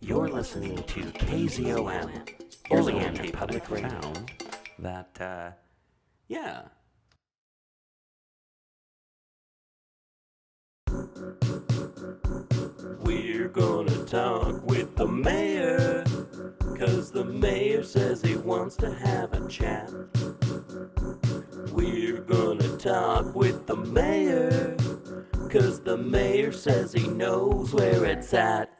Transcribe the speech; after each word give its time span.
You're 0.00 0.28
listening 0.28 0.76
to 0.76 1.00
KZOM, 1.00 2.28
Oleander 2.70 3.32
Public 3.32 3.70
Radio. 3.70 4.12
That, 4.78 5.18
uh, 5.18 5.50
yeah. 6.28 6.64
We're 13.02 13.48
gonna 13.48 14.04
talk 14.04 14.62
with 14.66 14.94
the 14.96 15.06
mayor, 15.08 16.04
cause 16.78 17.10
the 17.10 17.24
mayor 17.24 17.82
says 17.82 18.20
he 18.20 18.36
wants 18.36 18.76
to 18.76 18.92
have 18.92 19.32
a 19.32 19.48
chat. 19.48 19.90
We're 21.72 22.20
gonna 22.20 22.76
talk 22.76 23.34
with 23.34 23.66
the 23.66 23.76
mayor, 23.76 24.76
cause 25.50 25.80
the 25.80 25.96
mayor 25.96 26.52
says 26.52 26.92
he 26.92 27.08
knows 27.08 27.72
where 27.72 28.04
it's 28.04 28.34
at. 28.34 28.75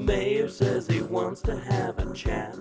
Mayor 0.00 0.48
says 0.48 0.86
he 0.86 1.02
wants 1.02 1.42
to 1.42 1.56
have 1.56 1.98
a 1.98 2.12
chat. 2.14 2.56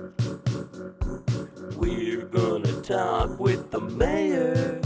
We're 1.78 2.26
gonna 2.26 2.82
talk 2.82 3.40
with 3.40 3.72
the 3.72 3.80
mayor, 3.80 4.82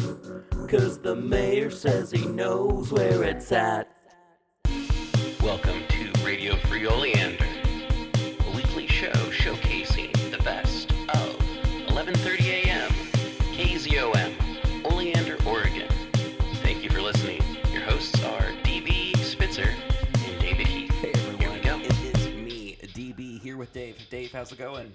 cause 0.70 1.00
the 1.00 1.16
mayor 1.16 1.72
says 1.72 2.12
he 2.12 2.26
knows 2.28 2.92
where 2.92 3.24
it's 3.24 3.52
at. 3.52 3.90
Welcome 5.42 5.82
to 5.90 6.26
Radio 6.26 6.56
Free 6.68 6.86
Oleander, 6.86 7.46
a 8.14 8.56
weekly 8.56 8.88
show 8.88 9.12
showcasing 9.12 9.83
Dave. 23.98 24.10
Dave, 24.10 24.32
how's 24.32 24.52
it 24.52 24.58
going? 24.58 24.92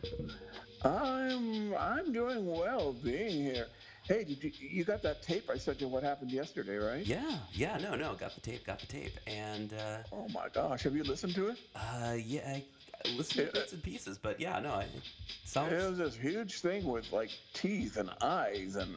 I'm 0.85 1.75
I'm 1.75 2.13
doing 2.13 2.47
well 2.47 2.93
being 2.93 3.43
here. 3.43 3.67
Hey, 4.05 4.25
did 4.25 4.43
you 4.43 4.53
you 4.59 4.85
got 4.85 5.03
that 5.03 5.23
tape 5.23 5.51
I 5.51 5.59
sent 5.59 5.81
you? 5.81 5.89
What 5.89 6.03
happened 6.03 6.31
yesterday, 6.31 6.77
right? 6.77 7.05
Yeah, 7.07 7.39
yeah, 7.53 7.79
no, 7.79 7.95
no, 7.95 8.15
got 8.15 8.35
the 8.35 8.41
tape, 8.41 8.65
got 8.65 8.79
the 8.81 8.87
tape, 8.87 9.19
and 9.27 9.73
uh, 9.75 9.99
Oh 10.13 10.29
my 10.29 10.49
gosh, 10.53 10.83
have 10.85 10.95
you 10.97 11.05
listened 11.05 11.35
to 11.35 11.49
it? 11.49 11.59
uh, 11.75 12.17
yeah, 12.17 12.41
I, 12.47 12.65
I 13.05 13.09
listened 13.17 13.47
to 13.49 13.53
bits 13.53 13.73
and 13.73 13.83
pieces, 13.83 14.19
but 14.19 14.41
yeah, 14.41 14.59
no, 14.61 14.71
I, 14.75 14.83
it 14.83 15.03
sounds. 15.45 15.73
It 15.73 15.89
was 15.89 15.99
this 15.99 16.17
huge 16.17 16.61
thing 16.61 16.85
with 16.87 17.13
like 17.13 17.31
teeth 17.55 17.97
and 17.97 18.11
eyes, 18.23 18.77
and 18.77 18.97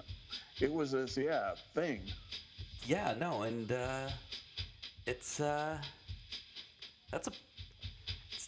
it 0.60 0.72
was 0.72 0.92
this 0.92 1.18
yeah 1.18 1.54
thing. 1.74 2.02
Yeah, 2.86 3.14
no, 3.20 3.42
and 3.44 3.72
uh, 3.72 4.10
it's 5.06 5.40
uh, 5.40 5.78
that's 7.12 7.28
a. 7.28 7.32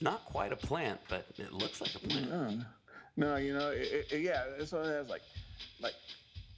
It's 0.04 0.12
not 0.12 0.26
quite 0.26 0.52
a 0.52 0.58
plant, 0.58 1.00
but 1.08 1.26
it 1.38 1.54
looks 1.54 1.80
like 1.80 1.96
a 1.96 2.00
plant. 2.00 2.30
No, 2.30 2.58
no, 3.16 3.36
you 3.38 3.54
know, 3.54 3.70
it, 3.70 4.06
it, 4.12 4.20
yeah, 4.20 4.44
this 4.60 4.74
one 4.74 4.84
has 4.84 5.08
like 5.08 5.22
like 5.80 5.94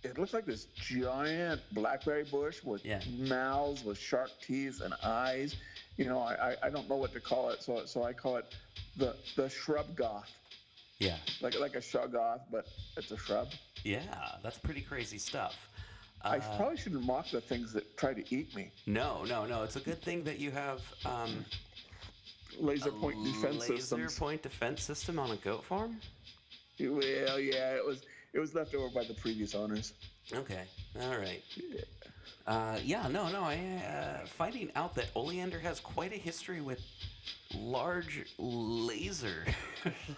it 0.03 0.17
looks 0.17 0.33
like 0.33 0.47
this 0.47 0.65
giant 0.73 1.61
blackberry 1.71 2.23
bush 2.23 2.63
with 2.63 2.83
Yeah. 2.83 3.01
mouths 3.19 3.83
with 3.83 3.99
sharp 3.99 4.31
teeth 4.41 4.81
and 4.81 4.95
eyes. 5.03 5.55
You 5.95 6.05
know, 6.05 6.17
I, 6.21 6.55
I, 6.63 6.69
don't 6.71 6.89
know 6.89 6.95
what 6.95 7.13
to 7.13 7.19
call 7.19 7.49
it, 7.51 7.61
so 7.61 7.85
so 7.85 8.01
I 8.01 8.13
call 8.13 8.37
it 8.37 8.45
the 8.97 9.15
the 9.35 9.47
shrub 9.47 9.95
goth. 9.95 10.31
Yeah, 10.97 11.17
like 11.39 11.59
like 11.59 11.75
a 11.75 11.81
shoggoth, 11.81 12.41
but 12.51 12.65
it's 12.97 13.11
a 13.11 13.17
shrub. 13.17 13.49
yeah, 13.83 14.01
that's 14.41 14.57
pretty 14.57 14.81
crazy 14.81 15.19
stuff. 15.19 15.55
I 16.23 16.37
Uh, 16.39 16.57
probably 16.57 16.77
shouldn't 16.77 17.03
mock 17.05 17.29
the 17.29 17.41
things 17.41 17.71
that 17.73 17.95
try 17.95 18.15
to 18.15 18.23
eat 18.35 18.55
me. 18.55 18.71
no, 18.87 19.23
no, 19.25 19.45
no. 19.45 19.61
It's 19.61 19.75
a 19.75 19.81
good 19.81 20.01
thing 20.01 20.23
that 20.23 20.39
you 20.39 20.49
have 20.49 20.81
um, 21.05 21.45
Laser 22.59 22.91
point 22.91 23.23
defense 23.23 23.65
system. 23.65 23.75
laser 23.75 23.77
systems. 23.77 24.19
point 24.19 24.41
defense 24.41 24.83
system 24.83 25.19
on 25.19 25.31
a 25.31 25.35
goat 25.37 25.63
farm. 25.63 25.99
Well, 26.79 27.39
yeah, 27.39 27.75
it 27.75 27.85
was 27.85 28.03
it 28.33 28.39
was 28.39 28.53
left 28.53 28.75
over 28.75 28.89
by 28.89 29.03
the 29.05 29.13
previous 29.13 29.55
owners. 29.55 29.93
Okay, 30.33 30.63
all 31.01 31.17
right. 31.17 31.41
Uh, 32.47 32.77
yeah, 32.83 33.07
no, 33.07 33.29
no. 33.29 33.41
I 33.41 33.55
uh, 33.87 34.25
finding 34.25 34.71
out 34.75 34.93
that 34.95 35.07
Oleander 35.15 35.59
has 35.59 35.79
quite 35.79 36.13
a 36.13 36.17
history 36.17 36.61
with 36.61 36.81
large 37.55 38.25
laser. 38.37 39.45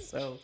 so 0.00 0.38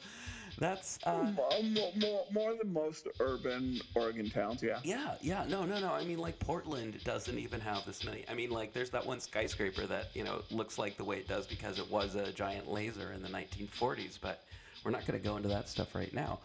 that's 0.58 0.98
uh, 1.04 1.32
More, 1.32 1.92
more, 1.96 2.26
more, 2.32 2.54
than 2.54 2.72
most 2.72 3.08
urban 3.20 3.80
Oregon 3.94 4.30
towns, 4.30 4.62
yeah. 4.62 4.78
yeah, 4.84 5.14
yeah. 5.20 5.44
No, 5.48 5.64
no, 5.64 5.80
no. 5.80 5.92
I 5.92 6.04
mean, 6.04 6.18
like 6.18 6.38
Portland 6.38 7.02
doesn't 7.04 7.38
even 7.38 7.60
have 7.60 7.84
this 7.86 8.04
many. 8.04 8.24
I 8.28 8.34
mean, 8.34 8.50
like 8.50 8.72
there's 8.72 8.90
that 8.90 9.04
one 9.04 9.20
skyscraper 9.20 9.86
that 9.86 10.10
you 10.14 10.24
know 10.24 10.42
looks 10.50 10.78
like 10.78 10.96
the 10.96 11.04
way 11.04 11.16
it 11.16 11.28
does 11.28 11.46
because 11.46 11.78
it 11.78 11.90
was 11.90 12.14
a 12.14 12.32
giant 12.32 12.70
laser 12.70 13.12
in 13.12 13.22
the 13.22 13.28
1940s. 13.28 14.18
But 14.20 14.44
we're 14.84 14.90
not 14.90 15.06
going 15.06 15.20
to 15.20 15.24
go 15.26 15.36
into 15.36 15.48
that 15.48 15.68
stuff 15.68 15.94
right 15.94 16.12
now. 16.12 16.38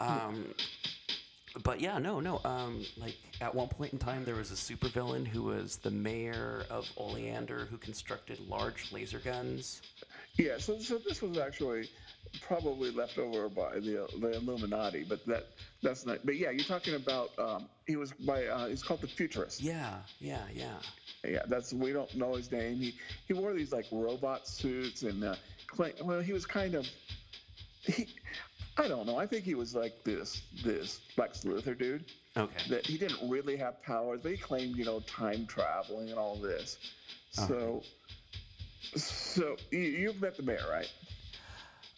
Um, 0.00 0.54
but 1.62 1.80
yeah, 1.80 1.98
no, 1.98 2.20
no. 2.20 2.40
Um, 2.44 2.84
like 2.96 3.16
at 3.40 3.54
one 3.54 3.68
point 3.68 3.92
in 3.92 3.98
time, 3.98 4.24
there 4.24 4.34
was 4.34 4.50
a 4.50 4.54
supervillain 4.54 5.26
who 5.26 5.42
was 5.42 5.76
the 5.76 5.90
mayor 5.90 6.64
of 6.70 6.90
Oleander 6.96 7.66
who 7.70 7.76
constructed 7.76 8.40
large 8.48 8.90
laser 8.92 9.18
guns. 9.18 9.82
Yeah, 10.34 10.58
so 10.58 10.78
so 10.78 10.98
this 10.98 11.20
was 11.20 11.36
actually 11.38 11.90
probably 12.40 12.90
left 12.90 13.18
over 13.18 13.48
by 13.48 13.74
the 13.74 14.08
the 14.20 14.32
Illuminati, 14.36 15.04
but 15.08 15.24
that 15.26 15.46
that's 15.82 16.06
not. 16.06 16.18
But 16.24 16.36
yeah, 16.36 16.50
you're 16.50 16.64
talking 16.64 16.94
about 16.94 17.30
um, 17.38 17.68
he 17.86 17.96
was 17.96 18.12
by 18.12 18.46
uh, 18.46 18.68
he's 18.68 18.82
called 18.82 19.00
the 19.00 19.08
Futurist. 19.08 19.60
Yeah, 19.60 19.96
yeah, 20.18 20.42
yeah. 20.54 20.78
Yeah, 21.24 21.42
that's 21.46 21.72
we 21.72 21.92
don't 21.92 22.14
know 22.16 22.34
his 22.34 22.50
name. 22.50 22.76
He 22.76 22.94
he 23.26 23.34
wore 23.34 23.52
these 23.52 23.72
like 23.72 23.86
robot 23.92 24.48
suits 24.48 25.02
and 25.02 25.22
uh, 25.22 25.36
claim, 25.66 25.92
well, 26.02 26.20
he 26.20 26.32
was 26.32 26.46
kind 26.46 26.74
of 26.74 26.86
he. 27.82 28.08
I 28.78 28.88
don't 28.88 29.06
know. 29.06 29.18
I 29.18 29.26
think 29.26 29.44
he 29.44 29.54
was 29.54 29.74
like 29.74 30.02
this 30.02 30.42
this 30.64 31.00
Lex 31.16 31.44
Luthor 31.44 31.78
dude. 31.78 32.04
Okay. 32.36 32.70
That 32.70 32.86
he 32.86 32.96
didn't 32.96 33.28
really 33.28 33.56
have 33.56 33.82
powers, 33.82 34.20
but 34.22 34.32
he 34.32 34.38
claimed, 34.38 34.76
you 34.76 34.86
know, 34.86 35.00
time 35.00 35.46
traveling 35.46 36.08
and 36.08 36.18
all 36.18 36.36
this. 36.36 36.78
So, 37.30 37.82
so 38.96 39.56
you, 39.70 39.80
you've 39.80 40.20
met 40.20 40.36
the 40.38 40.42
mayor, 40.42 40.64
right? 40.70 40.90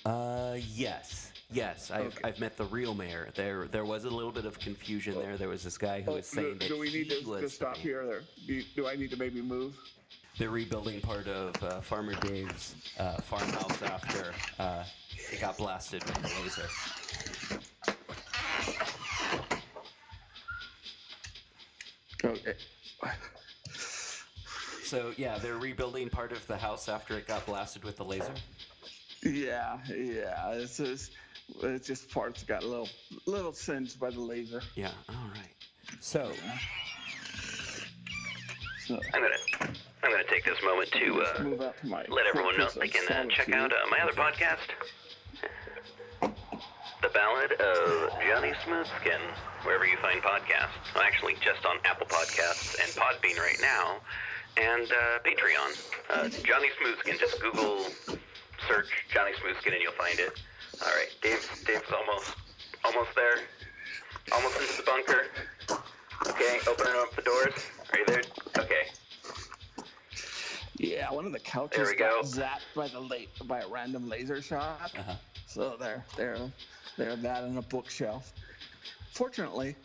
Uh, 0.04 0.56
yes. 0.74 1.32
Yes, 1.50 1.90
I've, 1.90 2.06
Okay. 2.06 2.18
I've 2.24 2.40
met 2.40 2.56
the 2.56 2.64
real 2.64 2.94
mayor. 2.94 3.30
There, 3.34 3.66
there 3.68 3.84
was 3.84 4.04
a 4.04 4.10
little 4.10 4.32
bit 4.32 4.44
of 4.44 4.58
confusion 4.58 5.14
there. 5.14 5.36
There 5.36 5.48
was 5.48 5.62
this 5.62 5.78
guy 5.78 6.00
who 6.02 6.12
Oh, 6.12 6.14
was 6.14 6.26
saying 6.26 6.54
do, 6.54 6.58
that 6.58 6.68
do 6.68 6.78
we 6.78 6.92
need 6.92 7.10
to, 7.10 7.22
to 7.22 7.48
stop 7.48 7.76
here? 7.76 8.02
Or 8.02 8.22
do, 8.46 8.62
do 8.74 8.88
I 8.88 8.96
need 8.96 9.10
to 9.10 9.16
maybe 9.16 9.40
move? 9.40 9.76
They're 10.36 10.50
rebuilding 10.50 11.00
part 11.00 11.28
of 11.28 11.62
uh, 11.62 11.80
Farmer 11.80 12.14
Dave's 12.14 12.74
uh, 12.98 13.20
farmhouse 13.20 13.82
after 13.82 14.32
uh, 14.58 14.84
it 15.30 15.40
got 15.40 15.56
blasted 15.56 16.02
with 16.04 16.14
the 16.22 16.42
laser. 16.42 16.68
Okay. 22.24 22.54
So 24.82 25.12
yeah, 25.16 25.38
they're 25.38 25.56
rebuilding 25.56 26.08
part 26.08 26.32
of 26.32 26.46
the 26.46 26.56
house 26.56 26.88
after 26.88 27.16
it 27.16 27.26
got 27.26 27.46
blasted 27.46 27.84
with 27.84 27.96
the 27.96 28.04
laser. 28.04 28.32
Yeah, 29.24 29.78
yeah. 29.88 30.52
It's 30.52 30.76
just, 30.76 31.12
it's 31.62 31.86
just 31.86 32.10
parts 32.10 32.42
got 32.44 32.62
a 32.62 32.66
little, 32.66 32.88
little 33.26 33.52
singed 33.52 33.98
by 33.98 34.10
the 34.10 34.20
laser. 34.20 34.62
Yeah. 34.76 34.92
All 35.08 35.30
right. 35.34 35.54
So 36.00 36.30
So 38.86 39.00
I'm 39.14 39.22
gonna 39.22 39.72
I'm 40.02 40.10
gonna 40.10 40.24
take 40.28 40.44
this 40.44 40.58
moment 40.62 40.92
to 40.92 41.14
let's 41.14 41.30
uh, 41.30 41.42
to 41.42 42.12
let 42.12 42.26
everyone 42.26 42.58
know 42.58 42.66
fortress 42.66 42.74
they 42.74 42.88
can 42.88 43.08
uh, 43.08 43.24
check 43.30 43.50
out 43.50 43.72
uh, 43.72 43.76
my 43.90 43.98
other 44.00 44.12
podcast, 44.12 44.68
The 47.00 47.08
Ballad 47.08 47.52
of 47.52 48.12
Johnny 48.28 48.52
Smoothskin, 48.66 49.20
wherever 49.62 49.86
you 49.86 49.96
find 50.02 50.20
podcasts. 50.20 50.94
I'm 50.94 51.00
actually, 51.02 51.34
just 51.40 51.64
on 51.64 51.78
Apple 51.86 52.06
Podcasts 52.06 52.76
and 52.78 52.92
Podbean 52.92 53.38
right 53.38 53.58
now, 53.62 54.00
and 54.58 54.86
uh, 54.92 55.18
Patreon. 55.24 55.72
Uh, 56.10 56.28
Johnny 56.28 56.68
Smoothskin. 56.78 57.18
Just 57.18 57.40
Google 57.40 57.86
search 58.69 58.88
Johnny 59.12 59.32
Smoothskin 59.32 59.72
and 59.75 59.82
you'll 59.82 59.93
find 59.93 60.19
it. 60.19 60.40
All 60.82 60.88
right, 60.93 61.08
Dave. 61.22 61.49
Dave's 61.66 61.90
almost 61.93 62.34
almost 62.84 63.11
there. 63.14 63.37
Almost 64.32 64.61
into 64.61 64.76
the 64.78 64.82
bunker. 64.84 65.26
Okay, 66.26 66.58
opening 66.69 66.94
up 66.96 67.14
the 67.14 67.22
doors. 67.22 67.52
Are 67.93 67.99
you 67.99 68.06
there? 68.06 68.22
Okay. 68.58 68.87
Yeah, 70.76 71.12
one 71.12 71.26
of 71.26 71.32
the 71.32 71.38
couches 71.38 71.76
There 71.78 71.87
we 71.87 71.96
got 71.96 72.22
go. 72.22 72.28
zapped 72.28 72.75
by 72.75 72.88
the 72.88 73.00
late 73.00 73.28
by 73.44 73.61
a 73.61 73.69
random 73.69 74.08
laser 74.08 74.43
shot. 74.43 74.93
Uh-huh. 74.99 75.14
So 75.46 75.76
there, 75.78 76.05
there, 76.17 76.37
there, 76.96 77.14
that 77.17 77.44
and 77.44 77.58
a 77.58 77.62
bookshelf. 77.62 78.32
Fortunately, 79.12 79.76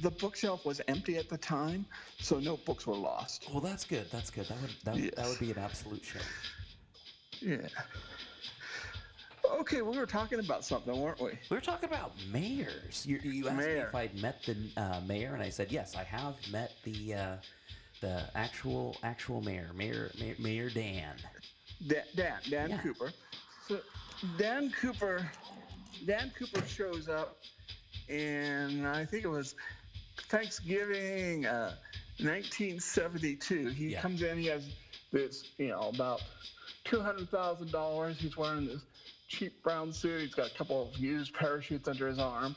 the 0.00 0.10
bookshelf 0.10 0.64
was 0.64 0.80
empty 0.88 1.16
at 1.18 1.28
the 1.28 1.36
time, 1.36 1.84
so 2.18 2.38
no 2.38 2.56
books 2.56 2.86
were 2.86 2.94
lost. 2.94 3.46
well, 3.52 3.60
that's 3.60 3.84
good. 3.84 4.10
That's 4.10 4.30
good. 4.30 4.46
That 4.46 4.60
would 4.62 4.70
that, 4.84 5.16
that 5.16 5.26
would 5.28 5.38
be 5.38 5.50
an 5.50 5.58
absolute 5.58 6.02
shame. 6.04 6.22
Yeah. 7.42 7.68
Okay, 9.44 9.82
well, 9.82 9.92
we 9.92 9.98
were 9.98 10.06
talking 10.06 10.38
about 10.38 10.64
something, 10.64 10.98
weren't 10.98 11.20
we? 11.20 11.30
We 11.50 11.56
were 11.56 11.60
talking 11.60 11.88
about 11.88 12.12
mayors. 12.32 13.04
You, 13.06 13.18
you 13.22 13.48
asked 13.48 13.58
me 13.58 13.64
if 13.64 13.94
I'd 13.94 14.14
met 14.14 14.42
the 14.44 14.56
uh, 14.76 15.00
mayor, 15.06 15.34
and 15.34 15.42
I 15.42 15.50
said 15.50 15.70
yes. 15.72 15.96
I 15.96 16.04
have 16.04 16.36
met 16.50 16.72
the 16.84 17.14
uh, 17.14 17.36
the 18.00 18.22
actual 18.34 18.96
actual 19.02 19.40
mayor, 19.42 19.70
Mayor 19.74 20.10
Mayor, 20.18 20.36
mayor 20.38 20.70
Dan. 20.70 21.14
Dan, 21.86 22.04
Dan, 22.14 22.38
Dan 22.48 22.70
Yeah. 22.70 22.78
Cooper. 22.78 23.12
So 23.68 23.80
Dan 24.38 24.70
Cooper, 24.80 25.28
Dan 26.06 26.32
Cooper 26.38 26.64
shows 26.66 27.08
up, 27.08 27.36
and 28.08 28.86
I 28.86 29.04
think 29.04 29.24
it 29.24 29.28
was 29.28 29.54
Thanksgiving, 30.28 31.46
uh, 31.46 31.74
1972. 32.20 33.68
He 33.70 33.88
Yeah. 33.88 34.00
comes 34.00 34.22
in. 34.22 34.38
He 34.38 34.46
has 34.46 34.64
this, 35.12 35.44
you 35.58 35.68
know, 35.68 35.90
about 35.92 36.22
two 36.84 37.00
hundred 37.00 37.30
thousand 37.30 37.70
dollars. 37.72 38.18
He's 38.18 38.36
wearing 38.36 38.66
this 38.66 38.82
cheap 39.28 39.62
brown 39.62 39.92
suit. 39.92 40.20
He's 40.20 40.34
got 40.34 40.50
a 40.50 40.54
couple 40.54 40.90
of 40.90 40.98
used 40.98 41.34
parachutes 41.34 41.88
under 41.88 42.08
his 42.08 42.18
arm, 42.18 42.54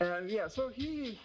and 0.00 0.30
yeah, 0.30 0.48
so 0.48 0.68
he 0.68 1.18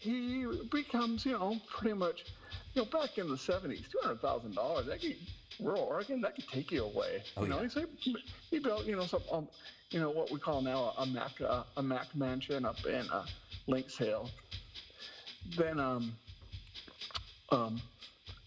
he 0.00 0.46
becomes, 0.72 1.26
you 1.26 1.32
know, 1.32 1.56
pretty 1.68 1.94
much, 1.94 2.24
you 2.72 2.82
know, 2.82 2.88
back 2.88 3.18
in 3.18 3.28
the 3.28 3.34
70s, 3.34 3.84
$200,000, 4.02 4.86
that 4.86 5.00
could, 5.00 5.16
rural 5.60 5.82
Oregon, 5.82 6.22
that 6.22 6.34
could 6.34 6.48
take 6.48 6.72
you 6.72 6.84
away. 6.84 7.22
Oh, 7.36 7.42
you 7.42 7.48
know, 7.50 7.60
yeah. 7.60 7.84
he, 7.98 8.16
he 8.50 8.58
built, 8.58 8.86
you 8.86 8.96
know, 8.96 9.04
some, 9.04 9.20
um, 9.30 9.48
you 9.90 10.00
know, 10.00 10.08
what 10.08 10.30
we 10.30 10.40
call 10.40 10.62
now 10.62 10.94
a, 10.96 11.02
a 11.02 11.06
Mac, 11.06 11.32
uh, 11.46 11.64
a 11.76 11.82
Mac 11.82 12.06
mansion 12.16 12.64
up 12.64 12.82
in 12.86 13.10
uh, 13.10 13.26
Lynx 13.66 13.98
Hill. 13.98 14.30
Then, 15.58 15.78
um, 15.78 16.14
um, 17.50 17.82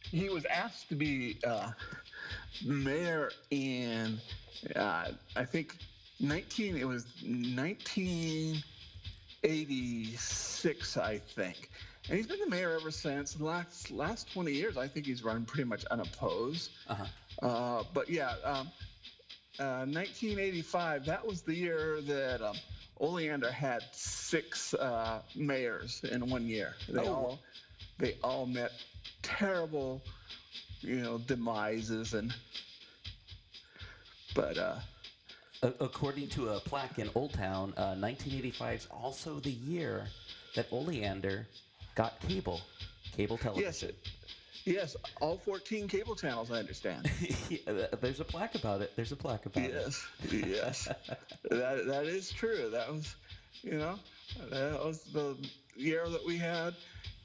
he 0.01 0.29
was 0.29 0.45
asked 0.45 0.89
to 0.89 0.95
be 0.95 1.37
uh, 1.45 1.69
mayor 2.65 3.31
in, 3.51 4.19
uh, 4.75 5.11
I 5.35 5.45
think, 5.45 5.75
19, 6.19 6.77
it 6.77 6.87
was 6.87 7.05
19. 7.23 8.63
86, 9.43 10.97
I 10.97 11.17
think. 11.17 11.69
And 12.07 12.17
he's 12.17 12.27
been 12.27 12.39
the 12.39 12.49
mayor 12.49 12.77
ever 12.79 12.91
since. 12.91 13.33
The 13.33 13.45
last 13.45 13.91
last 13.91 14.31
20 14.33 14.51
years, 14.51 14.77
I 14.77 14.87
think 14.87 15.05
he's 15.05 15.23
run 15.23 15.45
pretty 15.45 15.65
much 15.67 15.85
unopposed. 15.85 16.71
Uh-huh. 16.87 17.45
Uh, 17.45 17.83
but 17.93 18.09
yeah, 18.09 18.35
um, 18.43 18.71
uh, 19.59 19.85
1985, 19.85 21.05
that 21.05 21.25
was 21.25 21.41
the 21.41 21.53
year 21.55 22.01
that 22.01 22.41
um, 22.41 22.55
Oleander 22.99 23.51
had 23.51 23.83
six 23.91 24.73
uh, 24.73 25.21
mayors 25.35 26.03
in 26.09 26.29
one 26.29 26.45
year. 26.47 26.73
They 26.89 27.01
Oh. 27.01 27.13
all 27.13 27.39
they 27.99 28.17
all 28.23 28.45
met 28.45 28.71
terrible, 29.21 30.01
you 30.83 30.97
know, 31.01 31.17
demises 31.17 32.13
and. 32.13 32.33
But 34.35 34.57
uh, 34.57 34.75
A- 35.61 35.73
according 35.79 36.27
to 36.29 36.49
a 36.49 36.59
plaque 36.59 36.97
in 36.99 37.09
Old 37.15 37.33
Town, 37.33 37.73
uh, 37.77 37.93
1985 37.95 38.79
is 38.79 38.87
also 38.91 39.39
the 39.39 39.51
year 39.51 40.05
that 40.55 40.67
Oleander 40.71 41.47
got 41.95 42.19
cable, 42.19 42.61
cable 43.15 43.37
television. 43.37 43.65
yes, 43.65 43.83
it, 43.83 43.95
yes, 44.65 44.95
all 45.21 45.37
14 45.37 45.87
cable 45.87 46.15
channels, 46.15 46.51
I 46.51 46.59
understand. 46.59 47.09
Yeah, 47.49 47.85
There's 48.01 48.19
a 48.19 48.25
plaque 48.25 48.55
about 48.55 48.81
it. 48.81 48.91
There's 48.95 49.11
a 49.11 49.15
plaque 49.15 49.45
about 49.45 49.63
it. 49.65 49.73
Yes, 49.73 50.07
yes, 50.31 50.87
that 51.51 51.85
that 51.85 52.05
is 52.05 52.31
true. 52.31 52.69
That 52.71 52.91
was, 52.91 53.15
you 53.61 53.77
know, 53.77 53.99
that 54.49 54.83
was 54.83 55.03
the 55.03 55.37
year 55.75 56.07
that 56.09 56.25
we 56.25 56.37
had, 56.37 56.73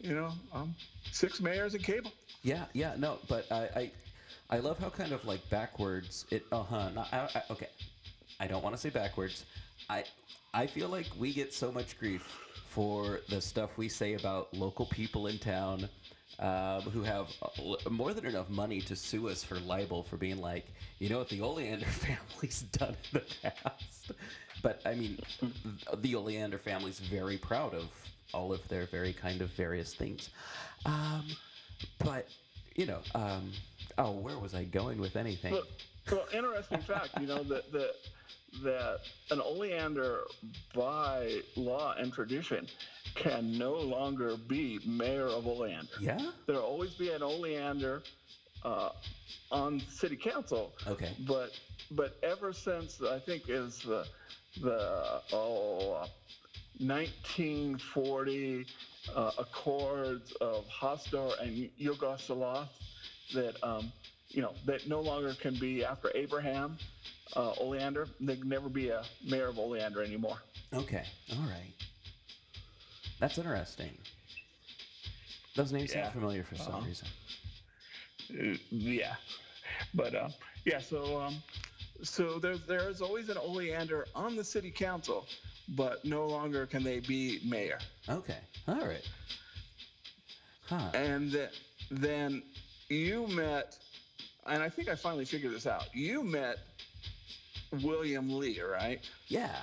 you 0.00 0.14
know, 0.14 0.32
um, 0.52 0.74
six 1.10 1.40
mayors 1.40 1.74
and 1.74 1.82
cable. 1.82 2.12
Yeah, 2.42 2.64
yeah, 2.72 2.94
no, 2.96 3.18
but 3.28 3.50
I, 3.50 3.68
I, 3.76 3.90
I 4.50 4.58
love 4.58 4.78
how 4.78 4.90
kind 4.90 5.12
of 5.12 5.25
like 5.25 5.49
backwards 5.50 6.25
it. 6.30 6.44
Uh 6.52 6.62
huh. 6.62 6.90
I, 7.12 7.28
I, 7.34 7.42
okay, 7.50 7.68
I 8.40 8.46
don't 8.46 8.62
want 8.62 8.75
to 8.75 8.80
say 8.80 8.90
backwards. 8.90 9.44
I, 9.90 10.04
I 10.54 10.66
feel 10.66 10.88
like 10.88 11.06
we 11.18 11.32
get 11.32 11.52
so 11.52 11.70
much 11.73 11.99
grief 11.99 12.26
for 12.68 13.20
the 13.28 13.40
stuff 13.40 13.76
we 13.76 13.88
say 13.88 14.14
about 14.14 14.52
local 14.54 14.87
people 14.87 15.26
in 15.26 15.38
town. 15.38 15.88
Um, 16.40 16.82
who 16.82 17.02
have 17.02 17.26
more 17.90 18.14
than 18.14 18.25
enough 18.25 18.49
money 18.49 18.80
to 18.82 18.94
sue 18.94 19.28
us 19.28 19.42
for 19.42 19.58
libel 19.58 20.04
for 20.04 20.16
being 20.16 20.40
like, 20.40 20.66
you 21.00 21.08
know 21.08 21.18
what 21.18 21.28
the 21.28 21.40
Oleander 21.40 21.84
family's 21.87 22.61
done 22.62 22.94
in 23.12 23.20
the 23.20 23.25
past. 23.42 24.12
But 24.62 24.80
I 24.87 24.94
mean, 24.94 25.18
the 25.96 26.14
Oleander 26.14 26.58
family's 26.58 27.00
very 27.00 27.38
proud 27.38 27.75
of 27.75 27.90
all 28.35 28.52
of 28.52 28.66
their 28.68 28.87
very 28.87 29.12
kind 29.12 29.40
of 29.40 29.50
various 29.50 29.94
things. 29.94 30.30
Um, 30.85 31.25
but 31.99 32.28
you 32.76 32.87
know, 32.87 33.00
um, 33.14 33.52
oh, 33.99 34.12
where 34.12 34.38
was 34.38 34.54
I 34.54 34.64
going 34.64 35.00
with 35.00 35.16
anything? 35.16 35.52
Well, 35.52 35.64
well 36.11 36.26
interesting 36.32 36.80
fact, 36.80 37.11
you 37.20 37.26
know, 37.26 37.42
that 37.44 37.70
that 37.73 37.92
that 38.62 39.00
an 39.30 39.40
oleander 39.40 40.20
by 40.75 41.40
law 41.56 41.94
and 41.99 42.12
tradition 42.12 42.66
can 43.14 43.58
no 43.58 43.75
longer 43.75 44.37
be 44.37 44.80
mayor 44.87 45.26
of 45.26 45.47
Oleander. 45.47 45.88
yeah. 46.00 46.18
There'll 46.47 46.62
always 46.62 46.94
be 46.94 47.11
an 47.11 47.23
oleander 47.23 48.02
uh, 48.64 48.90
on 49.50 49.80
city 49.80 50.16
council. 50.16 50.73
Okay. 50.87 51.11
But 51.26 51.50
but 51.90 52.16
ever 52.23 52.52
since 52.52 53.02
I 53.02 53.18
think 53.18 53.49
is 53.49 53.80
the 53.80 54.06
the 54.61 55.20
oh, 55.32 56.06
1940 56.80 58.66
uh, 59.14 59.30
Accords 59.38 60.32
of 60.40 60.64
Hostor 60.68 61.32
and 61.40 61.68
Yugoslav 61.80 62.68
that 63.35 63.56
um, 63.62 63.92
you 64.28 64.42
know 64.42 64.52
that 64.66 64.87
no 64.88 65.00
longer 65.00 65.35
can 65.35 65.54
be 65.58 65.85
after 65.85 66.11
Abraham 66.14 66.76
uh, 67.37 67.52
Oleander. 67.61 68.08
They 68.20 68.37
can 68.37 68.49
never 68.49 68.68
be 68.68 68.88
a 68.90 69.02
mayor 69.28 69.49
of 69.49 69.58
Oleander 69.58 70.02
anymore. 70.02 70.38
Okay. 70.75 71.04
All 71.32 71.38
right. 71.49 71.73
That's 73.20 73.38
interesting. 73.38 73.97
Those 75.56 75.73
names 75.73 75.92
Yeah. 75.94 76.02
sound 76.04 76.12
familiar 76.14 76.44
for 76.44 76.56
some 76.56 76.75
Uh-huh. 76.75 76.87
reason. 76.87 77.08
Uh, 78.30 78.56
yeah, 78.70 79.16
but 79.94 80.14
uh, 80.14 80.28
yeah. 80.64 80.80
So 80.80 81.18
um, 81.20 81.42
So 82.02 82.38
there's 82.38 82.61
there's 82.66 83.00
always 83.00 83.28
an 83.28 83.38
Oleander 83.38 84.06
on 84.14 84.37
the 84.37 84.44
city 84.44 84.70
council, 84.70 85.26
but 85.76 86.04
no 86.04 86.26
longer 86.26 86.66
can 86.66 86.82
they 86.82 87.00
be 87.00 87.40
mayor. 87.44 87.78
Okay. 88.08 88.38
All 88.66 88.87
right. 88.87 89.08
Huh. 90.66 90.90
And 90.94 91.32
th- 91.32 91.50
then 91.90 92.42
you 92.88 93.26
met, 93.28 93.76
and 94.46 94.62
I 94.62 94.68
think 94.68 94.88
I 94.88 94.94
finally 94.94 95.25
figured 95.25 95.52
this 95.52 95.66
out. 95.66 95.94
You 95.94 96.22
met 96.22 96.58
William 97.82 98.38
Lee, 98.38 98.60
right? 98.60 99.00
Yeah. 99.28 99.56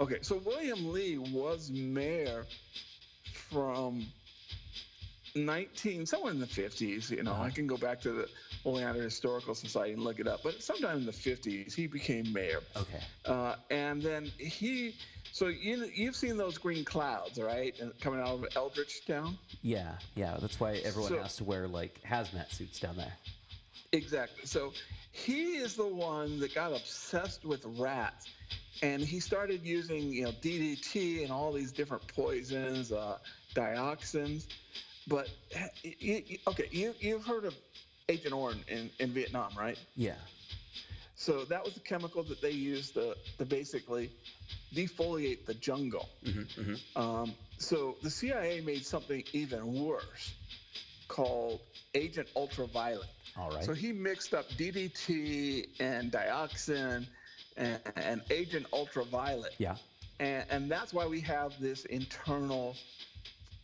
Okay, 0.00 0.18
so 0.22 0.38
William 0.44 0.92
Lee 0.92 1.18
was 1.18 1.70
mayor 1.70 2.44
from 3.32 4.06
19, 5.34 6.06
somewhere 6.06 6.32
in 6.32 6.38
the 6.38 6.46
50s. 6.46 7.10
You 7.10 7.22
know, 7.22 7.32
Uh-huh. 7.32 7.42
I 7.42 7.50
can 7.50 7.66
go 7.66 7.76
back 7.76 8.00
to 8.02 8.12
the 8.12 8.28
Oleander 8.64 9.02
Historical 9.02 9.54
Society 9.54 9.92
and 9.94 10.02
look 10.02 10.20
it 10.20 10.28
up, 10.28 10.42
but 10.42 10.62
sometime 10.62 10.98
in 10.98 11.06
the 11.06 11.12
50s, 11.12 11.74
he 11.74 11.86
became 11.86 12.32
mayor. 12.32 12.60
Okay. 12.76 13.00
Uh, 13.24 13.56
and 13.70 14.00
then 14.00 14.24
he, 14.38 14.94
so 15.32 15.48
you, 15.48 15.86
you've 15.94 16.16
seen 16.16 16.36
those 16.36 16.56
green 16.58 16.84
clouds, 16.84 17.38
right? 17.38 17.78
And 17.80 17.98
coming 18.00 18.20
out 18.20 18.28
of 18.28 18.46
Eldridge 18.56 19.04
Town? 19.06 19.36
Yeah. 19.62 19.92
Yeah. 20.14 20.36
That's 20.40 20.60
why 20.60 20.74
everyone 20.84 21.10
So- 21.10 21.22
has 21.22 21.36
to 21.36 21.44
wear 21.44 21.66
like 21.66 22.00
hazmat 22.02 22.52
suits 22.52 22.78
down 22.80 22.96
there. 22.96 23.12
Exactly. 23.92 24.46
So 24.46 24.72
he 25.12 25.56
is 25.56 25.76
the 25.76 25.86
one 25.86 26.40
that 26.40 26.54
got 26.54 26.72
obsessed 26.72 27.44
with 27.44 27.64
rats, 27.78 28.28
and 28.82 29.00
he 29.02 29.20
started 29.20 29.64
using 29.64 30.10
you 30.10 30.24
know 30.24 30.32
DDT 30.32 31.22
and 31.22 31.30
all 31.30 31.52
these 31.52 31.70
different 31.70 32.04
poisons, 32.08 32.90
uh, 32.90 33.18
dioxins. 33.54 34.46
But 35.06 35.28
you, 35.82 36.38
okay, 36.48 36.68
you 36.70 36.94
you've 36.98 37.26
heard 37.26 37.44
of 37.44 37.54
Agent 38.08 38.34
Orange 38.34 38.64
in, 38.68 38.90
in 38.98 39.10
Vietnam, 39.12 39.50
right? 39.56 39.78
Yeah. 39.96 40.14
So 41.16 41.44
that 41.44 41.64
was 41.64 41.74
the 41.74 41.80
chemical 41.80 42.22
that 42.24 42.40
they 42.40 42.50
used 42.50 42.94
to, 42.94 43.16
to 43.38 43.44
basically 43.44 44.10
defoliate 44.74 45.46
the 45.46 45.54
jungle. 45.54 46.08
Mm-hmm, 46.24 46.60
mm-hmm. 46.60 47.00
Um, 47.00 47.34
so 47.58 47.96
the 48.02 48.10
CIA 48.10 48.60
made 48.60 48.84
something 48.84 49.22
even 49.32 49.84
worse 49.84 50.34
called 51.08 51.60
Agent 51.94 52.28
Ultraviolet. 52.34 53.08
All 53.36 53.50
right. 53.50 53.64
So 53.64 53.72
he 53.72 53.92
mixed 53.92 54.34
up 54.34 54.48
DDT 54.50 55.68
and 55.80 56.10
dioxin 56.10 57.06
and, 57.56 57.80
and 57.96 58.22
Agent 58.30 58.66
Ultraviolet. 58.72 59.54
yeah. 59.58 59.76
And, 60.20 60.44
and 60.50 60.70
that's 60.70 60.92
why 60.94 61.06
we 61.06 61.20
have 61.22 61.58
this 61.60 61.84
internal 61.86 62.76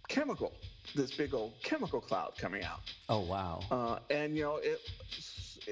chemical, 0.09 0.53
this 0.95 1.13
big 1.13 1.35
old 1.35 1.53
chemical 1.63 2.01
cloud 2.01 2.33
coming 2.39 2.65
out. 2.65 2.81
Oh 3.09 3.21
wow. 3.21 3.61
Uh, 3.71 3.99
and, 4.11 4.37
you 4.37 4.43
know, 4.43 4.57
it, 4.57 4.81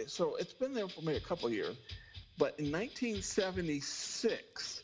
so 0.07 0.37
it's 0.37 0.53
been 0.53 0.73
there 0.73 0.89
for 0.89 1.03
maybe 1.03 1.19
a 1.19 1.21
couple 1.21 1.47
of 1.47 1.53
years. 1.53 1.77
But 2.39 2.55
in 2.59 2.71
1976, 2.71 4.83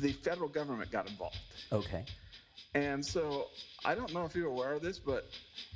the 0.00 0.12
federal 0.12 0.48
government 0.48 0.90
got 0.90 1.08
involved. 1.08 1.36
Okay. 1.70 2.04
And 2.74 3.04
so 3.04 3.48
I 3.84 3.94
don't 3.94 4.12
know 4.12 4.24
if 4.24 4.34
you're 4.34 4.48
aware 4.48 4.72
of 4.72 4.82
this, 4.82 4.98
but 4.98 5.26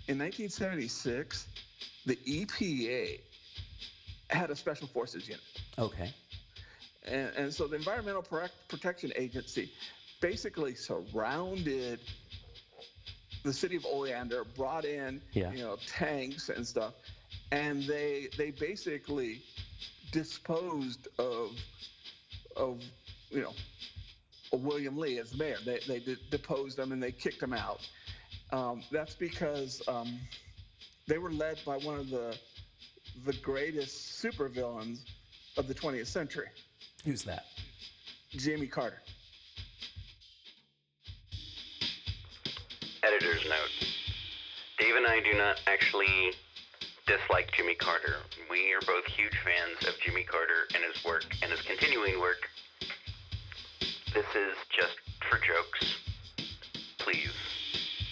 in 0.08 0.18
1976, 0.18 1.46
the 2.06 2.16
EPA 2.16 3.20
had 4.30 4.50
a 4.50 4.56
special 4.56 4.88
forces 4.88 5.28
unit. 5.28 5.42
Okay. 5.78 6.12
And, 7.06 7.30
and 7.36 7.54
so 7.54 7.66
the 7.66 7.76
Environmental 7.76 8.24
Protection 8.68 9.12
Agency 9.16 9.72
basically 10.20 10.74
surrounded 10.74 12.00
the 13.42 13.52
city 13.52 13.76
of 13.76 13.85
Oleander, 13.87 14.44
brought 14.56 14.85
in, 14.85 15.20
Yeah. 15.32 15.50
you 15.52 15.62
know, 15.62 15.76
tanks 15.87 16.49
and 16.49 16.66
stuff, 16.66 16.94
and 17.52 17.82
they 17.85 18.28
they 18.37 18.50
basically 18.50 19.42
disposed 20.12 21.09
of 21.18 21.52
of 22.56 22.82
you 23.30 23.40
know 23.42 23.52
William 24.52 24.97
Lee 24.99 25.18
as 25.18 25.37
mayor. 25.37 25.56
They 25.64 25.80
they 25.87 26.00
de- 26.00 26.16
deposed 26.30 26.78
him 26.78 26.92
and 26.92 27.02
they 27.02 27.12
kicked 27.12 27.42
him 27.42 27.52
out. 27.52 27.80
Um, 28.52 28.82
that's 28.90 29.14
because 29.14 29.80
um, 29.88 30.18
they 31.06 31.18
were 31.18 31.30
led 31.30 31.61
by 31.64 31.76
one 31.78 31.99
of 31.99 32.11
the 32.11 32.37
the 33.25 33.32
greatest 33.35 34.23
supervillains 34.23 35.00
of 35.56 35.66
the 35.66 35.75
20th 35.75 36.06
century. 36.06 36.47
Who's 37.04 37.23
that? 37.25 37.44
Jimmy 38.30 38.66
Carter. 38.66 39.00
Editor's 43.02 43.45
note. 43.49 43.88
Dave 44.78 44.95
and 44.97 45.07
I 45.07 45.21
do 45.21 45.37
not 45.37 45.61
actually 45.66 46.33
dislike 47.07 47.50
Jimmy 47.52 47.75
Carter. 47.75 48.16
We 48.50 48.73
are 48.75 48.80
both 48.87 49.04
huge 49.07 49.37
fans 49.45 49.87
of 49.88 49.99
Jimmy 50.00 50.23
Carter 50.25 50.69
and 50.75 50.83
his 50.85 51.02
work 51.04 51.25
and 51.42 51.50
his 51.50 51.61
continuing 51.62 52.21
work. 52.21 52.49
This 54.14 54.26
is 54.35 54.54
just 54.71 54.97
for 55.28 55.38
jokes. 55.38 55.97
Please, 56.99 57.30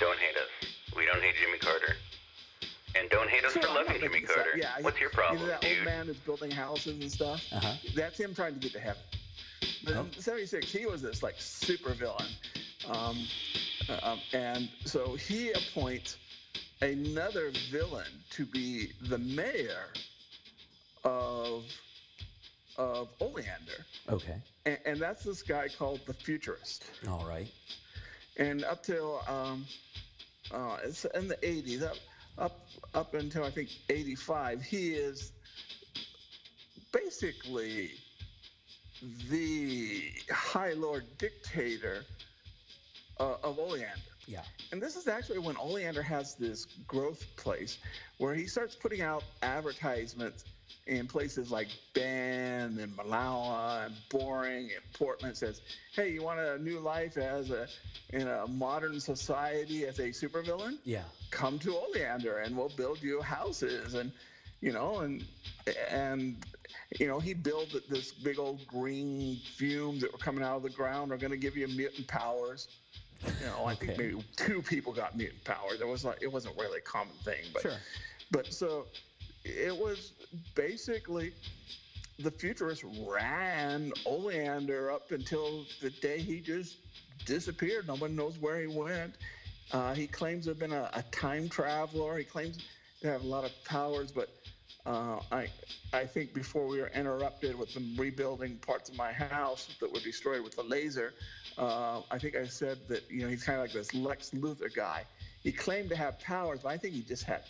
don't 0.01 0.19
hate 0.19 0.37
us. 0.37 0.71
We 0.97 1.05
don't 1.07 1.23
hate 1.23 1.35
Jimmy 1.45 1.59
Carter. 1.59 1.95
And 2.99 3.09
don't 3.11 3.29
hate 3.29 3.45
us 3.45 3.53
So 3.55 3.61
for 3.61 3.69
I'm 3.69 3.75
loving 3.75 3.95
Jimmy 4.01 4.09
making 4.09 4.23
this 4.23 4.31
up. 4.31 4.37
Carter. 4.45 4.59
Yeah, 4.59 4.71
What's 4.81 5.01
your 5.01 5.11
You 5.11 5.15
problem, 5.17 5.43
know 5.43 5.47
that 5.49 5.61
dude? 5.61 5.77
old 5.79 5.85
man 5.85 6.07
that's 6.07 6.19
building 6.21 6.51
houses 6.51 7.01
and 7.01 7.11
stuff? 7.13 7.43
Uh 7.53 7.61
huh. 7.61 7.75
That's 7.95 8.19
him 8.19 8.35
trying 8.35 8.55
to 8.55 8.61
get 8.61 8.73
to 8.73 8.81
heaven. 8.81 9.03
But 9.85 9.97
Oh. 9.97 10.01
in 10.01 10.13
76, 10.21 10.71
he 10.73 10.87
was 10.87 11.03
this 11.03 11.23
like 11.23 11.35
super 11.39 11.93
villain. 11.95 12.27
Um, 12.89 13.19
um, 14.03 14.21
and 14.33 14.69
so 14.85 15.15
he 15.15 15.53
appoints 15.53 16.17
another 16.83 17.51
villain 17.71 18.07
to 18.31 18.47
be 18.47 18.93
the 19.09 19.19
mayor 19.19 19.87
of 21.05 21.65
of 22.77 23.09
Oleander. 23.21 23.85
Okay. 24.09 24.37
And, 24.67 24.79
and 24.87 25.01
that's 25.01 25.25
this 25.25 25.43
guy 25.43 25.69
called 25.69 26.01
the 26.07 26.15
Futurist. 26.15 26.85
All 27.09 27.27
right. 27.29 27.49
and 28.37 28.65
up 28.65 28.83
till 28.85 29.21
um, 29.29 29.67
uh, 30.53 30.79
it's 30.85 31.05
in 31.07 31.29
the 31.29 31.37
80s, 31.37 31.83
up 31.83 31.97
up 32.39 32.61
up 32.95 33.15
until 33.15 33.45
I 33.45 33.51
think 33.51 33.71
85, 33.89 34.63
he 34.63 34.91
is 34.91 35.33
basically 36.93 37.91
the 39.31 40.03
High 40.31 40.73
Lord 40.75 41.05
dictator 41.19 42.05
uh, 43.21 43.37
of 43.43 43.59
Oleander. 43.59 43.93
Yeah. 44.27 44.43
And 44.73 44.83
this 44.83 44.97
is 44.97 45.09
actually 45.09 45.39
when 45.39 45.57
Oleander 45.57 46.03
has 46.03 46.35
this 46.35 46.67
growth 46.87 47.25
place 47.37 47.79
where 48.19 48.35
he 48.35 48.47
starts 48.47 48.75
putting 48.75 49.01
out 49.01 49.25
advertisements 49.43 50.45
in 50.87 51.07
places 51.07 51.51
like 51.51 51.69
Bend 51.95 52.79
and 52.79 52.95
Molalla 52.97 53.87
and 53.87 53.95
Boring 54.11 54.65
and 54.65 54.93
Portland 54.93 55.37
says, 55.37 55.63
hey, 55.95 56.11
you 56.13 56.23
want 56.23 56.41
a 56.41 56.59
new 56.59 56.79
life 56.79 57.17
as 57.17 57.51
a 57.51 57.69
in 58.11 58.29
a 58.29 58.47
modern 58.47 59.01
society 59.01 59.87
as 59.87 59.99
a 59.99 60.09
supervillain? 60.09 60.79
Yeah. 60.85 61.05
Come 61.31 61.59
to 61.61 61.75
Oleander 61.75 62.39
and 62.39 62.57
we'll 62.57 62.71
build 62.71 63.03
you 63.03 63.23
houses 63.23 63.95
and 63.95 64.13
you 64.61 64.73
know 64.73 64.99
and 64.99 65.25
and 65.91 66.45
you 66.99 67.07
know 67.07 67.19
he 67.19 67.33
built 67.33 67.75
this 67.89 68.13
big 68.13 68.39
old 68.39 68.67
green 68.67 69.39
fumes 69.57 70.03
that 70.03 70.13
were 70.13 70.19
coming 70.19 70.43
out 70.43 70.57
of 70.57 70.63
the 70.63 70.71
ground 70.71 71.13
are 71.13 71.19
going 71.19 71.31
to 71.31 71.39
give 71.39 71.57
you 71.57 71.69
mutant 71.69 72.07
powers. 72.09 72.69
You 73.25 73.47
know, 73.47 73.65
I 73.67 73.75
think 73.75 73.99
maybe 73.99 74.23
two 74.37 74.63
people 74.63 74.93
got 74.93 75.17
mutant 75.17 75.45
powers. 75.45 75.81
It 75.81 75.87
was 75.87 76.05
like 76.05 76.19
it 76.23 76.33
wasn't 76.33 76.57
really 76.57 76.79
a 76.79 76.83
common 76.83 77.15
thing, 77.25 77.45
but 77.53 77.63
Sure. 77.63 77.79
but 78.31 78.53
so 78.53 78.87
it 79.45 79.77
was 79.77 80.13
basically 80.55 81.33
the 82.19 82.31
futurist 82.31 82.85
ran 83.07 83.93
Oleander 84.07 84.91
up 84.91 85.11
until 85.13 85.65
the 85.81 85.91
day 85.91 86.19
he 86.21 86.41
just 86.41 86.77
disappeared. 87.25 87.87
No 87.87 87.97
one 87.97 88.17
knows 88.17 88.39
where 88.39 88.61
he 88.61 88.67
went. 88.67 89.17
Uh, 89.71 89.95
he 89.95 90.07
claims 90.07 90.45
to 90.45 90.51
have 90.51 90.59
been 90.59 90.73
a, 90.73 90.91
a 90.95 91.03
time 91.13 91.49
traveler. 91.49 92.19
He 92.19 92.25
claims 92.25 92.59
to 93.01 93.09
have 93.09 93.23
a 93.23 93.27
lot 93.27 93.45
of 93.45 93.53
powers, 93.65 94.11
but 94.11 94.31
uh, 94.89 95.21
I 95.31 95.49
I 95.93 96.07
think 96.07 96.33
before 96.33 96.67
we 96.67 96.81
were 96.81 96.91
interrupted 96.95 97.59
with 97.59 97.75
them 97.75 97.95
rebuilding 97.99 98.57
parts 98.57 98.89
of 98.89 98.97
my 98.97 99.13
house 99.13 99.69
that 99.81 99.93
were 99.93 100.01
destroyed 100.01 100.43
with 100.43 100.57
the 100.57 100.63
laser, 100.63 101.13
uh, 101.59 102.01
I 102.11 102.19
think 102.19 102.37
I 102.37 102.47
said 102.47 102.79
that 102.89 103.03
you 103.11 103.23
know 103.23 103.29
he's 103.29 103.45
kind 103.45 103.59
of 103.59 103.65
like 103.65 103.75
this 103.75 103.95
Lex 103.95 104.31
Luthor 104.31 104.75
guy. 104.75 105.05
He 105.43 105.53
claimed 105.53 105.91
to 105.91 105.97
have 105.97 106.19
powers, 106.21 106.61
but 106.63 106.71
I 106.71 106.79
think 106.79 106.95
he 106.95 107.03
just 107.03 107.25
had 107.25 107.43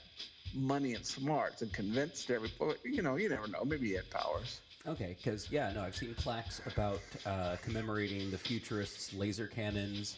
money 0.53 0.95
and 0.95 1.07
smarts 1.07 1.63
and 1.63 1.73
convinced 1.73 2.29
everybody. 2.31 2.79
You 2.85 3.03
know, 3.03 3.15
you 3.15 3.29
never 3.29 3.47
know. 3.47 3.65
Maybe 3.65 3.89
he 3.89 3.95
had 3.95 4.11
powers. 4.11 4.61
Okay, 4.87 5.17
because 5.17 5.49
yeah, 5.51 5.73
no, 5.73 5.83
I've 5.83 5.97
seen 5.97 6.15
plaques 6.15 6.61
about 6.67 7.01
uh, 7.25 7.57
commemorating 7.63 8.33
the 8.33 8.39
futurists' 8.39 9.15
laser 9.15 9.47
cannons. 9.47 10.17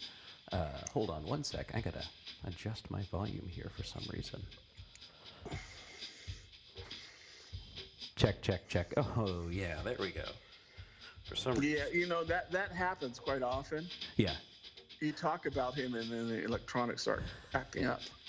Uh, 0.53 0.69
hold 0.93 1.11
on 1.11 1.25
one 1.27 1.45
sec, 1.45 1.71
I 1.75 1.81
gotta 1.83 2.05
adjust 2.47 2.91
my 2.91 3.03
volume 3.03 3.47
here 3.49 3.71
for 3.77 3.85
some 3.85 4.03
reason. 4.11 4.41
Check, 8.21 8.43
check, 8.43 8.69
check. 8.69 8.93
Oh 9.17 9.49
yeah, 9.51 9.79
there 9.83 9.97
we 9.99 10.11
go. 10.11 10.27
For 11.25 11.37
some 11.37 11.55
reason. 11.55 11.79
Yeah, 11.79 11.99
you 11.99 12.07
know 12.07 12.23
that 12.25 12.53
that 12.53 12.71
happens 12.71 13.19
quite 13.19 13.43
often. 13.43 13.87
Yeah. 14.17 14.35
you 15.01 15.13
talk 15.13 15.47
about 15.47 15.75
him, 15.75 15.95
and 15.95 16.13
then 16.13 16.29
the 16.29 16.45
electronics 16.45 17.01
start 17.01 17.23
acting 17.55 17.87
up. 17.87 18.01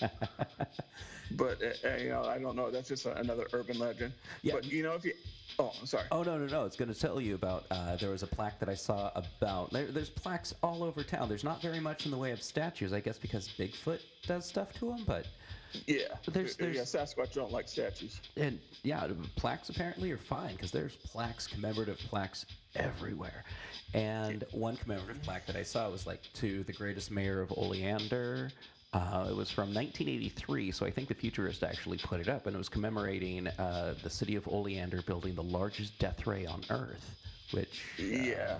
but 1.32 1.62
uh, 1.62 1.88
uh, 1.88 1.96
you 1.98 2.08
know, 2.08 2.24
I 2.24 2.38
don't 2.38 2.56
know. 2.56 2.70
That's 2.70 2.88
just 2.88 3.04
a, 3.04 3.14
another 3.18 3.46
urban 3.52 3.78
legend. 3.78 4.14
Yeah. 4.40 4.54
But 4.54 4.64
you 4.64 4.82
know, 4.82 4.94
if 4.94 5.04
you, 5.04 5.12
oh, 5.58 5.72
I'm 5.78 5.84
sorry. 5.84 6.04
Oh 6.10 6.22
no 6.22 6.38
no 6.38 6.46
no! 6.46 6.64
It's 6.64 6.76
going 6.76 6.90
to 6.92 6.98
tell 6.98 7.20
you 7.20 7.34
about. 7.34 7.66
Uh, 7.70 7.96
there 7.96 8.08
was 8.08 8.22
a 8.22 8.26
plaque 8.26 8.58
that 8.60 8.70
I 8.70 8.74
saw 8.74 9.10
about. 9.14 9.72
There, 9.72 9.84
there's 9.88 10.08
plaques 10.08 10.54
all 10.62 10.82
over 10.82 11.02
town. 11.02 11.28
There's 11.28 11.44
not 11.44 11.60
very 11.60 11.80
much 11.80 12.06
in 12.06 12.10
the 12.10 12.18
way 12.18 12.30
of 12.30 12.42
statues, 12.42 12.94
I 12.94 13.00
guess, 13.00 13.18
because 13.18 13.46
Bigfoot 13.58 14.00
does 14.26 14.46
stuff 14.46 14.72
to 14.78 14.86
them. 14.86 15.04
But 15.06 15.26
yeah. 15.86 15.98
but 16.24 16.34
there's, 16.34 16.56
yeah, 16.58 16.82
Sasquatch 16.82 17.32
don't 17.32 17.52
like 17.52 17.68
statues. 17.68 18.20
and 18.36 18.58
yeah, 18.82 19.06
plaques 19.36 19.68
apparently 19.68 20.10
are 20.10 20.18
fine 20.18 20.52
because 20.54 20.70
there's 20.70 20.96
plaques, 20.96 21.46
commemorative 21.46 21.98
plaques 21.98 22.46
everywhere. 22.76 23.44
And 23.94 24.44
one 24.52 24.76
commemorative 24.76 25.22
plaque 25.22 25.46
that 25.46 25.56
I 25.56 25.62
saw 25.62 25.88
was 25.90 26.06
like 26.06 26.22
to 26.34 26.62
the 26.64 26.72
greatest 26.72 27.10
mayor 27.10 27.40
of 27.40 27.52
Oleander. 27.56 28.50
Uh, 28.94 29.26
it 29.30 29.34
was 29.34 29.50
from 29.50 29.72
1983, 29.72 30.70
so 30.70 30.84
I 30.84 30.90
think 30.90 31.08
the 31.08 31.14
futurist 31.14 31.62
actually 31.62 31.96
put 31.98 32.20
it 32.20 32.28
up, 32.28 32.46
and 32.46 32.54
it 32.54 32.58
was 32.58 32.68
commemorating 32.68 33.46
uh, 33.46 33.94
the 34.02 34.10
city 34.10 34.36
of 34.36 34.46
Oleander 34.48 35.00
building 35.02 35.34
the 35.34 35.42
largest 35.42 35.98
death 35.98 36.26
ray 36.26 36.44
on 36.44 36.62
Earth. 36.68 37.16
Which, 37.52 37.82
uh, 37.98 38.02
Yeah. 38.02 38.58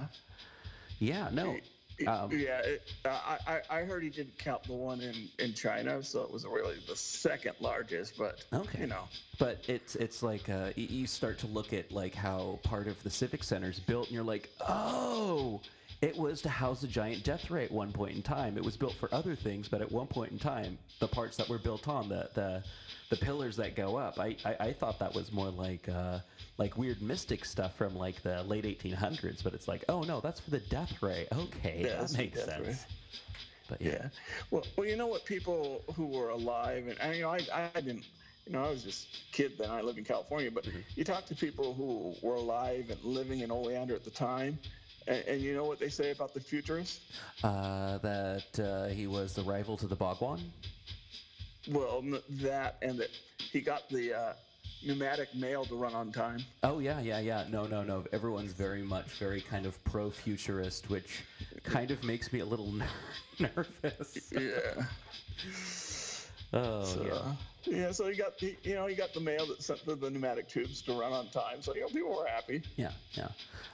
yeah, 0.98 1.28
no, 1.32 1.56
um, 2.06 2.30
yeah, 2.32 2.60
it, 2.60 2.82
I, 3.04 3.60
I 3.70 3.80
heard 3.80 4.02
he 4.02 4.10
didn't 4.10 4.38
count 4.38 4.66
the 4.66 4.72
one 4.74 5.00
in, 5.00 5.28
in 5.38 5.54
China, 5.54 6.02
so 6.02 6.22
it 6.22 6.30
was 6.30 6.44
really 6.44 6.76
the 6.86 6.96
second 6.96 7.54
largest. 7.60 8.16
But 8.16 8.44
Okay. 8.52 8.80
you 8.80 8.86
know, 8.86 9.08
But 9.38 9.58
it's 9.66 9.96
it's 9.96 10.22
like 10.22 10.48
uh, 10.48 10.70
you 10.76 11.06
start 11.06 11.38
to 11.38 11.46
look 11.46 11.72
at 11.72 11.90
like 11.92 12.14
how 12.14 12.60
part 12.62 12.86
of 12.88 13.02
the 13.02 13.10
civic 13.10 13.42
center 13.42 13.68
is 13.70 13.80
built, 13.80 14.08
and 14.08 14.14
you're 14.14 14.24
like, 14.24 14.50
oh, 14.68 15.60
it 16.02 16.16
was 16.16 16.42
to 16.42 16.50
house 16.50 16.82
the 16.82 16.88
giant 16.88 17.24
death 17.24 17.50
ray 17.50 17.64
at 17.64 17.72
one 17.72 17.92
point 17.92 18.16
in 18.16 18.22
time. 18.22 18.58
It 18.58 18.64
was 18.64 18.76
built 18.76 18.96
for 18.98 19.14
other 19.14 19.36
things, 19.36 19.68
but 19.68 19.82
at 19.82 19.92
one 19.92 20.08
point 20.08 20.32
in 20.32 20.40
time, 20.40 20.78
the 21.00 21.08
parts 21.08 21.38
that 21.38 21.48
were 21.48 21.58
built 21.60 21.88
on 21.88 22.08
the 22.10 22.30
the, 22.34 22.64
the 23.10 23.16
pillars 23.16 23.56
that 23.58 23.76
go 23.76 23.96
up, 23.96 24.20
I, 24.20 24.38
I, 24.44 24.56
I 24.60 24.72
thought 24.74 25.00
that 25.00 25.14
was 25.14 25.32
more 25.32 25.50
like 25.50 25.88
uh, 25.88 26.20
like 26.58 26.76
weird 26.78 27.02
mystic 27.02 27.44
stuff 27.46 27.76
from 27.76 27.96
like 27.96 28.22
the 28.22 28.42
late 28.44 28.66
1800s. 28.66 29.44
But 29.44 29.54
it's 29.54 29.68
like, 29.68 29.84
oh 29.88 30.04
no, 30.04 30.20
that's 30.20 30.40
for 30.40 30.50
the 30.50 30.60
death 30.60 31.02
ray. 31.02 31.28
Okay, 31.32 31.86
Yeah, 31.86 31.96
that 31.96 32.12
makes 32.12 32.44
death 32.46 32.58
ray. 32.58 32.78
sense. 32.78 32.88
But 33.68 33.80
yeah. 33.80 33.92
yeah. 33.92 34.08
Well, 34.50 34.72
well, 34.76 34.86
you 34.86 34.96
know 34.96 35.06
what? 35.06 35.24
People 35.24 35.84
who 35.96 36.08
were 36.08 36.30
alive, 36.30 36.88
and, 36.88 37.00
and 37.00 37.16
you 37.16 37.22
know, 37.22 37.30
I, 37.30 37.46
I 37.54 37.80
didn't. 37.80 38.06
You 38.46 38.52
know, 38.52 38.64
I 38.64 38.70
was 38.70 38.82
just 38.82 39.16
a 39.16 39.20
kid 39.30 39.56
then. 39.58 39.70
I 39.70 39.82
lived 39.82 39.98
in 39.98 40.04
California, 40.04 40.50
but 40.50 40.66
Mm-hmm. 40.66 40.80
you 40.96 41.04
talk 41.04 41.26
to 41.26 41.36
people 41.36 41.74
who 41.74 42.18
were 42.22 42.34
alive 42.36 42.90
and 42.90 43.02
living 43.04 43.40
in 43.40 43.52
Oleander 43.52 43.94
at 43.94 44.04
the 44.04 44.10
time, 44.10 44.58
and, 45.06 45.24
and 45.26 45.40
you 45.40 45.54
know 45.54 45.64
what 45.64 45.78
they 45.78 45.88
say 45.88 46.10
about 46.10 46.34
the 46.34 46.40
futurist? 46.40 47.00
Uh, 47.42 47.98
that 47.98 48.58
uh, 48.60 48.86
he 48.88 49.06
was 49.06 49.34
the 49.34 49.42
rival 49.42 49.76
to 49.76 49.86
the 49.86 49.96
Bhagwan. 49.96 50.40
Well, 51.70 52.02
that 52.42 52.76
and 52.82 52.98
that 52.98 53.10
he 53.38 53.60
got 53.60 53.88
the 53.88 54.14
uh, 54.14 54.32
pneumatic 54.84 55.34
mail 55.34 55.64
to 55.66 55.76
run 55.76 55.94
on 55.94 56.10
time. 56.10 56.40
Oh 56.62 56.80
yeah, 56.80 57.00
yeah, 57.00 57.20
yeah. 57.20 57.44
No, 57.50 57.66
no, 57.66 57.82
no. 57.82 58.04
Everyone's 58.12 58.52
very 58.52 58.82
much 58.82 59.06
very 59.18 59.40
kind 59.40 59.66
of 59.66 59.82
pro-futurist, 59.84 60.90
which 60.90 61.22
kind 61.62 61.90
of 61.90 62.02
makes 62.02 62.32
me 62.32 62.40
a 62.40 62.44
little 62.44 62.72
ner- 62.72 62.88
nervous. 63.38 64.32
Yeah. 64.32 64.84
Oh 66.52 66.84
So, 66.84 67.04
yeah. 67.04 67.32
Yeah, 67.64 67.92
so 67.92 68.08
he 68.08 68.16
got 68.16 68.38
he, 68.38 68.56
you 68.62 68.74
know 68.74 68.86
he 68.86 68.94
got 68.94 69.14
the 69.14 69.20
mail 69.20 69.46
that 69.46 69.62
sent 69.62 69.84
the, 69.84 69.94
the 69.94 70.10
pneumatic 70.10 70.48
tubes 70.48 70.82
to 70.82 70.92
run 70.92 71.12
on 71.12 71.28
time. 71.28 71.60
So 71.60 71.74
you 71.74 71.82
know 71.82 71.88
people 71.88 72.16
were 72.16 72.26
happy. 72.26 72.62
Yeah, 72.76 72.92
yeah. 73.12 73.28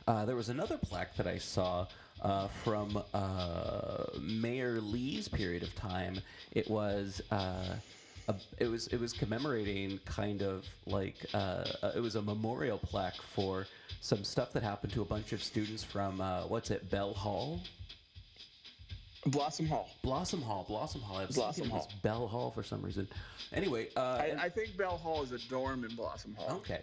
Uh, 0.07 0.25
there 0.25 0.37
was 0.37 0.49
another 0.49 0.79
plaque 0.79 1.17
that 1.17 1.27
I 1.27 1.39
saw 1.39 1.87
uh, 2.23 2.49
from 2.49 3.03
uh, 3.15 4.05
Mayor 4.21 4.81
Lee's 4.81 5.29
period 5.29 5.63
of 5.63 5.75
time. 5.75 6.21
It 6.53 6.69
was. 6.69 7.21
Uh, 7.31 7.77
a, 8.29 8.35
it 8.59 8.67
was 8.67 8.89
it 8.89 9.01
was 9.01 9.15
commemorating 9.15 9.99
kind 10.05 10.43
of 10.43 10.67
like 10.87 11.25
uh, 11.33 11.65
uh, 11.83 11.93
it 11.97 12.01
was 12.01 12.15
a 12.15 12.21
memorial 12.21 12.77
plaque 12.77 13.17
for 13.35 13.67
some 14.03 14.23
stuff 14.23 14.53
that 14.53 14.63
happened 14.63 14.93
to 14.93 15.01
a 15.01 15.05
bunch 15.07 15.33
of 15.33 15.43
students 15.43 15.83
from 15.83 16.19
what's 16.47 16.71
it 16.71 16.91
Bell 16.91 17.15
Hall 17.15 17.59
Blossom 19.27 19.67
Hall. 19.67 19.89
Blossom 20.03 20.41
Hall 20.41 20.65
Blossom 20.69 21.01
Hall 21.01 21.19
I 21.19 21.27
was 21.27 21.37
Blossom 21.37 21.65
thinking 21.65 21.77
it 21.77 21.85
was 21.85 21.93
Bell 22.03 22.27
Hall 22.29 22.51
for 22.51 22.63
some 22.63 22.81
reason 22.83 23.09
anyway 23.53 23.89
uh, 23.97 24.19
I, 24.21 24.25
and- 24.27 24.41
I 24.41 24.49
think 24.49 24.77
Bell 24.77 24.97
Hall 24.97 25.23
is 25.23 25.33
a 25.33 25.39
dorm 25.49 25.85
in 25.85 25.95
Blossom 25.97 26.35
Hall. 26.39 26.57
Okay, 26.59 26.83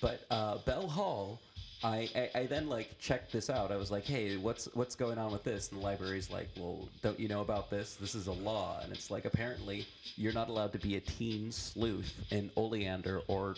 but 0.00 0.24
uh, 0.30 0.58
Bell 0.58 0.88
Hall, 0.88 1.40
I, 1.82 2.08
I 2.16 2.30
I 2.40 2.46
then 2.46 2.68
like 2.68 2.98
checked 2.98 3.32
this 3.32 3.50
out. 3.50 3.70
I 3.70 3.76
was 3.76 3.90
like, 3.90 4.04
hey, 4.04 4.36
what's 4.38 4.66
what's 4.74 4.94
going 4.94 5.18
on 5.18 5.30
with 5.30 5.44
this? 5.44 5.70
And 5.70 5.80
the 5.80 5.84
library's 5.84 6.30
like, 6.30 6.48
well, 6.56 6.88
don't 7.02 7.20
you 7.20 7.28
know 7.28 7.42
about 7.42 7.70
this? 7.70 7.94
This 7.96 8.14
is 8.14 8.26
a 8.26 8.32
law, 8.32 8.80
and 8.82 8.90
it's 8.92 9.10
like 9.10 9.24
apparently 9.26 9.86
you're 10.16 10.32
not 10.32 10.48
allowed 10.48 10.72
to 10.72 10.78
be 10.78 10.96
a 10.96 11.00
teen 11.00 11.52
sleuth 11.52 12.14
in 12.30 12.50
Oleander 12.56 13.20
or 13.28 13.56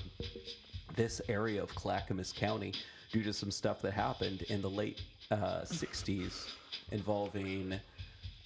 this 0.97 1.21
area 1.29 1.63
of 1.63 1.73
Clackamas 1.75 2.33
County 2.33 2.73
due 3.13 3.23
to 3.23 3.33
some 3.33 3.51
stuff 3.53 3.81
that 3.83 3.93
happened 3.93 4.43
in 4.43 4.61
the 4.61 4.71
late 4.71 5.03
uh, 5.31 5.61
60s 5.63 6.49
involving 6.91 7.79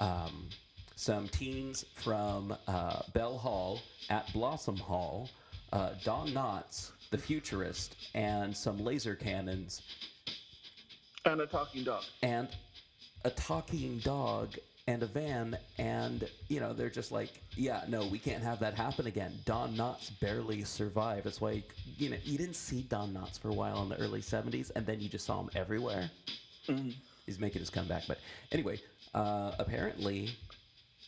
um, 0.01 0.49
some 0.97 1.29
teens 1.29 1.85
from 1.95 2.55
uh, 2.67 3.03
Bell 3.15 3.39
Hall 3.39 3.81
at 4.11 4.31
Blossom 4.33 4.77
Hall, 4.77 5.31
uh, 5.73 5.91
Don 6.05 6.29
Knotts, 6.31 6.91
the 7.11 7.19
futurist, 7.19 7.97
and 8.15 8.57
some 8.57 8.83
laser 8.85 9.15
cannons, 9.15 9.83
And 11.25 11.41
a 11.41 11.47
talking 11.47 11.85
dog. 11.85 12.03
and 12.23 12.49
a 13.25 13.31
talking 13.31 13.99
dog 14.01 14.57
and 14.87 15.03
a 15.03 15.07
van 15.07 15.57
and 15.79 16.27
you 16.49 16.59
know 16.59 16.73
they're 16.73 16.89
just 16.91 17.13
like 17.13 17.31
yeah 17.55 17.83
no 17.87 18.07
we 18.07 18.19
can't 18.19 18.43
have 18.43 18.59
that 18.61 18.75
happen 18.75 19.07
again. 19.07 19.33
Don 19.45 19.77
knotts 19.77 20.11
barely 20.21 20.65
survived. 20.65 21.27
That's 21.27 21.41
why 21.41 21.63
you 21.99 22.09
know 22.11 22.17
you 22.25 22.39
didn't 22.39 22.57
see 22.57 22.83
don 22.83 23.13
knotts 23.13 23.39
for 23.39 23.51
a 23.51 23.53
while 23.55 23.83
in 23.83 23.91
the 23.91 23.97
early 24.01 24.23
70s 24.23 24.71
and 24.75 24.87
then 24.87 24.99
you 25.01 25.09
just 25.09 25.27
saw 25.27 25.41
him 25.41 25.51
everywhere. 25.55 26.11
He's 26.67 26.95
making 27.41 27.61
his 27.61 27.71
comeback. 27.71 28.05
But 28.07 28.19
anyway 28.53 28.81
uh, 29.15 29.53
apparently 29.59 30.31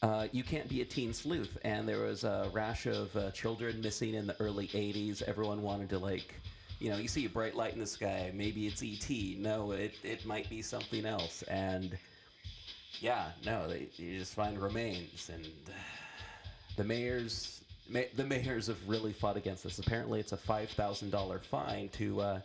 uh, 0.02 0.26
you 0.32 0.42
can't 0.42 0.68
be 0.68 0.80
a 0.80 0.84
teen 0.84 1.12
sleuth. 1.12 1.56
And 1.64 1.88
there 1.88 2.00
was 2.00 2.24
a 2.24 2.50
rash 2.52 2.86
of 2.86 3.14
uh, 3.16 3.30
children 3.30 3.80
missing 3.80 4.14
in 4.14 4.26
the 4.26 4.36
early 4.40 4.68
80s 4.68 5.22
everyone 5.22 5.62
wanted 5.62 5.88
to 5.90 5.98
like 5.98 6.34
you 6.80 6.90
know 6.90 6.96
you 6.96 7.06
see 7.06 7.26
a 7.26 7.28
bright 7.28 7.54
light 7.54 7.74
in 7.74 7.80
the 7.80 7.86
sky. 7.86 8.32
Maybe 8.34 8.66
it's 8.66 8.82
et 8.82 9.38
no 9.38 9.72
it, 9.72 9.94
it 10.02 10.26
might 10.26 10.48
be 10.50 10.62
something 10.62 11.06
else. 11.06 11.42
And 11.42 11.96
yeah 13.00 13.30
no 13.44 13.68
they, 13.68 13.88
you 13.96 14.18
just 14.18 14.34
find 14.34 14.60
remains. 14.60 15.30
And 15.32 15.46
the 16.76 16.84
mayors 16.84 17.62
ma- 17.88 18.00
the 18.16 18.24
mayors 18.24 18.66
have 18.66 18.78
really 18.88 19.12
fought 19.12 19.36
against 19.36 19.62
this. 19.62 19.78
Apparently 19.78 20.18
it's 20.18 20.32
a 20.32 20.36
$5000 20.36 21.44
fine 21.44 21.88
to 21.90 22.20
uh, 22.20 22.40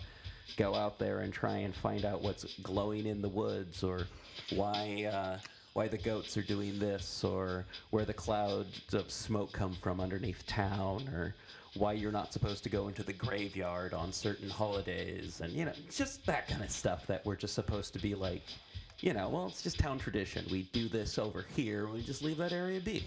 go 0.55 0.73
out 0.75 0.97
there 0.97 1.19
and 1.19 1.33
try 1.33 1.57
and 1.57 1.75
find 1.75 2.05
out 2.05 2.21
what's 2.21 2.45
glowing 2.63 3.05
in 3.05 3.21
the 3.21 3.29
woods 3.29 3.83
or 3.83 4.07
why 4.55 5.10
uh, 5.12 5.38
why 5.73 5.88
the 5.88 5.97
goats 5.97 6.36
are 6.38 6.41
doing 6.41 6.79
this 6.79 7.23
or 7.23 7.65
where 7.91 8.05
the 8.05 8.13
clouds 8.13 8.93
of 8.93 9.12
smoke 9.12 9.51
come 9.51 9.75
from 9.81 9.99
underneath 9.99 10.45
town 10.47 11.07
or 11.10 11.36
why 11.75 11.93
you're 11.93 12.12
not 12.12 12.33
supposed 12.33 12.63
to 12.63 12.69
go 12.69 12.88
into 12.88 13.03
the 13.03 13.13
graveyard 13.13 13.93
on 13.93 14.12
certain 14.12 14.49
holidays 14.49 15.41
and 15.41 15.53
you 15.53 15.65
know 15.65 15.73
just 15.91 16.25
that 16.25 16.47
kind 16.47 16.63
of 16.63 16.71
stuff 16.71 17.05
that 17.05 17.23
we're 17.25 17.36
just 17.36 17.53
supposed 17.53 17.93
to 17.93 17.99
be 17.99 18.15
like 18.15 18.41
you 19.01 19.13
know 19.13 19.29
well 19.29 19.45
it's 19.47 19.62
just 19.62 19.77
town 19.77 19.99
tradition. 19.99 20.43
We 20.49 20.63
do 20.73 20.88
this 20.89 21.19
over 21.19 21.45
here. 21.55 21.88
We 21.88 22.01
just 22.01 22.23
leave 22.23 22.38
that 22.38 22.53
area 22.53 22.79
be 22.79 23.05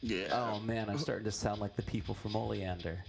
Yeah. 0.00 0.28
oh 0.30 0.60
man 0.60 0.88
i'm 0.88 0.98
starting 0.98 1.24
to 1.24 1.32
sound 1.32 1.60
like 1.60 1.74
the 1.74 1.82
people 1.82 2.14
from 2.14 2.36
oleander 2.36 3.02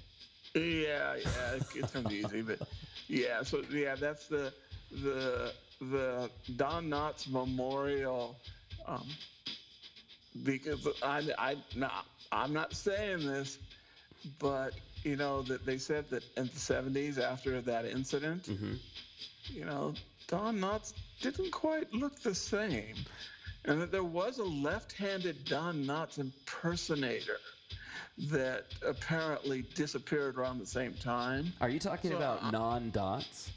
Yeah, 0.56 1.16
yeah, 1.16 1.56
it, 1.56 1.64
it 1.76 1.94
comes 1.94 2.12
easy, 2.12 2.42
but 2.42 2.60
yeah. 3.08 3.44
So 3.44 3.64
yeah, 3.72 3.96
that's 3.96 4.28
the 4.28 4.54
the 4.92 5.54
the 5.80 6.32
Don 6.56 6.90
Knotts 6.90 7.28
Memorial. 7.30 8.42
Um, 8.86 9.08
because 10.44 10.88
I 11.02 11.24
I 11.38 11.58
not 11.76 12.06
I'm 12.32 12.54
not 12.54 12.76
saying 12.76 13.26
this, 13.26 13.60
but 14.40 14.74
you 15.04 15.16
know 15.16 15.44
that 15.44 15.66
they 15.66 15.78
said 15.78 16.10
that 16.12 16.24
in 16.38 16.48
the 16.48 16.60
70s 16.60 17.20
after 17.20 17.62
that 17.62 17.86
incident, 17.86 18.48
hmm 18.48 18.76
you 19.50 19.66
know, 19.66 19.96
Don 20.28 20.60
Knotts 20.60 20.94
didn't 21.22 21.52
quite 21.52 21.94
look 21.94 22.22
the 22.22 22.36
same. 22.36 22.96
And 23.66 23.82
that 23.82 23.92
there 23.92 24.04
was 24.04 24.38
a 24.40 24.44
left 24.44 24.94
handed 24.94 25.46
Don 25.46 25.86
Knotts 25.86 26.20
impersonator 26.20 27.40
that 28.18 28.66
apparently 28.86 29.64
disappeared 29.76 30.38
around 30.38 30.60
the 30.60 30.66
same 30.66 30.94
time. 30.94 31.52
are 31.62 31.70
you 31.70 31.80
talking 31.80 32.12
So, 32.12 32.18
about 32.18 32.44
uh, 32.44 32.52
Don 32.52 32.92
Knotts 32.92 33.50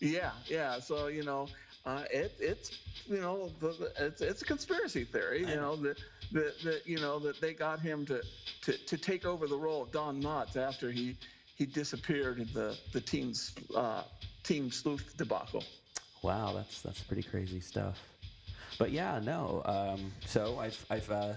Yeah, 0.00 0.30
yeah. 0.48 0.80
So, 0.80 1.06
you 1.08 1.22
know, 1.24 1.48
uh, 1.86 2.04
it, 2.12 2.34
it's, 2.40 2.78
you 3.08 3.20
know, 3.20 3.50
the, 3.60 3.68
the, 3.72 3.92
it's, 4.06 4.20
it's 4.20 4.42
a 4.42 4.44
conspiracy 4.44 5.04
theory, 5.04 5.40
you 5.40 5.56
know, 5.56 5.76
that, 5.76 5.98
that, 6.32 6.60
that, 6.62 6.82
you 6.86 6.98
know, 7.00 7.18
that 7.18 7.40
they 7.40 7.52
got 7.54 7.80
him 7.80 8.04
to, 8.06 8.22
to, 8.62 8.72
to 8.86 8.96
take 8.96 9.24
over 9.26 9.46
the 9.46 9.56
role 9.56 9.82
of 9.82 9.90
Don 9.92 10.22
Knotts 10.22 10.56
after 10.56 10.90
he, 10.90 11.16
he 11.56 11.66
disappeared 11.66 12.38
in 12.38 12.48
the, 12.52 12.76
the 12.92 13.00
team's, 13.00 13.54
uh, 13.76 14.02
team 14.42 14.70
sleuth 14.70 15.14
debacle. 15.16 15.64
Wow, 16.22 16.52
that's 16.54 16.82
that's 16.82 17.02
pretty 17.02 17.22
crazy 17.22 17.60
stuff. 17.60 17.98
but 18.78 18.90
yeah, 18.90 19.20
no. 19.22 19.62
Um, 19.64 20.12
so 20.26 20.58
I've 20.58 20.84
I've 20.90 21.10
uh, 21.10 21.32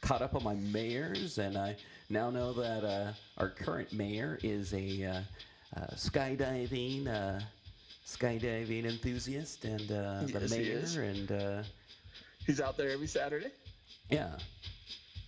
caught 0.00 0.22
up 0.22 0.34
on 0.34 0.42
my 0.44 0.54
mayors, 0.54 1.38
and 1.38 1.56
I 1.56 1.76
now 2.10 2.30
know 2.30 2.52
that 2.54 2.84
uh, 2.84 3.12
our 3.38 3.50
current 3.50 3.92
mayor 3.92 4.38
is 4.42 4.72
a 4.74 5.04
uh, 5.04 5.20
uh, 5.76 5.86
skydiving 5.94 7.06
uh, 7.08 7.40
skydiving 8.06 8.84
enthusiast, 8.84 9.64
and 9.64 9.90
uh, 9.90 10.22
the 10.22 10.40
Yes, 10.40 10.52
he 10.52 10.58
mayor, 10.58 11.02
and 11.02 11.32
uh, 11.32 11.62
He's 12.46 12.60
out 12.60 12.76
there 12.78 12.90
every 12.90 13.06
Saturday. 13.06 13.50
yeah, 14.10 14.36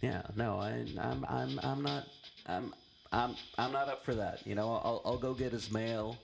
yeah. 0.00 0.22
No, 0.36 0.58
I, 0.58 0.86
I'm 0.98 1.24
I'm 1.28 1.60
I'm 1.62 1.82
not 1.82 2.04
I'm 2.46 2.74
I'm 3.12 3.34
I'm 3.58 3.72
not 3.72 3.88
up 3.88 4.04
for 4.04 4.14
that. 4.14 4.46
You 4.46 4.54
know, 4.54 4.80
I'll 4.82 5.02
I'll 5.04 5.18
go 5.18 5.34
get 5.34 5.52
his 5.52 5.70
mail. 5.70 6.16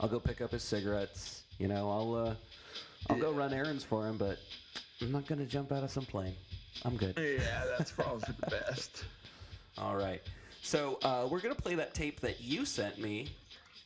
I'll 0.00 0.08
go 0.08 0.18
pick 0.18 0.40
up 0.40 0.50
his 0.50 0.64
cigarettes. 0.64 1.42
You 1.58 1.68
know, 1.68 1.88
I'll 1.88 2.14
uh, 2.16 2.34
I'll 3.08 3.20
go 3.20 3.30
run 3.30 3.52
errands 3.54 3.84
for 3.84 4.08
him, 4.08 4.16
but 4.18 4.38
I'm 5.00 5.12
not 5.12 5.26
gonna 5.28 5.46
jump 5.46 5.70
out 5.70 5.84
of 5.84 5.90
some 5.92 6.04
plane. 6.04 6.34
I'm 6.84 6.96
good. 6.96 7.14
Yeah, 7.16 7.64
that's 7.76 7.92
probably 7.92 8.34
the 8.40 8.50
best. 8.50 9.04
All 9.78 9.96
right. 9.96 10.22
So 10.62 10.98
uh, 11.02 11.28
we're 11.30 11.40
gonna 11.40 11.54
play 11.54 11.74
that 11.74 11.94
tape 11.94 12.20
that 12.20 12.40
you 12.40 12.64
sent 12.64 12.98
me. 12.98 13.28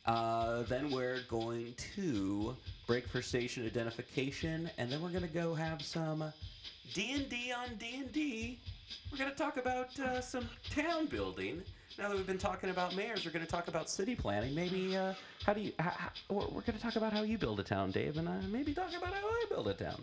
Uh, 0.05 0.63
then 0.63 0.89
we're 0.89 1.21
going 1.29 1.73
to 1.95 2.55
break 2.87 3.07
for 3.07 3.21
station 3.21 3.65
identification, 3.65 4.69
and 4.77 4.91
then 4.91 5.01
we're 5.01 5.09
gonna 5.09 5.27
go 5.27 5.53
have 5.53 5.81
some 5.81 6.31
D 6.93 7.11
and 7.13 7.29
D 7.29 7.53
on 7.55 7.75
D 7.75 7.95
and 7.97 8.11
D. 8.11 8.59
We're 9.11 9.17
gonna 9.17 9.31
talk 9.35 9.57
about 9.57 9.97
uh, 9.99 10.21
some 10.21 10.47
town 10.69 11.07
building. 11.07 11.61
Now 11.97 12.07
that 12.07 12.15
we've 12.15 12.25
been 12.25 12.37
talking 12.37 12.69
about 12.69 12.95
mayors, 12.95 13.25
we're 13.25 13.31
gonna 13.31 13.45
talk 13.45 13.67
about 13.67 13.89
city 13.89 14.15
planning. 14.15 14.55
Maybe 14.55 14.95
uh, 14.95 15.13
how 15.45 15.53
do 15.53 15.61
you? 15.61 15.73
How, 15.79 15.89
how, 15.91 16.09
we're 16.29 16.47
we're 16.47 16.61
gonna 16.61 16.79
talk 16.79 16.95
about 16.95 17.11
how 17.13 17.23
you 17.23 17.37
build 17.37 17.59
a 17.59 17.63
town, 17.63 17.91
Dave, 17.91 18.17
and 18.17 18.27
uh, 18.27 18.33
maybe 18.49 18.73
talk 18.73 18.89
about 18.97 19.13
how 19.13 19.27
I 19.27 19.45
build 19.49 19.67
a 19.67 19.73
town. 19.73 20.01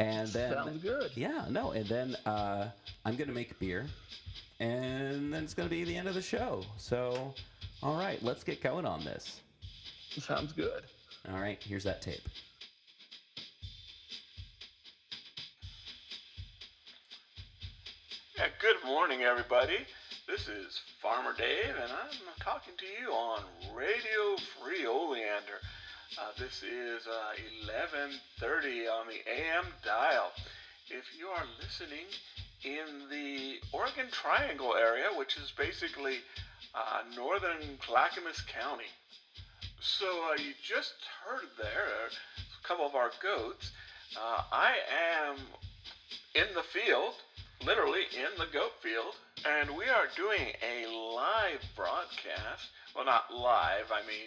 And 0.00 0.28
then 0.32 0.54
Sounds 0.54 0.82
good. 0.82 1.10
yeah, 1.14 1.44
no, 1.50 1.72
and 1.72 1.86
then 1.86 2.16
uh, 2.24 2.70
I'm 3.04 3.16
gonna 3.16 3.32
make 3.32 3.56
beer, 3.58 3.86
and 4.58 5.32
then 5.32 5.44
it's 5.44 5.52
gonna 5.54 5.68
be 5.68 5.84
the 5.84 5.94
end 5.94 6.08
of 6.08 6.14
the 6.14 6.22
show. 6.22 6.64
So, 6.78 7.34
all 7.82 7.96
right, 7.96 8.20
let's 8.22 8.42
get 8.42 8.62
going 8.62 8.86
on 8.86 9.04
this. 9.04 9.40
Sounds 10.18 10.52
good. 10.54 10.84
All 11.30 11.38
right, 11.38 11.62
here's 11.62 11.84
that 11.84 12.00
tape. 12.00 12.22
Yeah, 18.38 18.46
good 18.58 18.76
morning, 18.86 19.20
everybody. 19.22 19.76
This 20.26 20.48
is 20.48 20.80
Farmer 21.02 21.34
Dave, 21.36 21.74
and 21.76 21.92
I'm 21.92 22.16
talking 22.40 22.72
to 22.78 22.86
you 23.02 23.12
on 23.12 23.42
Radio 23.74 24.36
Free 24.62 24.86
Oleander. 24.86 25.60
Uh, 26.18 26.32
this 26.38 26.64
is 26.64 27.06
uh, 27.06 27.70
11:30 27.70 28.88
on 28.90 29.06
the 29.06 29.22
AM 29.30 29.66
dial. 29.84 30.32
If 30.88 31.04
you 31.16 31.28
are 31.28 31.44
listening 31.62 32.06
in 32.64 33.08
the 33.08 33.60
Oregon 33.72 34.06
Triangle 34.10 34.74
area, 34.74 35.06
which 35.16 35.36
is 35.36 35.52
basically 35.56 36.18
uh, 36.74 37.02
northern 37.14 37.78
Clackamas 37.78 38.42
County, 38.42 38.90
so 39.80 40.06
uh, 40.32 40.42
you 40.42 40.52
just 40.60 40.94
heard 41.24 41.46
there 41.56 41.86
a 42.08 42.66
couple 42.66 42.86
of 42.86 42.96
our 42.96 43.12
goats. 43.22 43.70
Uh, 44.16 44.42
I 44.50 44.74
am 45.22 45.36
in 46.34 46.52
the 46.56 46.64
field, 46.64 47.14
literally 47.64 48.02
in 48.12 48.36
the 48.36 48.50
goat 48.52 48.72
field, 48.82 49.14
and 49.46 49.70
we 49.76 49.84
are 49.84 50.08
doing 50.16 50.54
a 50.60 50.90
live 50.90 51.62
broadcast. 51.76 52.66
Well, 52.96 53.04
not 53.04 53.32
live, 53.32 53.92
I 53.92 54.04
mean, 54.08 54.26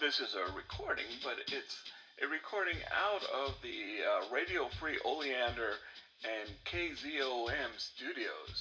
this 0.00 0.16
is 0.16 0.32
a 0.32 0.56
recording, 0.56 1.04
but 1.20 1.36
it's 1.52 1.76
a 2.24 2.26
recording 2.32 2.80
out 2.88 3.20
of 3.36 3.52
the 3.60 4.00
uh, 4.00 4.32
Radio 4.32 4.64
Free 4.80 4.96
Oleander 5.04 5.76
and 6.24 6.48
KZOM 6.64 7.68
studios. 7.76 8.56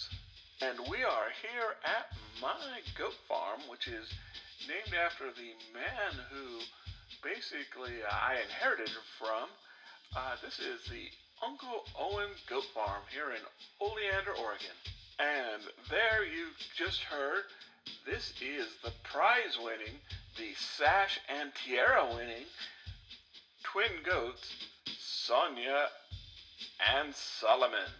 And 0.60 0.76
we 0.92 1.00
are 1.08 1.32
here 1.40 1.80
at 1.88 2.12
my 2.44 2.84
goat 3.00 3.16
farm, 3.32 3.64
which 3.72 3.88
is 3.88 4.04
named 4.68 4.92
after 4.92 5.32
the 5.32 5.56
man 5.72 6.12
who 6.28 6.60
basically 7.24 8.04
I 8.04 8.44
inherited 8.44 8.92
from. 9.16 9.48
Uh, 10.12 10.36
this 10.44 10.60
is 10.60 10.84
the 10.92 11.08
Uncle 11.40 11.88
Owen 11.96 12.36
Goat 12.52 12.68
Farm 12.76 13.08
here 13.16 13.32
in 13.32 13.44
Oleander, 13.80 14.36
Oregon. 14.44 14.76
And 15.24 15.64
there 15.88 16.28
you 16.28 16.52
just 16.76 17.00
heard, 17.08 17.48
this 18.06 18.34
is 18.42 18.68
the 18.84 18.92
prize 19.04 19.58
winning, 19.64 20.00
the 20.38 20.54
Sash 20.56 21.20
and 21.30 21.52
Tiara 21.56 22.08
winning 22.16 22.46
twin 23.72 24.04
goats, 24.04 24.56
Sonia 24.98 25.88
and 26.96 27.14
Solomon. 27.14 27.92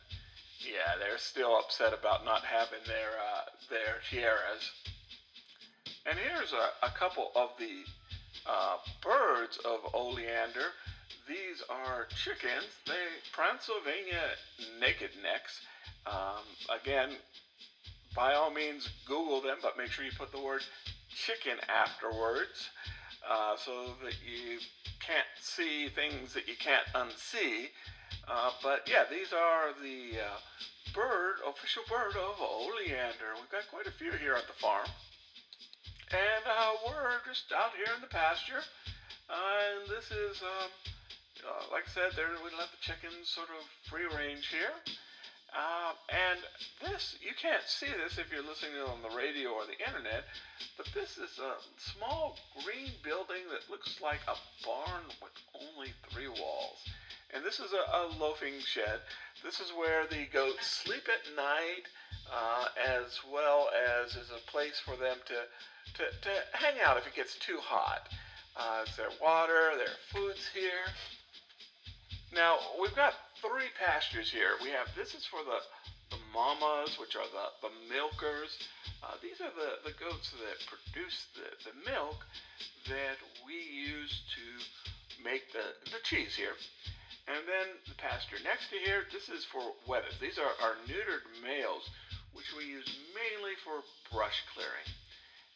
Yeah, 0.60 0.98
they're 1.00 1.18
still 1.18 1.58
upset 1.58 1.94
about 1.94 2.26
not 2.26 2.44
having 2.44 2.80
their 2.86 3.12
uh, 3.16 3.46
their 3.70 4.02
tiaras. 4.10 4.72
And 6.06 6.18
here's 6.18 6.54
a, 6.54 6.86
a 6.86 6.90
couple 6.92 7.32
of 7.36 7.50
the 7.60 7.84
uh, 8.46 8.78
birds 9.02 9.58
of 9.64 9.94
Oleander. 9.94 10.74
These 11.28 11.64
are 11.70 12.08
chickens. 12.24 12.66
They 12.88 13.06
Transylvania 13.32 14.22
naked 14.80 15.12
necks. 15.22 15.62
Um, 16.08 16.44
again, 16.82 17.12
by 18.16 18.34
all 18.34 18.52
means, 18.52 18.90
Google 19.06 19.42
them, 19.42 19.58
but 19.62 19.78
make 19.78 19.92
sure 19.92 20.06
you 20.06 20.12
put 20.18 20.32
the 20.32 20.42
word 20.42 20.62
chicken 21.10 21.58
afterwards, 21.68 22.70
uh, 23.30 23.56
so 23.58 23.94
that 24.04 24.16
you 24.26 24.60
can't 25.00 25.28
see 25.40 25.90
things 25.90 26.34
that 26.34 26.48
you 26.48 26.56
can't 26.60 26.86
unsee. 26.96 27.70
Uh, 28.28 28.52
but 28.62 28.88
yeah, 28.90 29.04
these 29.10 29.34
are 29.34 29.74
the 29.82 30.20
uh, 30.22 30.38
bird, 30.94 31.42
official 31.48 31.84
bird 31.90 32.16
of 32.18 32.38
Oleander. 32.42 33.38
We've 33.38 33.52
got 33.52 33.70
quite 33.70 33.88
a 33.88 33.92
few 33.92 34.12
here 34.14 34.34
at 34.34 34.48
the 34.48 34.58
farm. 34.58 34.88
And 36.12 36.46
uh, 36.46 36.74
we're 36.86 37.22
just 37.28 37.54
out 37.54 37.78
here 37.78 37.94
in 37.94 38.02
the 38.02 38.10
pasture. 38.10 38.66
Uh, 39.30 39.78
and 39.78 39.86
this 39.90 40.10
is, 40.10 40.42
um, 40.42 40.70
uh, 41.46 41.70
like 41.72 41.86
I 41.86 41.92
said, 41.94 42.18
there 42.18 42.34
we 42.42 42.50
let 42.58 42.74
the 42.74 42.82
chickens 42.82 43.30
sort 43.30 43.50
of 43.54 43.62
free 43.86 44.10
range 44.18 44.50
here. 44.50 44.74
Uh, 45.50 45.94
and 46.10 46.40
this, 46.82 47.18
you 47.22 47.34
can't 47.34 47.66
see 47.66 47.90
this 47.90 48.18
if 48.18 48.32
you're 48.32 48.46
listening 48.46 48.78
on 48.86 49.02
the 49.02 49.16
radio 49.16 49.50
or 49.50 49.66
the 49.66 49.80
internet, 49.82 50.24
but 50.78 50.86
this 50.94 51.18
is 51.18 51.40
a 51.40 51.58
small 51.78 52.38
green 52.64 52.92
building 53.04 53.50
that 53.50 53.70
looks 53.70 54.00
like 54.02 54.22
a 54.28 54.38
barn 54.66 55.04
with 55.22 55.34
only 55.58 55.90
three 56.10 56.30
walls. 56.30 56.78
And 57.34 57.44
this 57.44 57.60
is 57.60 57.74
a, 57.74 57.84
a 57.98 58.04
loafing 58.20 58.62
shed. 58.62 59.02
This 59.44 59.60
is 59.60 59.74
where 59.74 60.06
the 60.08 60.26
goats 60.32 60.66
sleep 60.66 61.10
at 61.10 61.36
night, 61.36 61.86
uh, 62.30 62.66
as 62.78 63.20
well 63.32 63.70
as 63.74 64.16
is 64.16 64.30
a 64.30 64.52
place 64.52 64.80
for 64.84 64.96
them 64.98 65.18
to, 65.26 65.38
to, 65.98 66.04
to 66.22 66.32
hang 66.54 66.80
out 66.84 66.98
if 66.98 67.08
it 67.08 67.16
gets 67.16 67.36
too 67.38 67.58
hot. 67.62 68.08
Uh, 68.56 68.86
there 68.98 69.10
water? 69.22 69.72
There 69.78 69.88
are 69.88 70.10
foods 70.14 70.50
here. 70.54 70.86
Now 72.34 72.58
we've 72.80 72.96
got 72.96 73.14
three 73.42 73.72
pastures 73.80 74.32
here. 74.32 74.60
We 74.64 74.70
have 74.70 74.88
this 74.96 75.14
is 75.16 75.26
for 75.26 75.44
the 75.44 75.60
the 76.12 76.22
mamas, 76.34 76.98
which 77.00 77.16
are 77.16 77.28
the 77.30 77.68
the 77.68 77.74
milkers. 77.88 78.58
Uh, 79.04 79.16
these 79.22 79.42
are 79.42 79.54
the 79.56 79.80
the 79.88 79.96
goats 80.00 80.32
that 80.32 80.58
produce 80.68 81.28
the 81.36 81.48
the 81.70 81.76
milk 81.90 82.26
that 82.88 83.20
we 83.46 83.56
use 83.56 84.22
to 84.36 85.24
make 85.24 85.52
the 85.54 85.76
the 85.92 86.02
cheese 86.04 86.36
here. 86.36 86.56
And 87.30 87.46
then 87.46 87.78
the 87.86 87.94
pasture 88.02 88.42
next 88.44 88.74
to 88.74 88.78
here, 88.82 89.06
this 89.14 89.30
is 89.30 89.46
for 89.46 89.62
wethers. 89.86 90.18
These 90.20 90.40
are 90.42 90.50
our 90.66 90.82
neutered 90.90 91.30
males, 91.46 91.86
which 92.34 92.50
we 92.58 92.66
use 92.66 92.90
mainly 93.14 93.54
for 93.64 93.86
brush 94.10 94.42
clearing. 94.56 94.90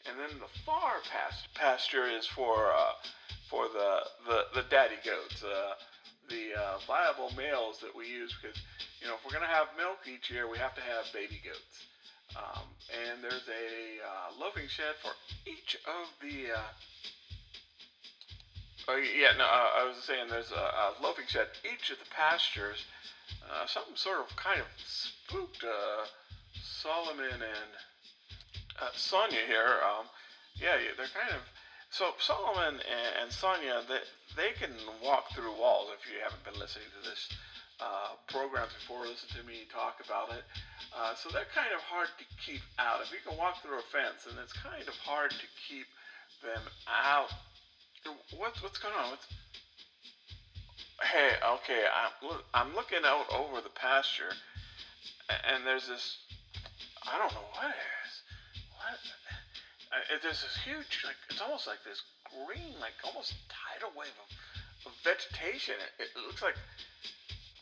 And 0.06 0.19
then 0.19 0.38
the 0.38 0.52
far 0.65 1.02
past 1.10 1.48
pasture 1.56 2.06
is 2.06 2.28
for 2.28 2.69
uh, 2.72 2.93
for 3.50 3.67
the, 3.69 4.06
the 4.28 4.62
the 4.62 4.65
daddy 4.69 5.02
goats. 5.04 5.43
Uh, 5.43 5.74
the 6.30 6.54
uh, 6.56 6.78
viable 6.88 7.32
males 7.36 7.80
that 7.80 7.96
we 7.96 8.08
use 8.08 8.34
because 8.40 8.58
you 9.02 9.08
know 9.08 9.16
if 9.16 9.22
we're 9.26 9.36
going 9.36 9.48
to 9.48 9.56
have 9.56 9.68
milk 9.78 10.00
each 10.08 10.30
year 10.30 10.50
we 10.50 10.58
have 10.58 10.76
to 10.76 10.82
have 10.82 11.06
baby 11.14 11.42
goats. 11.44 11.86
Um, 12.34 12.66
and 12.90 13.22
there's 13.22 13.46
a 13.46 14.02
uh, 14.02 14.40
loafing 14.40 14.68
shed 14.68 14.98
for 15.02 15.12
each 15.46 15.78
of 15.86 16.10
the 16.22 16.54
uh, 16.54 16.72
oh 18.90 18.98
yeah 18.98 19.38
no 19.38 19.46
uh, 19.46 19.82
I 19.82 19.86
was 19.86 20.02
saying 20.04 20.28
there's 20.30 20.52
a, 20.52 20.56
a 20.56 20.86
loafing 21.02 21.28
shed 21.28 21.48
each 21.62 21.92
of 21.92 22.00
the 22.00 22.10
pastures 22.10 22.86
uh, 23.52 23.68
something 23.68 23.96
sort 23.96 24.20
of 24.20 24.36
kind 24.36 24.60
of 24.60 24.68
spooked 24.80 25.64
uh, 25.64 26.06
Solomon 26.62 27.42
and 27.44 27.72
Sonia 28.96 29.40
here. 29.48 29.80
Um, 29.84 30.06
yeah, 30.56 30.76
they're 30.98 31.12
kind 31.14 31.36
of 31.36 31.42
so 31.94 32.18
Solomon 32.18 32.82
and, 33.22 33.30
Sonia, 33.30 33.86
they, 33.86 34.02
they 34.34 34.52
can 34.58 34.74
walk 34.98 35.30
through 35.38 35.54
walls. 35.62 35.94
If 35.94 36.10
you 36.10 36.18
haven't 36.26 36.42
been 36.42 36.58
listening 36.58 36.90
to 36.90 37.02
this 37.06 37.30
uh, 37.78 38.18
program 38.34 38.66
before, 38.74 39.06
listen 39.06 39.30
to 39.38 39.46
me 39.46 39.70
talk 39.70 40.02
about 40.02 40.34
it. 40.34 40.42
Uh, 40.90 41.14
so 41.14 41.30
they're 41.30 41.50
kind 41.54 41.70
of 41.70 41.86
hard 41.86 42.10
to 42.18 42.26
keep 42.42 42.66
out. 42.82 43.06
If 43.06 43.14
you 43.14 43.22
can 43.22 43.38
walk 43.38 43.62
through 43.62 43.78
a 43.78 43.86
fence, 43.94 44.26
and 44.26 44.34
it's 44.42 44.58
kind 44.58 44.82
of 44.90 44.98
hard 45.06 45.32
to 45.38 45.48
keep 45.70 45.86
them 46.42 46.66
out. 46.90 47.30
What's 48.36 48.62
what's 48.66 48.82
going 48.82 48.98
on? 48.98 49.14
What's, 49.14 49.30
Hey, 51.02 51.36
okay, 51.42 51.84
I'm 51.90 52.42
I'm 52.54 52.76
looking 52.76 53.04
out 53.06 53.26
over 53.34 53.62
the 53.62 53.74
pasture, 53.76 54.32
and 55.30 55.66
there's 55.66 55.88
this. 55.88 56.18
I 57.06 57.18
don't 57.18 57.34
know 57.34 57.48
what 57.54 57.70
it 57.70 57.76
is. 57.76 58.14
What? 58.78 58.98
Uh, 59.94 60.18
There's 60.26 60.42
this 60.42 60.58
huge, 60.66 61.06
like 61.06 61.18
it's 61.30 61.42
almost 61.42 61.68
like 61.70 61.78
this 61.86 62.02
green, 62.26 62.74
like 62.82 62.98
almost 63.06 63.38
tidal 63.46 63.94
wave 63.94 64.14
of, 64.18 64.30
of 64.90 64.92
vegetation. 65.06 65.78
It, 66.02 66.10
it 66.18 66.22
looks 66.26 66.42
like, 66.42 66.58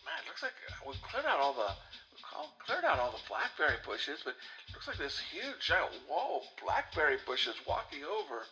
man, 0.07 0.15
it 0.23 0.27
looks 0.31 0.39
like 0.39 0.55
we've 0.87 1.01
cleared 1.03 1.27
out 1.27 1.43
all 1.43 1.51
the, 1.51 1.75
call- 2.23 2.55
cleared 2.63 2.87
out 2.87 2.99
all 3.03 3.11
the 3.11 3.25
blackberry 3.27 3.75
bushes, 3.83 4.23
but 4.23 4.39
it 4.39 4.71
looks 4.71 4.87
like 4.87 4.95
this 4.97 5.19
huge 5.19 5.59
giant 5.59 5.91
wall 6.07 6.43
of 6.43 6.47
blackberry 6.63 7.19
bushes 7.27 7.55
walking 7.67 8.07
over. 8.07 8.47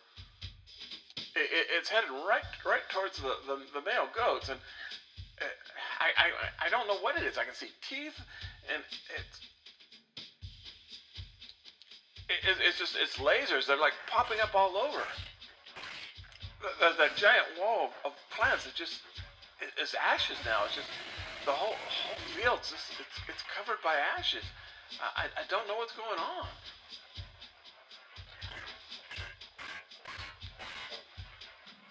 It, 1.32 1.48
it, 1.48 1.66
it's 1.80 1.88
headed 1.88 2.10
right, 2.28 2.44
right 2.66 2.84
towards 2.92 3.16
the, 3.16 3.32
the, 3.48 3.64
the 3.72 3.80
male 3.80 4.12
goats, 4.12 4.50
and 4.52 4.60
uh, 5.40 5.48
I, 6.04 6.12
I, 6.20 6.66
I 6.66 6.68
don't 6.68 6.84
know 6.84 7.00
what 7.00 7.16
it 7.16 7.24
is. 7.24 7.38
I 7.38 7.44
can 7.48 7.54
see 7.54 7.72
teeth, 7.88 8.18
and 8.68 8.82
it's. 9.16 9.40
It, 12.30 12.48
it- 12.48 12.62
it's 12.66 12.78
just 12.78 12.96
it's 12.96 13.16
lasers. 13.18 13.66
They're 13.66 13.76
like 13.80 13.94
popping 14.06 14.40
up 14.40 14.54
all 14.54 14.76
over. 14.76 15.02
That, 16.80 17.16
giant 17.16 17.46
wall 17.58 17.90
of, 18.04 18.12
plants. 18.36 18.66
It 18.66 18.74
just 18.74 19.00
it, 19.60 19.70
it's 19.80 19.94
ashes 19.94 20.36
now. 20.44 20.64
It's 20.66 20.76
just 20.76 20.88
the 21.44 21.52
whole 21.52 21.74
whole 21.74 22.20
field's 22.36 22.70
just 22.70 23.00
it's 23.00 23.16
it's 23.28 23.42
covered 23.56 23.80
by 23.82 23.96
ashes. 24.16 24.44
I, 25.00 25.24
I- 25.26 25.40
I 25.40 25.44
don't 25.48 25.66
know 25.68 25.76
what's 25.76 25.94
going 25.96 26.18
on. 26.18 26.46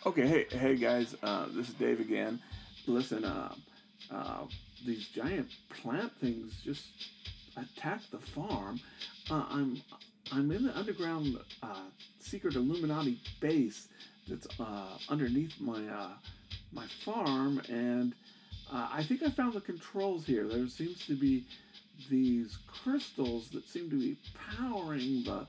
Okay, 0.06 0.28
hey, 0.28 0.45
hey 0.58 0.75
guys, 0.75 1.15
uh, 1.23 1.47
this 1.54 1.67
is 1.67 1.73
Dave 1.75 1.99
again. 1.99 2.39
Listen, 2.88 3.25
uh, 3.25 3.54
uh, 4.12 4.45
these 4.86 5.08
giant 5.10 5.49
plant 5.82 6.12
things 6.21 6.54
just 6.63 6.84
attacked 7.58 8.10
the 8.12 8.17
farm. 8.19 8.80
Uh, 9.30 9.43
I'm 9.49 9.82
I'm 10.31 10.51
in 10.51 10.65
the 10.65 10.77
underground 10.77 11.37
uh, 11.63 11.87
secret 12.19 12.55
Illuminati 12.55 13.19
base 13.39 13.87
that's 14.27 14.47
uh, 14.59 14.97
underneath 15.09 15.59
my 15.59 15.87
uh, 15.87 16.11
my 16.71 16.85
farm, 17.03 17.61
and 17.67 18.13
uh, 18.71 18.89
I 18.91 19.03
think 19.03 19.23
I 19.23 19.29
found 19.29 19.53
the 19.53 19.61
controls 19.61 20.25
here. 20.25 20.47
There 20.47 20.67
seems 20.67 21.05
to 21.07 21.15
be 21.15 21.45
these 22.09 22.57
crystals 22.67 23.49
that 23.49 23.67
seem 23.67 23.89
to 23.89 23.99
be 23.99 24.17
powering 24.55 25.23
the 25.23 25.47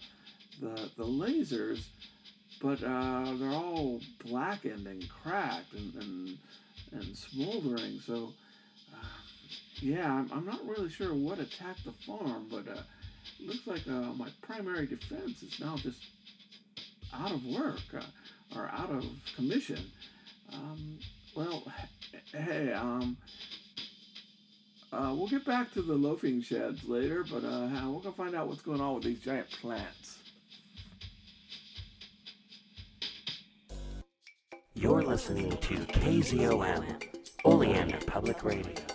the, 0.60 0.90
the 0.96 1.04
lasers 1.04 1.84
but 2.60 2.82
uh, 2.82 3.32
they're 3.38 3.50
all 3.50 4.00
blackened 4.24 4.86
and 4.86 5.08
cracked 5.08 5.72
and, 5.72 5.94
and, 5.94 6.38
and 6.92 7.16
smoldering. 7.16 8.00
So, 8.06 8.34
uh, 8.92 9.06
yeah, 9.80 10.12
I'm, 10.12 10.30
I'm 10.32 10.44
not 10.44 10.66
really 10.66 10.90
sure 10.90 11.14
what 11.14 11.38
attacked 11.38 11.84
the 11.84 11.92
farm, 12.06 12.48
but 12.50 12.66
looks 13.38 13.66
like 13.66 13.86
uh, 13.88 14.12
my 14.14 14.28
primary 14.42 14.86
defense 14.86 15.42
is 15.42 15.58
now 15.60 15.76
just 15.76 16.00
out 17.14 17.32
of 17.32 17.44
work 17.46 17.80
uh, 17.96 18.56
or 18.56 18.68
out 18.68 18.90
of 18.90 19.04
commission. 19.36 19.84
Um, 20.52 20.98
well, 21.36 21.64
hey, 22.32 22.72
um, 22.72 23.16
uh, 24.92 25.14
we'll 25.16 25.28
get 25.28 25.44
back 25.44 25.72
to 25.72 25.82
the 25.82 25.94
loafing 25.94 26.42
sheds 26.42 26.84
later, 26.84 27.24
but 27.24 27.44
uh, 27.44 27.68
we're 27.86 28.00
gonna 28.00 28.12
find 28.16 28.34
out 28.34 28.48
what's 28.48 28.62
going 28.62 28.80
on 28.80 28.94
with 28.94 29.04
these 29.04 29.20
giant 29.20 29.50
plants. 29.50 30.18
You're 34.74 35.02
listening 35.02 35.50
to 35.50 35.74
KZOM, 35.74 37.02
Oleander 37.44 37.98
Public 38.06 38.44
Radio. 38.44 38.89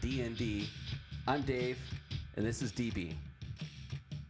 D&D. 0.00 0.68
I'm 1.26 1.42
Dave, 1.42 1.78
and 2.36 2.44
this 2.44 2.62
is 2.62 2.72
DB. 2.72 3.14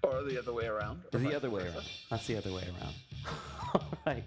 Or 0.03 0.23
the 0.23 0.38
other 0.38 0.53
way 0.53 0.66
around. 0.66 1.03
or 1.12 1.18
The 1.20 1.35
other 1.35 1.51
way 1.51 1.62
around. 1.62 1.85
That's 2.11 2.27
the 2.27 2.37
other 2.37 2.53
way 2.53 2.62
around. 2.62 2.94
All 3.75 3.83
right. 4.07 4.25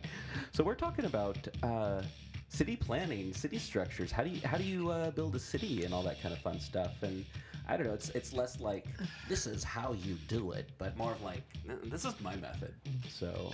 So 0.52 0.64
we're 0.64 0.76
talking 0.76 1.06
about 1.06 1.38
uh, 1.64 2.04
city 2.50 2.76
planning, 2.76 3.34
city 3.34 3.58
structures. 3.58 4.12
How 4.12 4.24
do 4.24 4.30
you 4.30 4.40
how 4.48 4.58
do 4.58 4.64
you 4.64 4.90
uh, 4.92 5.12
build 5.12 5.36
a 5.36 5.40
city 5.40 5.84
and 5.84 5.94
all 5.94 6.04
that 6.04 6.22
kind 6.22 6.34
of 6.34 6.40
fun 6.40 6.60
stuff? 6.60 7.02
And 7.02 7.26
I 7.68 7.76
don't 7.76 7.88
know. 7.88 7.94
It's 7.94 8.10
it's 8.10 8.34
less 8.34 8.60
like 8.60 8.86
this 9.28 9.48
is 9.48 9.64
how 9.64 9.94
you 9.94 10.16
do 10.28 10.52
it, 10.52 10.70
but 10.78 10.96
more 10.96 11.12
of 11.12 11.22
like 11.24 11.42
this 11.86 12.06
is 12.06 12.14
my 12.22 12.36
method. 12.36 12.74
So 13.10 13.52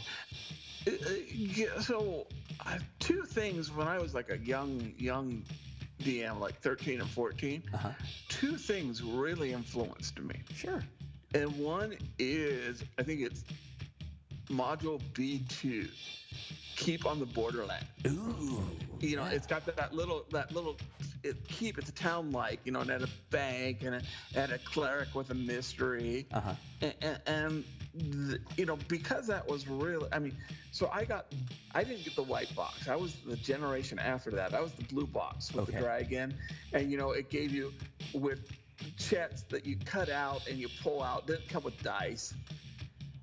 Uh, 0.87 0.91
uh, 0.91 1.09
yeah, 1.33 1.79
so 1.79 2.27
uh, 2.65 2.77
two 2.99 3.23
things 3.23 3.71
when 3.71 3.87
I 3.87 3.97
was 3.97 4.13
like 4.13 4.29
a 4.29 4.37
young 4.39 4.93
young 4.97 5.43
DM, 6.01 6.39
like 6.39 6.59
13 6.61 7.01
and 7.01 7.09
14, 7.09 7.63
uh-huh. 7.73 7.89
two 8.27 8.55
things 8.55 9.03
really 9.03 9.53
influenced 9.53 10.19
me. 10.19 10.35
sure. 10.53 10.83
And 11.33 11.55
one 11.57 11.95
is 12.17 12.83
I 12.97 13.03
think 13.03 13.21
it's 13.21 13.43
module 14.49 14.99
B2. 15.13 15.89
Keep 16.75 17.05
on 17.05 17.19
the 17.19 17.25
borderland. 17.25 17.85
Ooh. 18.07 18.63
You 18.99 19.17
know, 19.17 19.25
yeah. 19.25 19.31
it's 19.31 19.45
got 19.45 19.65
that, 19.65 19.93
little 19.93 20.25
that 20.31 20.53
little 20.53 20.77
it 21.23 21.35
keep 21.47 21.77
it's 21.77 21.89
a 21.89 21.93
town 21.93 22.31
like, 22.31 22.59
you 22.63 22.71
know, 22.71 22.79
and 22.79 22.89
at 22.89 23.01
a 23.01 23.09
bank 23.29 23.83
and 23.83 23.95
a, 23.95 24.01
and 24.35 24.51
a 24.51 24.57
cleric 24.59 25.13
with 25.13 25.29
a 25.31 25.35
mystery 25.35 26.25
uh-huh. 26.31 26.53
and, 26.81 26.93
and, 27.01 27.19
and 27.27 27.63
th- 27.99 28.41
you 28.57 28.65
know 28.65 28.77
because 28.87 29.27
that 29.27 29.47
was 29.47 29.67
really 29.67 30.07
i 30.11 30.19
mean 30.19 30.35
so 30.71 30.89
i 30.93 31.03
got 31.05 31.25
i 31.75 31.83
didn't 31.83 32.03
get 32.03 32.15
the 32.15 32.23
white 32.23 32.53
box. 32.55 32.87
I 32.87 32.95
was 32.95 33.15
the 33.25 33.35
generation 33.37 33.99
after 33.99 34.31
that. 34.31 34.53
I 34.53 34.61
was 34.61 34.73
the 34.73 34.83
blue 34.83 35.07
box 35.07 35.51
with 35.53 35.63
Okay. 35.69 35.73
the 35.73 35.79
dragon. 35.83 36.33
And 36.73 36.91
you 36.91 36.97
know 36.97 37.11
it 37.11 37.29
gave 37.29 37.53
you 37.53 37.73
with 38.13 38.39
checks 38.97 39.43
that 39.49 39.65
you 39.65 39.77
cut 39.85 40.09
out 40.09 40.47
and 40.47 40.57
you 40.59 40.67
pull 40.81 41.01
out 41.03 41.27
didn't 41.27 41.47
come 41.49 41.63
with 41.63 41.81
dice. 41.83 42.33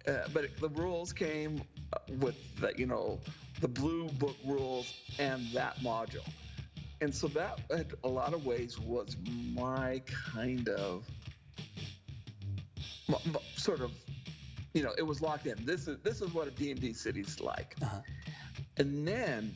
Uh, 0.06 0.28
but 0.32 0.44
it, 0.44 0.60
the 0.60 0.68
rules 0.70 1.12
came 1.12 1.60
with 2.20 2.36
the 2.60 2.72
you 2.76 2.86
know 2.86 3.18
the 3.60 3.68
blue 3.68 4.08
book 4.10 4.36
rules 4.44 4.94
and 5.18 5.46
that 5.52 5.76
module. 5.80 6.26
And 7.00 7.14
so 7.14 7.28
that 7.28 7.60
in 7.70 7.86
a 8.04 8.08
lot 8.08 8.32
of 8.34 8.44
ways 8.46 8.78
was 8.78 9.16
my 9.54 10.02
kind 10.34 10.68
of 10.68 11.04
m- 13.08 13.14
m- 13.26 13.36
sort 13.56 13.80
of 13.80 13.90
you 14.76 14.82
know 14.82 14.92
it 14.98 15.02
was 15.02 15.22
locked 15.22 15.46
in. 15.46 15.56
This 15.64 15.88
is 15.88 15.96
this 16.02 16.20
is 16.20 16.34
what 16.34 16.46
a 16.46 16.50
d&d 16.50 16.92
city's 16.92 17.40
like. 17.40 17.74
Uh-huh. 17.82 18.00
and 18.76 19.08
then 19.08 19.54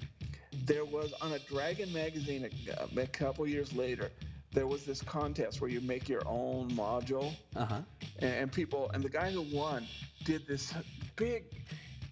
there 0.64 0.84
was 0.84 1.12
on 1.20 1.32
a 1.32 1.38
dragon 1.40 1.92
magazine 1.92 2.48
a, 2.68 3.00
a 3.00 3.06
couple 3.06 3.46
years 3.46 3.72
later 3.74 4.10
there 4.52 4.66
was 4.66 4.84
this 4.84 5.00
contest 5.02 5.60
where 5.60 5.70
you 5.70 5.80
make 5.80 6.08
your 6.08 6.22
own 6.26 6.70
module. 6.72 7.32
Uh-huh. 7.54 7.80
and, 8.20 8.34
and 8.34 8.52
people 8.52 8.90
and 8.94 9.04
the 9.04 9.10
guy 9.10 9.30
who 9.30 9.42
won 9.54 9.86
did 10.24 10.46
this 10.46 10.72
big 11.16 11.44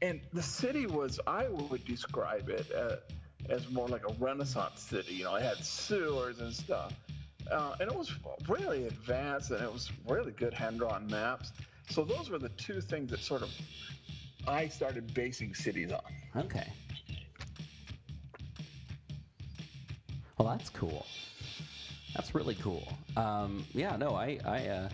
and 0.03 0.21
the 0.35 0.43
city 0.43 0.87
was 0.87 1.19
i 1.27 1.49
would 1.49 1.85
describe 1.87 2.51
it 2.51 2.67
uh, 2.75 2.97
as 3.49 3.71
more 3.71 3.89
like 3.89 4.07
a 4.07 4.13
renaissance 4.19 4.83
city 4.83 5.15
you 5.15 5.25
know 5.25 5.35
it 5.35 5.43
had 5.43 5.65
sewers 5.65 6.41
and 6.41 6.53
stuff. 6.53 6.93
Uh, 7.51 7.75
and 7.81 7.91
it 7.91 7.97
was 7.97 8.13
really 8.47 8.87
advanced 8.87 9.51
and 9.53 9.63
it 9.63 9.73
was 9.73 9.91
really 10.07 10.33
good 10.33 10.53
hand-drawn 10.53 11.07
maps 11.07 11.51
so 11.89 12.05
those 12.05 12.31
were 12.31 12.39
the 12.39 12.51
two 12.51 12.81
things 12.81 13.11
that 13.11 13.21
sort 13.21 13.43
of 13.43 13.51
i 14.47 14.69
started 14.69 15.13
basing 15.15 15.55
cities 15.55 15.93
on 15.93 16.01
Okay. 16.37 16.67
Well, 20.37 20.49
that's 20.49 20.71
cool. 20.71 21.05
That's 22.15 22.35
really 22.35 22.55
cool. 22.57 22.87
Um, 23.17 23.65
yeah, 23.75 23.97
no, 23.97 24.15
I, 24.15 24.39
I, 24.45 24.67
uh, 24.69 24.89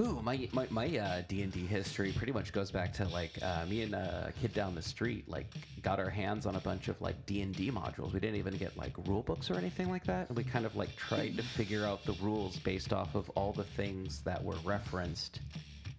ooh, 0.00 0.20
my, 0.22 0.48
my, 0.52 0.66
my 0.70 0.98
uh, 0.98 1.22
D&D 1.28 1.66
history 1.66 2.12
pretty 2.12 2.32
much 2.32 2.52
goes 2.52 2.70
back 2.70 2.92
to 2.94 3.08
like 3.08 3.38
uh, 3.42 3.64
me 3.66 3.82
and 3.82 3.94
a 3.94 4.32
kid 4.40 4.52
down 4.54 4.74
the 4.74 4.82
street 4.82 5.28
like 5.28 5.46
got 5.82 6.00
our 6.00 6.10
hands 6.10 6.46
on 6.46 6.56
a 6.56 6.60
bunch 6.60 6.88
of 6.88 7.00
like 7.00 7.26
D&D 7.26 7.70
modules. 7.70 8.12
We 8.12 8.20
didn't 8.20 8.36
even 8.36 8.56
get 8.56 8.76
like 8.76 8.92
rule 9.06 9.22
books 9.22 9.50
or 9.50 9.56
anything 9.56 9.88
like 9.90 10.04
that. 10.06 10.28
And 10.28 10.36
we 10.36 10.42
kind 10.42 10.66
of 10.66 10.74
like 10.74 10.96
tried 10.96 11.36
to 11.36 11.42
figure 11.42 11.84
out 11.84 12.04
the 12.04 12.14
rules 12.14 12.58
based 12.58 12.92
off 12.92 13.14
of 13.14 13.30
all 13.30 13.52
the 13.52 13.64
things 13.64 14.20
that 14.22 14.42
were 14.42 14.56
referenced 14.64 15.40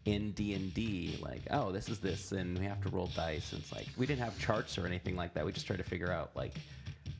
in 0.05 0.31
D&D 0.31 1.17
like 1.21 1.41
oh 1.49 1.71
this 1.71 1.89
is 1.89 1.99
this 1.99 2.31
and 2.31 2.57
we 2.59 2.65
have 2.65 2.81
to 2.83 2.89
roll 2.89 3.07
dice 3.15 3.51
and 3.53 3.61
it's 3.61 3.73
like 3.73 3.87
we 3.97 4.05
didn't 4.05 4.23
have 4.23 4.37
charts 4.39 4.77
or 4.77 4.85
anything 4.85 5.15
like 5.15 5.33
that. 5.33 5.45
We 5.45 5.51
just 5.51 5.65
tried 5.65 5.77
to 5.77 5.83
figure 5.83 6.11
out 6.11 6.31
like 6.35 6.53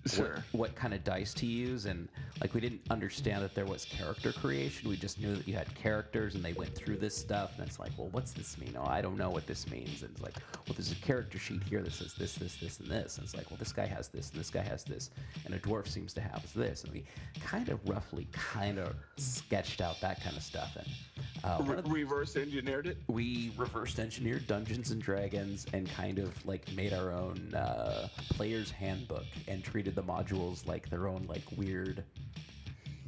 Sure. 0.08 0.44
what, 0.52 0.60
what 0.72 0.76
kind 0.76 0.94
of 0.94 1.04
dice 1.04 1.34
to 1.36 1.46
use 1.46 1.86
and 1.86 2.08
like 2.42 2.54
we 2.54 2.60
didn't 2.62 2.82
understand 2.90 3.44
that 3.44 3.56
there 3.56 3.66
was 3.66 3.86
character 3.86 4.32
creation. 4.34 4.90
We 4.90 4.98
just 4.98 5.20
knew 5.20 5.36
that 5.36 5.48
you 5.48 5.54
had 5.56 5.74
characters 5.74 6.36
and 6.36 6.44
they 6.44 6.54
went 6.54 6.76
through 6.76 6.98
this 6.98 7.16
stuff, 7.18 7.54
and 7.58 7.66
it's 7.68 7.80
like, 7.80 7.92
well, 7.98 8.10
what's 8.12 8.32
this 8.34 8.58
mean? 8.58 8.76
Oh, 8.78 8.86
I 8.86 9.02
don't 9.02 9.18
know 9.18 9.30
what 9.30 9.48
this 9.48 9.70
means. 9.70 10.02
And 10.04 10.12
it's 10.12 10.22
like, 10.22 10.36
well, 10.68 10.76
there's 10.76 10.92
a 10.92 10.96
character 10.96 11.40
sheet 11.40 11.64
here 11.64 11.82
that 11.82 11.94
says 11.94 12.14
this, 12.14 12.36
this, 12.36 12.56
this, 12.58 12.80
and 12.82 12.90
this. 12.90 13.18
And 13.18 13.24
it's 13.24 13.36
like, 13.36 13.50
well, 13.50 13.58
this 13.58 13.72
guy 13.72 13.86
has 13.86 14.10
this, 14.10 14.32
and 14.32 14.40
this 14.40 14.50
guy 14.50 14.64
has 14.64 14.84
this, 14.84 15.12
and 15.46 15.54
a 15.56 15.60
dwarf 15.60 15.88
seems 15.88 16.14
to 16.16 16.22
have 16.22 16.46
this. 16.54 16.84
And 16.84 16.92
we 16.92 17.06
kind 17.42 17.70
of 17.70 17.80
roughly, 17.88 18.28
kind 18.34 18.80
of 18.80 18.94
sketched 19.18 19.80
out 19.82 20.02
that 20.02 20.22
kind 20.22 20.36
of 20.36 20.44
stuff. 20.44 20.76
And 20.78 20.88
uh, 21.44 21.64
Re- 21.64 21.82
the- 21.82 21.90
reverse 21.90 22.36
engineered 22.36 22.88
it. 22.88 22.98
we 23.08 23.54
reversed 23.58 24.00
engineered 24.00 24.46
Dungeons 24.46 24.92
and 24.92 25.02
Dragons 25.02 25.66
and 25.74 25.90
kind 25.90 26.20
of 26.20 26.46
like 26.46 26.70
made 26.76 26.92
our 26.92 27.12
own 27.12 27.54
uh, 27.56 28.10
player's 28.32 28.72
handbook 28.72 29.24
and 29.48 29.64
treated 29.64 29.95
the 29.96 30.04
modules 30.04 30.66
like 30.66 30.90
their 30.90 31.08
own 31.08 31.26
like 31.28 31.52
weird 31.52 32.04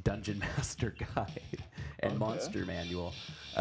dungeon 0.04 0.39
master 0.58 0.95
guide 1.15 1.63
and 2.00 2.13
Okay. 2.13 2.19
monster 2.19 2.65
manual 2.65 3.19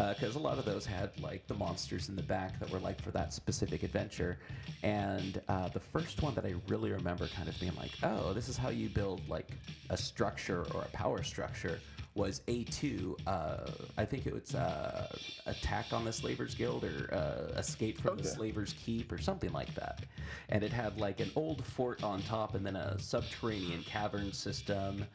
because 0.09 0.35
a 0.35 0.39
lot 0.39 0.59
of 0.59 0.65
those 0.65 0.85
had 0.85 1.11
like 1.17 1.47
the 1.47 1.55
monsters 1.55 2.09
in 2.09 2.15
the 2.15 2.23
back 2.23 2.59
that 2.59 2.69
were 2.69 2.79
like 2.79 3.01
for 3.01 3.11
that 3.11 3.33
specific 3.33 3.83
adventure 3.83 4.39
and 4.83 5.41
uh, 5.47 5.67
the 5.69 5.79
first 5.79 6.21
one 6.21 6.35
that 6.35 6.45
i 6.45 6.53
really 6.67 6.91
remember 6.91 7.27
kind 7.27 7.49
of 7.49 7.57
being 7.59 7.75
like 7.75 7.97
oh 8.03 8.33
this 8.33 8.47
is 8.47 8.57
how 8.57 8.69
you 8.69 8.89
build 8.89 9.27
like 9.27 9.57
a 9.89 9.97
structure 9.97 10.65
or 10.71 10.83
a 10.83 10.89
power 10.89 11.23
structure 11.23 11.83
was 12.17 12.41
A2. 12.47 13.15
Uh, 13.27 13.71
I 13.97 14.03
think 14.03 14.25
it 14.25 14.33
was 14.33 14.55
uh, 14.55 15.15
Attack 15.45 15.93
on 15.93 16.03
the 16.03 16.11
Slavers 16.11 16.55
Guild 16.55 16.83
or 16.83 17.13
uh, 17.13 17.59
Escape 17.59 18.01
from 18.01 18.17
the 18.17 18.23
Slavers 18.23 18.73
Keep 18.83 19.11
or 19.11 19.19
something 19.19 19.51
like 19.53 19.73
that. 19.75 20.01
And 20.49 20.63
it 20.63 20.73
had 20.73 20.99
like 20.99 21.19
an 21.19 21.31
old 21.35 21.63
fort 21.63 22.03
on 22.03 22.21
top 22.23 22.55
and 22.55 22.65
then 22.65 22.75
a 22.75 22.99
subterranean 22.99 23.83
cavern 23.83 24.33
system. 24.33 25.05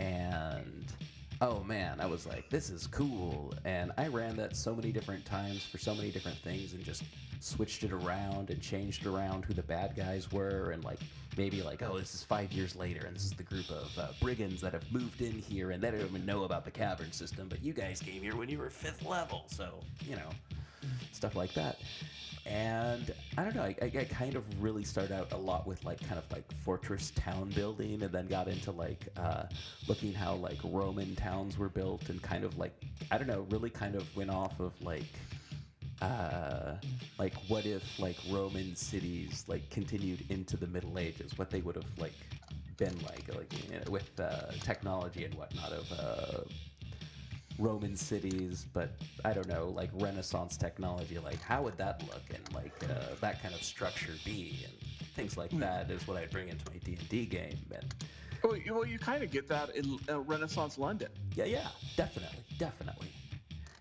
And 0.00 0.92
oh 1.40 1.62
man, 1.64 2.00
I 2.00 2.06
was 2.06 2.26
like, 2.26 2.48
this 2.50 2.70
is 2.70 2.86
cool. 2.86 3.54
And 3.64 3.92
I 3.96 4.08
ran 4.08 4.36
that 4.36 4.54
so 4.56 4.74
many 4.74 4.92
different 4.92 5.24
times 5.24 5.64
for 5.64 5.78
so 5.78 5.94
many 5.94 6.10
different 6.10 6.38
things 6.38 6.74
and 6.74 6.84
just 6.84 7.04
switched 7.40 7.84
it 7.84 7.92
around 7.92 8.50
and 8.50 8.60
changed 8.60 9.06
around 9.06 9.44
who 9.44 9.54
the 9.54 9.62
bad 9.62 9.96
guys 9.96 10.30
were 10.30 10.72
and 10.72 10.84
like 10.84 10.98
maybe 11.38 11.62
like 11.62 11.82
oh 11.82 11.98
this 11.98 12.14
is 12.14 12.22
five 12.22 12.52
years 12.52 12.76
later 12.76 13.06
and 13.06 13.16
this 13.16 13.24
is 13.24 13.32
the 13.32 13.42
group 13.42 13.70
of 13.70 13.98
uh, 13.98 14.08
brigands 14.20 14.60
that 14.60 14.74
have 14.74 14.92
moved 14.92 15.22
in 15.22 15.38
here 15.38 15.70
and 15.70 15.82
they 15.82 15.90
don't 15.90 16.02
even 16.02 16.26
know 16.26 16.44
about 16.44 16.66
the 16.66 16.70
cavern 16.70 17.10
system 17.10 17.48
but 17.48 17.62
you 17.64 17.72
guys 17.72 18.00
came 18.00 18.20
here 18.20 18.36
when 18.36 18.50
you 18.50 18.58
were 18.58 18.68
fifth 18.68 19.06
level 19.06 19.44
so 19.46 19.80
you 20.06 20.16
know 20.16 20.28
stuff 21.12 21.36
like 21.36 21.52
that. 21.54 21.78
And 22.46 23.12
i 23.36 23.44
don't 23.44 23.54
know 23.54 23.62
I, 23.62 23.76
I, 23.82 24.04
kind 24.04 24.34
of 24.34 24.44
really 24.62 24.82
started 24.82 25.12
out 25.12 25.30
a 25.32 25.36
lot 25.36 25.66
with 25.66 25.84
like 25.84 26.00
kind 26.00 26.18
of 26.18 26.24
like 26.32 26.42
fortress 26.64 27.12
town 27.14 27.50
building 27.54 28.02
and 28.02 28.10
then 28.10 28.26
got 28.28 28.48
into 28.48 28.72
like 28.72 29.06
uh, 29.18 29.44
looking 29.86 30.12
how 30.14 30.36
like 30.36 30.58
roman 30.64 31.14
towns 31.14 31.58
were 31.58 31.68
built 31.68 32.08
and 32.08 32.20
kind 32.22 32.42
of 32.42 32.56
like 32.56 32.72
i 33.10 33.18
don't 33.18 33.28
know 33.28 33.46
really 33.50 33.68
kind 33.68 33.94
of 33.94 34.04
went 34.16 34.30
off 34.30 34.58
of 34.58 34.72
like 34.80 35.04
uh, 36.02 36.76
like 37.18 37.34
what 37.48 37.66
if 37.66 37.98
like 37.98 38.16
Roman 38.30 38.74
cities 38.74 39.44
like 39.48 39.68
continued 39.70 40.24
into 40.30 40.56
the 40.56 40.66
Middle 40.66 40.98
Ages, 40.98 41.36
what 41.36 41.50
they 41.50 41.60
would 41.60 41.76
have 41.76 41.98
like 41.98 42.14
been 42.76 42.96
like, 43.02 43.34
like 43.36 43.52
you 43.68 43.76
know, 43.76 43.90
with 43.90 44.18
uh, 44.18 44.50
technology 44.62 45.24
and 45.24 45.34
whatnot 45.34 45.72
of 45.72 45.92
uh, 45.92 46.40
Roman 47.60 47.94
cities, 47.94 48.66
but 48.72 48.90
I 49.24 49.32
don't 49.34 49.46
know, 49.46 49.68
like 49.76 49.90
Renaissance 49.92 50.56
technology, 50.56 51.18
like 51.18 51.40
how 51.42 51.62
would 51.62 51.76
that 51.76 52.02
look 52.08 52.22
and 52.34 52.42
like 52.54 52.72
uh, 52.88 53.14
that 53.20 53.42
kind 53.42 53.54
of 53.54 53.62
structure 53.62 54.14
be 54.24 54.64
and 54.64 54.72
things 55.14 55.36
like 55.36 55.50
that 55.58 55.90
is 55.90 56.08
what 56.08 56.16
I 56.16 56.26
bring 56.26 56.48
into 56.48 56.64
my 56.70 56.78
D 56.82 56.96
and 56.98 57.08
D 57.08 57.26
game 57.26 57.58
and 57.74 57.94
Well, 58.42 58.56
you, 58.56 58.74
well, 58.74 58.86
you 58.86 58.98
kind 58.98 59.22
of 59.22 59.30
get 59.30 59.46
that 59.48 59.76
in 59.76 59.98
uh, 60.08 60.20
Renaissance 60.20 60.78
London 60.78 61.08
yeah, 61.36 61.44
yeah, 61.44 61.68
definitely, 61.96 62.38
definitely. 62.58 63.08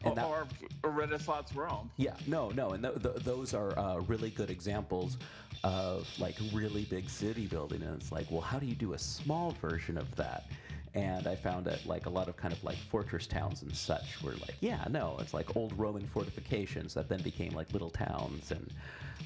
or, 0.04 0.10
And 0.10 0.18
that- 0.18 0.26
or, 0.26 0.48
or 0.84 0.92
Renaissance 0.92 1.56
Rome. 1.56 1.90
Yeah, 1.98 2.14
no, 2.28 2.50
no, 2.50 2.72
and 2.74 2.84
th- 2.84 3.02
th- 3.02 3.16
those 3.24 3.54
are 3.54 3.78
uh, 3.80 3.96
really 4.02 4.30
good 4.30 4.50
examples 4.50 5.18
of 5.64 6.08
like 6.20 6.38
really 6.54 6.84
big 6.86 7.10
city 7.10 7.48
building, 7.48 7.82
and 7.82 7.96
it's 7.96 8.12
like, 8.12 8.30
well, 8.30 8.42
how 8.42 8.60
do 8.60 8.66
you 8.66 8.76
do 8.76 8.94
a 8.94 9.00
small 9.00 9.52
version 9.62 9.98
of 9.98 10.14
that? 10.18 10.50
And 10.96 11.28
I 11.28 11.36
found 11.36 11.66
that 11.68 11.86
like 11.86 12.06
a 12.08 12.10
lot 12.10 12.30
of 12.30 12.38
kind 12.38 12.54
of 12.54 12.64
like 12.64 12.78
fortress 12.90 13.28
towns 13.28 13.62
and 13.62 13.76
such 13.76 14.22
were 14.22 14.38
like, 14.38 14.58
yeah, 14.62 14.86
no, 14.90 15.18
it's 15.22 15.34
like 15.34 15.56
old 15.56 15.78
Roman 15.78 16.08
fortifications 16.08 16.94
that 16.96 17.10
then 17.10 17.22
became 17.22 17.54
like 17.54 17.72
little 17.72 17.92
towns 17.92 18.52
and 18.52 18.74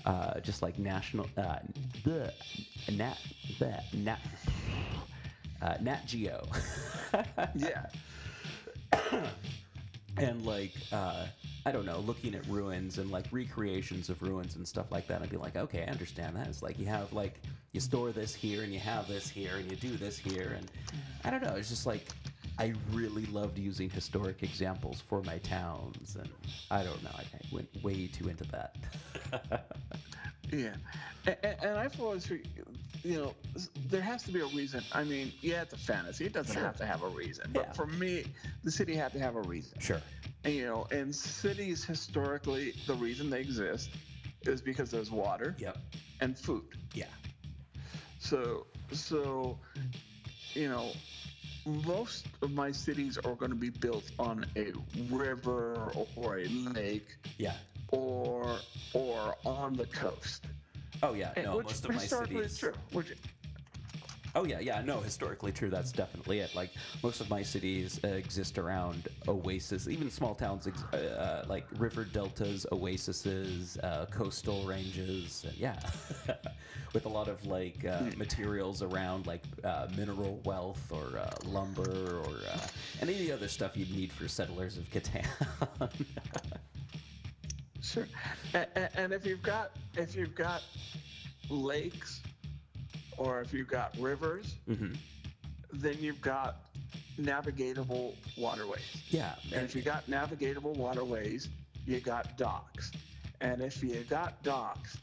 uh, 0.05 0.39
just 0.41 0.61
like 0.61 0.77
national, 0.77 1.29
uh, 1.37 1.59
the 2.03 2.33
nat, 2.91 3.17
the 3.59 3.81
nat, 3.93 4.19
uh, 5.61 5.77
Nat 5.81 6.05
Geo. 6.05 6.49
Yeah. 7.55 7.85
and 10.17 10.45
like 10.45 10.73
uh, 10.91 11.25
I 11.65 11.71
don't 11.71 11.85
know, 11.85 11.99
looking 11.99 12.35
at 12.35 12.45
ruins 12.47 12.97
and 12.97 13.09
like 13.09 13.25
recreations 13.31 14.09
of 14.09 14.21
ruins 14.21 14.55
and 14.55 14.67
stuff 14.67 14.91
like 14.91 15.07
that, 15.07 15.21
I'd 15.21 15.29
be 15.29 15.37
like, 15.37 15.55
okay, 15.55 15.85
I 15.87 15.91
understand 15.91 16.35
that. 16.35 16.47
It's 16.47 16.61
like 16.61 16.77
you 16.77 16.85
have 16.87 17.11
like 17.13 17.39
you 17.71 17.79
store 17.79 18.11
this 18.11 18.35
here 18.35 18.63
and 18.63 18.73
you 18.73 18.79
have 18.79 19.07
this 19.07 19.29
here 19.29 19.57
and 19.57 19.69
you 19.69 19.77
do 19.77 19.95
this 19.97 20.17
here 20.17 20.55
and 20.57 20.69
I 21.23 21.29
don't 21.29 21.41
know. 21.41 21.55
It's 21.55 21.69
just 21.69 21.85
like 21.85 22.07
I 22.57 22.73
really 22.91 23.25
loved 23.25 23.57
using 23.57 23.89
historic 23.89 24.43
examples 24.43 25.01
for 25.01 25.21
my 25.23 25.39
towns 25.39 26.15
and 26.15 26.29
I 26.71 26.83
don't 26.83 27.03
know. 27.03 27.11
I, 27.15 27.21
I 27.21 27.41
went 27.51 27.69
way 27.83 28.07
too 28.07 28.27
into 28.29 28.45
that. 28.45 28.75
Yeah, 30.51 30.75
and, 31.25 31.37
and 31.63 31.77
I've 31.77 31.99
always, 31.99 32.29
you 32.29 32.43
know, 33.03 33.33
there 33.89 34.01
has 34.01 34.23
to 34.25 34.31
be 34.31 34.41
a 34.41 34.45
reason. 34.45 34.83
I 34.91 35.03
mean, 35.03 35.31
yeah, 35.41 35.63
it's 35.63 35.73
a 35.73 35.77
fantasy; 35.77 36.25
it 36.25 36.33
doesn't 36.33 36.53
Sure. 36.53 36.63
have 36.63 36.77
to 36.77 36.85
have 36.85 37.01
a 37.01 37.07
reason. 37.07 37.49
But 37.53 37.67
Yeah. 37.67 37.73
for 37.73 37.87
me, 37.87 38.25
the 38.63 38.69
city 38.69 38.93
had 38.93 39.13
to 39.13 39.19
have 39.19 39.35
a 39.35 39.41
reason. 39.41 39.79
sure. 39.79 40.03
And, 40.43 40.53
you 40.53 40.65
know, 40.65 40.85
and 40.91 41.15
cities 41.15 41.83
historically, 41.83 42.73
the 42.85 42.93
reason 42.93 43.29
they 43.31 43.39
exist 43.41 43.89
is 44.45 44.61
because 44.61 44.91
there's 44.91 45.09
water 45.09 45.55
Yep. 45.57 45.77
and 46.19 46.37
food. 46.37 46.77
Yeah. 46.93 47.05
So, 48.19 48.67
so, 48.91 49.57
you 50.53 50.69
know, 50.69 50.93
most 51.65 52.27
of 52.41 52.51
my 52.51 52.71
cities 52.71 53.17
are 53.17 53.35
going 53.35 53.51
to 53.51 53.57
be 53.57 53.69
built 53.69 54.09
on 54.19 54.45
a 54.55 54.71
river 55.09 55.91
or 56.15 56.37
a 56.39 56.47
lake 56.47 57.07
Yeah. 57.37 57.53
or 57.91 58.57
or 58.93 59.35
on 59.45 59.73
the 59.73 59.85
coast. 59.87 60.45
Oh 61.01 61.13
yeah. 61.13 61.31
And 61.35 61.45
No, 61.45 61.57
which 61.57 61.65
most 61.67 61.85
of 61.85 61.91
my 61.91 61.97
cities. 61.97 62.57
true. 62.57 62.73
Which, 62.91 63.13
Oh 64.35 64.45
yeah, 64.45 64.59
yeah, 64.59 64.81
no, 64.81 64.99
historically 64.99 65.51
true. 65.51 65.69
That's 65.69 65.91
definitely 65.91 66.39
it. 66.39 66.55
Like 66.55 66.71
most 67.03 67.21
of 67.21 67.29
my 67.29 67.43
cities 67.43 67.99
uh, 68.03 68.07
exist 68.07 68.57
around 68.57 69.07
oases, 69.27 69.87
even 69.87 70.09
small 70.09 70.33
towns, 70.33 70.65
ex- 70.65 70.85
uh, 70.91 70.97
uh, 70.97 71.45
like 71.47 71.67
river 71.77 72.03
deltas, 72.03 72.65
oases, 72.71 73.77
uh, 73.83 74.07
coastal 74.09 74.63
ranges. 74.63 75.45
and 75.47 75.55
yeah, 75.55 75.77
with 76.93 77.05
a 77.05 77.09
lot 77.09 77.27
of 77.27 77.45
like 77.45 77.85
uh, 77.85 78.05
materials 78.17 78.81
around, 78.81 79.27
like 79.27 79.43
uh, 79.63 79.87
mineral 79.95 80.41
wealth 80.43 80.91
or 80.91 81.19
uh, 81.19 81.29
lumber 81.45 82.19
or 82.25 82.35
uh, 82.51 82.59
any 83.03 83.13
of 83.13 83.19
the 83.19 83.31
other 83.31 83.47
stuff 83.47 83.77
you'd 83.77 83.93
need 83.95 84.11
for 84.11 84.27
settlers 84.27 84.77
of 84.77 84.89
Catan. 84.89 85.25
Sure. 87.81 88.07
And, 88.53 88.89
and 88.95 89.13
if 89.13 89.25
you've 89.25 89.43
got 89.43 89.71
if 89.97 90.15
you've 90.15 90.33
got 90.33 90.63
lakes 91.49 92.21
or 93.17 93.41
if 93.41 93.53
you've 93.53 93.67
got 93.67 93.91
rivers, 93.99 94.55
hmm 94.67 94.93
then 95.75 95.97
you've 96.01 96.21
got 96.21 96.57
navigatable 97.19 98.13
waterways. 98.37 99.03
Yeah, 99.09 99.33
And 99.51 99.63
if 99.63 99.75
you 99.75 99.81
got 99.81 100.07
navigatable 100.07 100.75
waterways, 100.75 101.49
you 101.87 101.99
got 101.99 102.37
docks. 102.37 102.91
And 103.41 103.59
if 103.61 103.81
you 103.83 104.03
got 104.07 104.41
docks, 104.43 104.99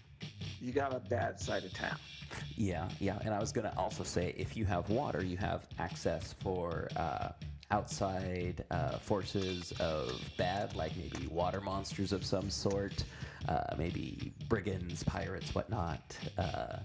you 0.62 0.72
got 0.72 0.94
a 0.94 1.00
bad 1.00 1.40
side 1.40 1.64
of 1.64 1.72
town. 1.72 1.98
Yeah, 2.56 2.86
yeah, 3.00 3.18
and 3.24 3.34
I 3.34 3.40
was 3.40 3.50
gonna 3.50 3.72
also 3.76 4.04
say 4.04 4.32
if 4.38 4.56
you 4.56 4.64
have 4.66 4.88
water, 4.90 5.24
you 5.24 5.36
have 5.38 5.66
access 5.80 6.34
for 6.34 6.88
uh, 6.96 7.30
outside 7.72 8.64
uh, 8.70 8.98
forces 8.98 9.72
of 9.80 10.20
bad, 10.36 10.76
like 10.76 10.96
maybe 10.96 11.26
water 11.28 11.60
monsters 11.60 12.12
of 12.12 12.24
some 12.24 12.48
sort, 12.50 13.04
uh, 13.48 13.74
maybe 13.76 14.32
brigands, 14.48 15.02
pirates, 15.02 15.54
whatnot. 15.54 16.16
Uh, 16.38 16.76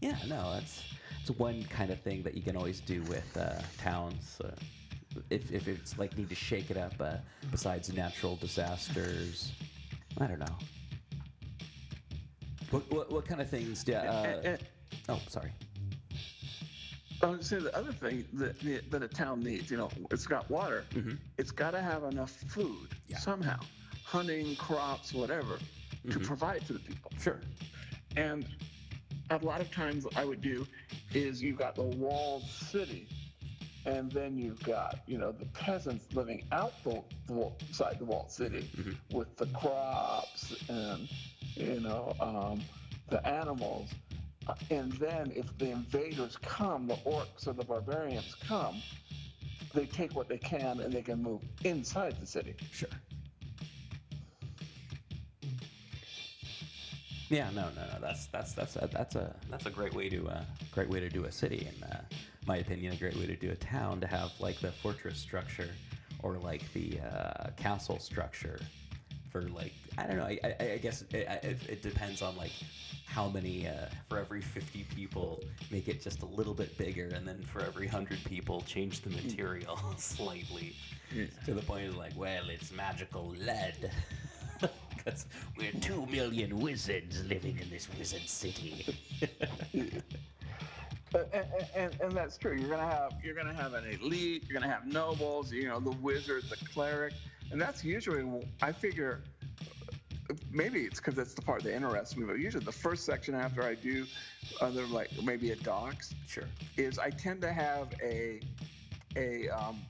yeah, 0.00 0.16
no, 0.28 0.52
that's 0.54 0.82
it's 1.20 1.30
one 1.38 1.62
kind 1.64 1.90
of 1.90 2.00
thing 2.00 2.22
that 2.22 2.34
you 2.34 2.42
can 2.42 2.56
always 2.56 2.80
do 2.80 3.02
with 3.04 3.36
uh, 3.36 3.60
towns. 3.78 4.40
Uh, 4.42 4.48
if, 5.28 5.50
if 5.52 5.68
it's 5.68 5.98
like 5.98 6.16
need 6.16 6.28
to 6.28 6.34
shake 6.34 6.70
it 6.70 6.76
up, 6.76 6.94
uh, 7.00 7.16
besides 7.50 7.92
natural 7.92 8.36
disasters, 8.36 9.52
I 10.20 10.26
don't 10.26 10.38
know. 10.38 10.56
What, 12.70 12.90
what, 12.90 13.12
what 13.12 13.26
kind 13.26 13.40
of 13.40 13.48
things 13.50 13.82
do? 13.84 13.94
Uh, 13.94 14.56
oh, 15.08 15.20
sorry. 15.28 15.50
I 17.22 17.26
would 17.26 17.44
say 17.44 17.58
the 17.58 17.76
other 17.76 17.92
thing 17.92 18.24
that 18.34 18.90
that 18.90 19.02
a 19.02 19.08
town 19.08 19.42
needs, 19.42 19.70
you 19.70 19.76
know, 19.76 19.90
it's 20.10 20.26
got 20.26 20.48
water. 20.50 20.84
Mhm. 20.94 21.18
It's 21.36 21.50
got 21.50 21.72
to 21.72 21.82
have 21.82 22.04
enough 22.04 22.30
food 22.30 22.88
Yeah. 23.08 23.18
somehow, 23.18 23.58
hunting, 24.04 24.56
crops, 24.56 25.12
whatever, 25.12 25.58
to 26.10 26.18
Mhm. 26.18 26.24
provide 26.24 26.64
to 26.66 26.72
the 26.72 26.78
people. 26.78 27.10
Sure. 27.20 27.40
And 28.16 28.46
a 29.30 29.38
lot 29.38 29.60
of 29.60 29.70
times, 29.70 30.04
what 30.04 30.16
I 30.16 30.24
would 30.24 30.40
do 30.40 30.66
is 31.14 31.40
you've 31.42 31.58
got 31.58 31.74
the 31.76 31.82
walled 31.82 32.42
city, 32.44 33.08
and 33.86 34.10
then 34.12 34.36
you've 34.36 34.62
got 34.62 35.00
you 35.06 35.18
know 35.18 35.32
the 35.32 35.46
peasants 35.46 36.06
living 36.14 36.44
outside 36.52 37.02
the 37.26 37.34
the 37.34 37.74
side 37.74 37.98
the 37.98 38.04
walled 38.04 38.30
city 38.30 38.68
Mm-hmm. 38.76 39.16
with 39.16 39.34
the 39.36 39.46
crops 39.46 40.54
and 40.68 41.08
you 41.54 41.80
know 41.80 42.14
um, 42.20 42.60
the 43.08 43.24
animals. 43.26 43.90
And 44.70 44.90
then 44.94 45.32
if 45.36 45.56
the 45.58 45.70
invaders 45.70 46.36
come, 46.38 46.88
the 46.88 46.96
orcs 47.06 47.46
or 47.46 47.52
the 47.52 47.64
barbarians 47.64 48.34
come, 48.34 48.82
they 49.74 49.86
take 49.86 50.16
what 50.16 50.28
they 50.28 50.38
can 50.38 50.80
and 50.80 50.92
they 50.92 51.02
can 51.02 51.22
move 51.22 51.40
inside 51.64 52.20
the 52.20 52.26
city. 52.26 52.56
Sure. 52.72 52.88
Yeah, 57.30 57.48
no, 57.50 57.70
no, 57.76 57.82
no. 57.82 57.98
That's 58.00 58.26
that's 58.26 58.52
that's 58.52 58.74
a, 58.76 58.88
that's 58.92 59.14
a 59.14 59.34
that's 59.48 59.66
a 59.66 59.70
great 59.70 59.94
way 59.94 60.08
to 60.08 60.28
uh, 60.28 60.42
great 60.72 60.90
way 60.90 60.98
to 60.98 61.08
do 61.08 61.24
a 61.24 61.32
city, 61.32 61.68
in 61.72 61.84
uh, 61.84 62.00
my 62.44 62.56
opinion, 62.56 62.92
a 62.92 62.96
great 62.96 63.16
way 63.16 63.26
to 63.26 63.36
do 63.36 63.50
a 63.52 63.56
town 63.56 64.00
to 64.00 64.06
have 64.08 64.32
like 64.40 64.60
the 64.60 64.72
fortress 64.72 65.18
structure 65.18 65.70
or 66.24 66.38
like 66.38 66.70
the 66.72 66.98
uh, 67.00 67.50
castle 67.56 68.00
structure 68.00 68.60
for 69.30 69.42
like 69.42 69.72
I 69.96 70.06
don't 70.08 70.16
know. 70.16 70.24
I, 70.24 70.40
I, 70.42 70.72
I 70.72 70.78
guess 70.78 71.02
it, 71.12 71.28
it, 71.44 71.58
it 71.68 71.82
depends 71.82 72.20
on 72.20 72.36
like 72.36 72.52
how 73.06 73.28
many 73.28 73.68
uh, 73.68 73.86
for 74.08 74.18
every 74.18 74.40
50 74.40 74.84
people 74.94 75.40
make 75.70 75.88
it 75.88 76.02
just 76.02 76.22
a 76.22 76.26
little 76.26 76.54
bit 76.54 76.76
bigger 76.78 77.12
and 77.14 77.26
then 77.26 77.42
for 77.42 77.62
every 77.62 77.86
100 77.86 78.22
people 78.24 78.60
change 78.62 79.00
the 79.00 79.10
material 79.10 79.78
slightly 79.96 80.74
to 81.44 81.54
the 81.54 81.62
point 81.62 81.88
of 81.88 81.96
like 81.96 82.12
well 82.16 82.48
it's 82.48 82.70
magical 82.70 83.34
lead 83.44 83.90
because 84.96 85.26
we're 85.56 85.72
two 85.80 86.06
million 86.06 86.58
wizards 86.58 87.24
living 87.26 87.58
in 87.58 87.70
this 87.70 87.88
wizard 87.98 88.28
city 88.28 88.84
and, 91.14 91.46
and, 91.74 92.00
and 92.00 92.12
that's 92.12 92.36
true. 92.36 92.56
You're 92.56 92.68
gonna 92.68 92.86
have 92.86 93.14
you're 93.22 93.34
gonna 93.34 93.54
have 93.54 93.74
an 93.74 93.84
elite. 93.86 94.44
You're 94.48 94.60
gonna 94.60 94.72
have 94.72 94.86
nobles. 94.86 95.52
You 95.52 95.68
know, 95.68 95.80
the 95.80 95.90
wizard, 95.90 96.44
the 96.48 96.56
cleric, 96.72 97.14
and 97.50 97.60
that's 97.60 97.84
usually 97.84 98.46
I 98.62 98.72
figure. 98.72 99.22
Maybe 100.52 100.82
it's 100.82 101.00
because 101.00 101.16
that's 101.16 101.34
the 101.34 101.42
part 101.42 101.64
that 101.64 101.74
interests 101.74 102.16
me, 102.16 102.24
but 102.24 102.38
usually 102.38 102.64
the 102.64 102.70
first 102.70 103.04
section 103.04 103.34
after 103.34 103.64
I 103.64 103.74
do, 103.74 104.06
other 104.60 104.86
like 104.86 105.10
maybe 105.24 105.50
a 105.50 105.56
docs, 105.56 106.14
sure 106.28 106.44
is 106.76 107.00
I 107.00 107.10
tend 107.10 107.40
to 107.42 107.52
have 107.52 107.88
a 108.00 108.40
a 109.16 109.48
um, 109.48 109.80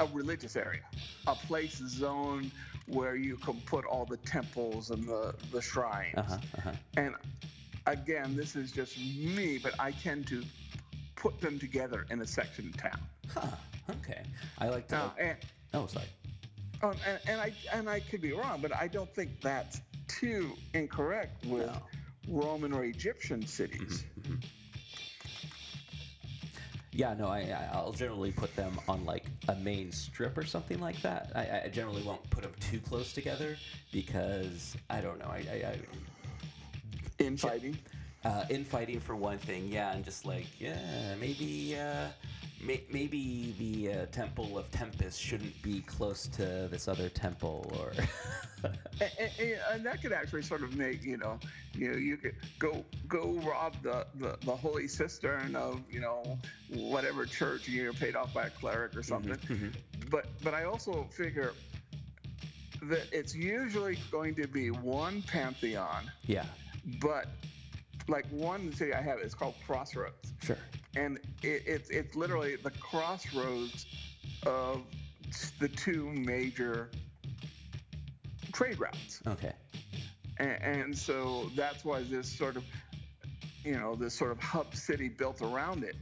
a 0.00 0.06
religious 0.14 0.56
area, 0.56 0.80
a 1.26 1.34
place 1.34 1.76
zone 1.76 2.50
where 2.86 3.16
you 3.16 3.36
can 3.36 3.60
put 3.62 3.84
all 3.84 4.04
the 4.04 4.16
temples 4.18 4.90
and 4.90 5.04
the 5.06 5.34
the 5.52 5.60
shrines. 5.62 6.14
uh-huh 6.16 6.38
uh-huh 6.58 6.72
And 6.96 7.14
again, 7.86 8.36
this 8.36 8.56
is 8.56 8.72
just 8.72 8.98
me, 8.98 9.58
but 9.58 9.74
I 9.78 9.92
tend 9.92 10.26
to 10.28 10.42
put 11.16 11.40
them 11.40 11.58
together 11.58 12.06
in 12.10 12.20
a 12.20 12.26
section 12.26 12.68
of 12.68 12.76
town. 12.76 13.00
huh 13.34 13.46
okay 13.90 14.22
i 14.58 14.68
like 14.68 14.86
to 14.88 14.94
Now, 14.96 15.14
and, 15.18 15.36
oh 15.74 15.86
sorry 15.86 16.06
um, 16.82 16.94
and, 17.06 17.20
and 17.28 17.40
I 17.40 17.52
and 17.72 17.88
I 17.88 18.00
could 18.00 18.20
be 18.20 18.32
wrong, 18.32 18.58
but 18.60 18.74
I 18.74 18.88
don't 18.88 19.12
think 19.14 19.40
that's 19.40 19.80
too 20.08 20.52
incorrect 20.74 21.46
with 21.46 21.66
No. 21.66 21.82
Roman 22.28 22.72
or 22.72 22.82
Egyptian 22.84 23.46
cities. 23.46 24.04
Yeah, 26.92 27.14
no, 27.14 27.28
I- 27.28 27.68
I'll 27.72 27.92
generally 27.92 28.32
put 28.32 28.54
them 28.56 28.78
on 28.88 29.04
like 29.04 29.21
a 29.48 29.54
main 29.56 29.90
strip 29.92 30.38
or 30.38 30.44
something 30.44 30.80
like 30.80 31.00
that. 31.02 31.30
I, 31.34 31.62
I 31.64 31.68
generally 31.68 32.02
won't 32.02 32.28
put 32.30 32.42
them 32.42 32.52
too 32.60 32.78
close 32.78 33.12
together 33.12 33.56
because 33.90 34.76
I 34.88 35.00
don't 35.00 35.18
know. 35.18 35.26
I, 35.26 35.38
I, 35.50 35.78
Infighting. 37.18 37.78
Uh, 38.24 38.44
infighting 38.50 39.00
for 39.00 39.16
one 39.16 39.38
thing, 39.38 39.68
yeah, 39.68 39.92
and 39.92 40.04
just 40.04 40.24
like 40.24 40.46
yeah, 40.60 40.78
maybe 41.18 41.76
uh, 41.76 42.06
may, 42.62 42.82
maybe 42.90 43.54
the 43.58 43.92
uh, 43.92 44.06
Temple 44.06 44.56
of 44.58 44.70
Tempest 44.70 45.20
shouldn't 45.20 45.60
be 45.62 45.80
close 45.82 46.26
to 46.28 46.68
this 46.70 46.88
other 46.88 47.08
temple, 47.08 47.70
or 47.78 47.92
and, 49.00 49.30
and, 49.38 49.58
and 49.72 49.86
that 49.86 50.00
could 50.00 50.12
actually 50.12 50.42
sort 50.42 50.62
of 50.62 50.76
make 50.76 51.04
you 51.04 51.16
know 51.16 51.38
you 51.74 51.90
know 51.90 51.96
you 51.96 52.16
could 52.16 52.34
go 52.58 52.84
go 53.08 53.40
rob 53.44 53.74
the, 53.82 54.06
the, 54.16 54.36
the 54.44 54.54
holy 54.54 54.88
cistern 54.88 55.56
of 55.56 55.80
you 55.90 56.00
know 56.00 56.38
whatever 56.68 57.26
church 57.26 57.68
you're 57.68 57.92
paid 57.92 58.16
off 58.16 58.32
by 58.32 58.46
a 58.46 58.50
cleric 58.50 58.96
or 58.96 59.02
something. 59.02 59.38
But 60.10 60.26
but 60.42 60.54
i 60.54 60.64
also 60.64 61.06
figure 61.10 61.54
that 62.82 63.06
it's 63.12 63.34
usually 63.34 63.96
going 64.10 64.34
to 64.36 64.46
be 64.46 64.70
one 64.70 65.22
pantheon. 65.22 66.10
Yeah, 66.26 66.46
but 67.00 67.26
like 68.08 68.26
one 68.30 68.72
city 68.72 68.92
i 68.94 69.00
have 69.00 69.20
is 69.20 69.34
called 69.34 69.54
crossroads. 69.66 70.32
Sure, 70.42 70.58
and 70.96 71.18
it, 71.42 71.62
it's 71.66 71.90
it's 71.90 72.14
literally 72.16 72.56
the 72.56 72.70
crossroads 72.72 73.86
of 74.46 74.82
the 75.58 75.68
two 75.68 76.10
major 76.10 76.90
trade 78.52 78.78
routes. 78.78 79.20
Okay, 79.26 79.52
and, 80.38 80.62
and 80.62 80.98
so 80.98 81.50
that's 81.54 81.84
why 81.84 82.02
this 82.02 82.30
sort 82.30 82.56
of 82.56 82.64
you 83.64 83.78
know 83.78 83.94
this 83.94 84.14
sort 84.14 84.32
of 84.32 84.38
hub 84.40 84.74
city 84.74 85.08
built 85.08 85.42
around 85.42 85.84
it 85.84 85.96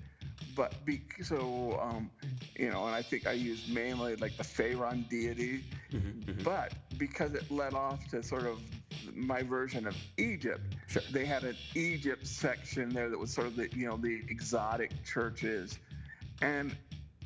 but 0.61 0.85
be, 0.85 1.01
so 1.23 1.81
um, 1.83 2.11
you 2.59 2.71
know 2.71 2.85
and 2.85 2.95
i 2.95 3.01
think 3.01 3.27
i 3.27 3.33
used 3.33 3.73
mainly 3.73 4.15
like 4.17 4.37
the 4.37 4.45
Pharaon 4.45 5.07
deity. 5.09 5.65
Mm-hmm, 5.91 6.43
but 6.43 6.75
because 6.99 7.33
it 7.33 7.51
led 7.51 7.73
off 7.73 8.07
to 8.09 8.23
sort 8.23 8.45
of 8.45 8.61
my 9.15 9.43
version 9.43 9.87
of 9.87 9.97
egypt 10.19 10.61
Sure. 10.87 11.03
they 11.13 11.25
had 11.25 11.45
an 11.45 11.57
egypt 11.75 12.27
section 12.27 12.91
there 12.91 13.09
that 13.09 13.19
was 13.19 13.33
sort 13.33 13.47
of 13.47 13.57
the 13.57 13.71
you 13.75 13.87
know 13.89 13.97
the 13.97 14.21
exotic 14.29 14.91
churches. 15.03 15.79
And 16.43 16.77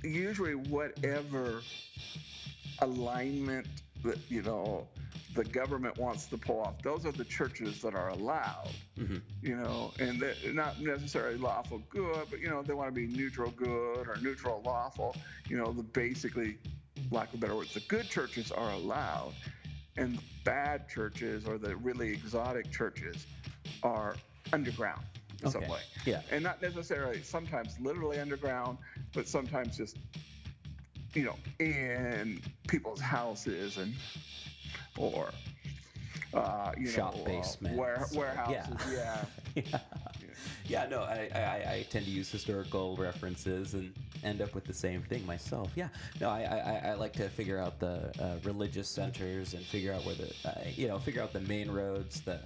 usually 0.05 0.55
whatever 0.55 1.61
alignment 2.83 3.67
that 4.05 4.19
you 4.29 4.43
know 4.43 4.87
the 5.35 5.45
government 5.45 5.99
wants 5.99 6.27
to 6.27 6.39
pull 6.39 6.61
off. 6.61 6.81
Those 6.83 7.07
are 7.07 7.13
the 7.13 7.25
churches 7.25 7.83
that 7.83 7.95
are 7.95 8.11
allowed 8.11 8.71
hmm 8.97 9.17
you 9.43 9.57
know 9.57 9.93
and 9.99 10.21
they're 10.21 10.37
not 10.53 10.81
necessarily 10.81 11.37
lawful 11.37 11.83
good 11.91 12.27
but 12.31 12.41
you 12.41 12.49
know 12.49 12.63
they 12.63 12.73
want 12.73 12.89
to 12.89 12.95
be 12.95 13.07
neutral 13.07 13.51
good 13.51 14.09
or 14.09 14.17
neutral 14.23 14.63
lawful 14.65 15.15
you 15.49 15.57
know 15.57 15.73
the 15.73 15.83
basically 15.83 16.57
lack 17.11 17.33
of 17.35 17.41
better 17.41 17.55
words 17.55 17.75
the 17.75 17.81
good 17.81 18.09
churches 18.09 18.53
are 18.53 18.71
allowed 18.73 19.33
and 19.97 20.17
the 20.17 20.23
bad 20.45 20.89
churches 20.89 21.47
or 21.47 21.59
the 21.59 21.77
really 21.77 22.11
exotic 22.11 22.71
churches 22.71 23.27
are 23.83 24.17
underground 24.53 25.03
in 25.43 25.51
some 25.51 25.69
way. 25.69 25.81
Yeah, 26.05 26.21
and 26.31 26.43
not 26.43 26.63
necessarily 26.63 27.23
sometimes 27.23 27.79
literally 27.81 28.19
underground, 28.19 28.79
but 29.13 29.29
sometimes 29.29 29.77
just 29.77 29.97
you 31.15 31.25
know 31.25 31.37
in 31.59 32.41
people's 32.67 33.01
houses 33.01 33.77
and 33.77 33.95
or 34.97 35.31
uh, 36.35 36.73
you 36.79 36.87
Shop 36.87 37.15
know 37.27 37.43
uh, 37.43 37.75
ware, 37.75 38.07
or- 38.13 38.19
warehouses. 38.19 38.77
yeah. 38.93 39.25
Yeah. 39.55 39.63
yeah. 39.73 39.79
Yeah, 40.67 40.87
no, 40.89 41.01
I, 41.01 41.31
I, 41.35 41.73
I 41.73 41.87
tend 41.91 42.07
to 42.07 42.11
use 42.11 42.31
historical 42.31 42.97
references 42.97 43.75
and 43.75 43.93
end 44.25 44.41
up 44.41 44.55
with 44.55 44.65
the 44.65 44.73
same 44.73 45.03
thing 45.03 45.25
myself. 45.27 45.71
Yeah, 45.75 45.89
no, 46.21 46.31
I, 46.31 46.43
I, 46.43 46.91
I 46.91 46.95
like 46.95 47.13
to 47.15 47.29
figure 47.29 47.59
out 47.59 47.79
the 47.79 48.13
uh, 48.19 48.37
religious 48.45 48.89
centers 48.89 49.55
and 49.55 49.65
figure 49.65 49.93
out 49.93 50.05
where 50.05 50.15
the, 50.15 50.33
uh, 50.45 50.55
you 50.75 50.89
know, 50.89 50.99
figure 50.99 51.23
out 51.23 51.33
the 51.33 51.41
main 51.41 51.71
roads, 51.71 52.21
the 52.23 52.41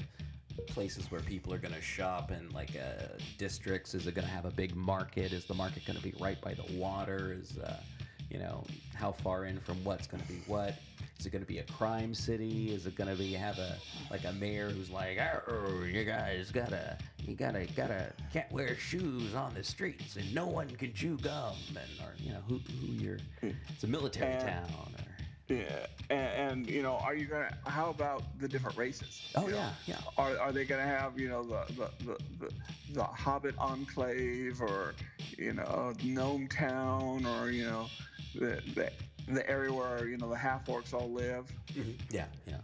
places 0.66 1.10
where 1.10 1.20
people 1.20 1.54
are 1.54 1.58
going 1.58 1.74
to 1.74 1.80
shop 1.80 2.30
and 2.30 2.52
like 2.52 2.70
uh, 2.76 3.04
districts. 3.38 3.94
Is 3.94 4.06
it 4.06 4.14
going 4.14 4.26
to 4.26 4.32
have 4.32 4.44
a 4.44 4.50
big 4.50 4.74
market? 4.74 5.32
Is 5.32 5.44
the 5.44 5.54
market 5.54 5.84
going 5.84 5.96
to 5.96 6.02
be 6.02 6.14
right 6.20 6.40
by 6.40 6.54
the 6.54 6.64
water? 6.76 7.36
Is, 7.40 7.56
uh, 7.58 7.76
you 8.30 8.38
know, 8.38 8.64
how 8.94 9.12
far 9.12 9.44
in 9.44 9.60
from 9.60 9.82
what's 9.84 10.06
going 10.06 10.22
to 10.22 10.28
be 10.28 10.40
what? 10.46 10.74
Is 11.18 11.26
it 11.26 11.30
going 11.30 11.42
to 11.42 11.48
be 11.48 11.58
a 11.58 11.64
crime 11.64 12.14
city? 12.14 12.72
Is 12.72 12.86
it 12.86 12.94
going 12.94 13.10
to 13.10 13.16
be 13.16 13.32
have 13.32 13.58
a 13.58 13.76
like 14.10 14.24
a 14.24 14.32
mayor 14.34 14.70
who's 14.70 14.88
like, 14.88 15.18
oh, 15.48 15.82
you 15.84 16.04
guys 16.04 16.52
gotta, 16.52 16.96
you 17.26 17.34
gotta, 17.34 17.66
gotta 17.74 18.12
can't 18.32 18.50
wear 18.52 18.76
shoes 18.76 19.34
on 19.34 19.52
the 19.54 19.64
streets 19.64 20.14
and 20.16 20.32
no 20.32 20.46
one 20.46 20.68
can 20.70 20.92
chew 20.92 21.16
gum 21.18 21.54
and 21.70 21.78
or 22.00 22.14
you 22.18 22.30
know 22.30 22.40
who 22.48 22.60
who 22.80 22.86
you're. 22.92 23.18
Hmm. 23.40 23.50
It's 23.68 23.82
a 23.84 23.88
military 23.88 24.32
And- 24.34 24.42
town 24.42 24.94
or. 24.98 25.04
Yeah, 25.50 25.86
and, 26.10 26.50
and 26.50 26.70
you 26.70 26.82
know, 26.82 26.96
are 26.96 27.14
you 27.14 27.24
gonna? 27.24 27.56
How 27.64 27.88
about 27.88 28.22
the 28.38 28.46
different 28.46 28.76
races? 28.76 29.32
Oh 29.34 29.46
You 29.46 29.52
know, 29.52 29.56
yeah, 29.56 29.70
yeah. 29.86 29.96
Are, 30.18 30.36
are 30.38 30.52
they 30.52 30.66
gonna 30.66 30.82
have 30.82 31.18
you 31.18 31.30
know 31.30 31.42
the 31.42 31.64
the, 31.72 31.90
the, 32.04 32.18
the 32.38 32.52
the 32.92 33.02
Hobbit 33.02 33.54
enclave 33.58 34.60
or 34.60 34.92
you 35.38 35.54
know 35.54 35.94
Gnome 36.04 36.48
Town 36.48 37.24
or 37.24 37.50
you 37.50 37.64
know 37.64 37.86
the 38.34 38.60
the, 38.74 38.92
the 39.34 39.48
area 39.48 39.72
where 39.72 40.06
you 40.06 40.16
know 40.18 40.28
the 40.28 40.36
half 40.36 40.66
orcs 40.66 40.92
all 40.94 41.10
live? 41.10 41.50
Mhm. 41.74 41.94
Yeah, 42.10 42.26
yeah. 42.46 42.56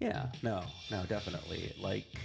Yeah, 0.00 0.26
no, 0.42 0.64
no, 0.90 1.04
definitely. 1.04 1.72
Like, 1.78 2.18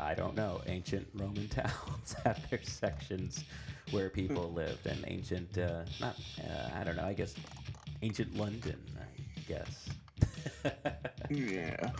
I 0.00 0.14
don't 0.14 0.34
know, 0.34 0.60
ancient 0.66 1.06
Roman 1.14 1.48
towns 1.48 2.16
have 2.24 2.50
their 2.50 2.62
sections 2.64 3.44
where 3.92 4.10
people 4.10 4.50
lived, 4.52 4.86
and 4.86 5.04
ancient, 5.06 5.56
uh, 5.56 5.82
not, 6.00 6.16
uh, 6.42 6.70
I 6.74 6.82
don't 6.82 6.96
know, 6.96 7.04
I 7.04 7.12
guess 7.12 7.34
ancient 8.02 8.36
London, 8.36 8.80
I 8.98 9.42
guess. 9.46 9.88
Yeah, 11.28 11.90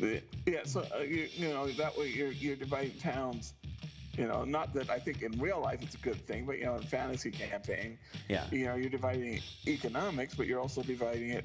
The- 0.00 0.22
yeah. 0.46 0.60
So 0.64 0.86
uh, 0.96 1.00
you, 1.02 1.28
you 1.36 1.48
know 1.48 1.68
that 1.72 1.96
way 1.96 2.08
you're 2.08 2.32
you're 2.32 2.56
dividing 2.56 2.96
towns 2.98 3.52
You 4.16 4.26
know, 4.26 4.44
not 4.44 4.74
that 4.74 4.90
I 4.90 4.98
think 4.98 5.22
in 5.22 5.40
real 5.40 5.60
life 5.60 5.80
it's 5.82 5.94
a 5.94 5.98
good 5.98 6.26
thing, 6.26 6.44
but 6.44 6.58
you 6.58 6.66
know, 6.66 6.76
in 6.76 6.82
fantasy 6.82 7.30
campaign, 7.30 7.98
Yeah. 8.28 8.44
you 8.50 8.66
know, 8.66 8.74
you're 8.74 8.90
dividing 8.90 9.40
economics, 9.66 10.34
but 10.34 10.46
you're 10.46 10.60
also 10.60 10.82
dividing 10.82 11.30
it 11.30 11.44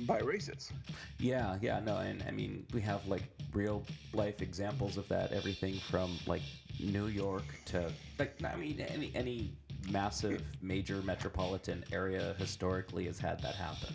by 0.00 0.18
races. 0.18 0.72
Yeah, 1.18 1.56
yeah, 1.60 1.78
no, 1.80 1.98
and 1.98 2.24
I 2.26 2.32
mean 2.32 2.66
we 2.72 2.80
have 2.80 3.06
like 3.06 3.22
real 3.52 3.84
life 4.12 4.42
examples 4.42 4.96
of 4.96 5.06
that. 5.08 5.32
Everything 5.32 5.78
from 5.78 6.18
like 6.26 6.42
New 6.80 7.06
York 7.06 7.44
to 7.66 7.92
like 8.18 8.34
I 8.44 8.56
mean 8.56 8.80
any 8.80 9.12
any 9.14 9.52
massive 9.88 10.42
major 10.60 11.02
metropolitan 11.02 11.84
area 11.92 12.34
historically 12.38 13.04
has 13.06 13.18
had 13.20 13.40
that 13.42 13.54
happen. 13.54 13.94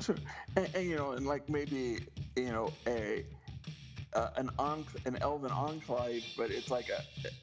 Sure. 0.00 0.16
And, 0.56 0.68
and 0.74 0.86
you 0.88 0.96
know, 0.96 1.12
and 1.12 1.26
like 1.26 1.48
maybe 1.48 1.98
you 2.36 2.50
know 2.52 2.72
a 2.86 3.24
uh, 4.16 4.30
an 4.36 4.48
enc- 4.58 5.04
an 5.06 5.18
elven 5.20 5.50
enclave, 5.52 6.24
but 6.36 6.50
it's 6.50 6.70
like 6.70 6.88
a 6.88 7.02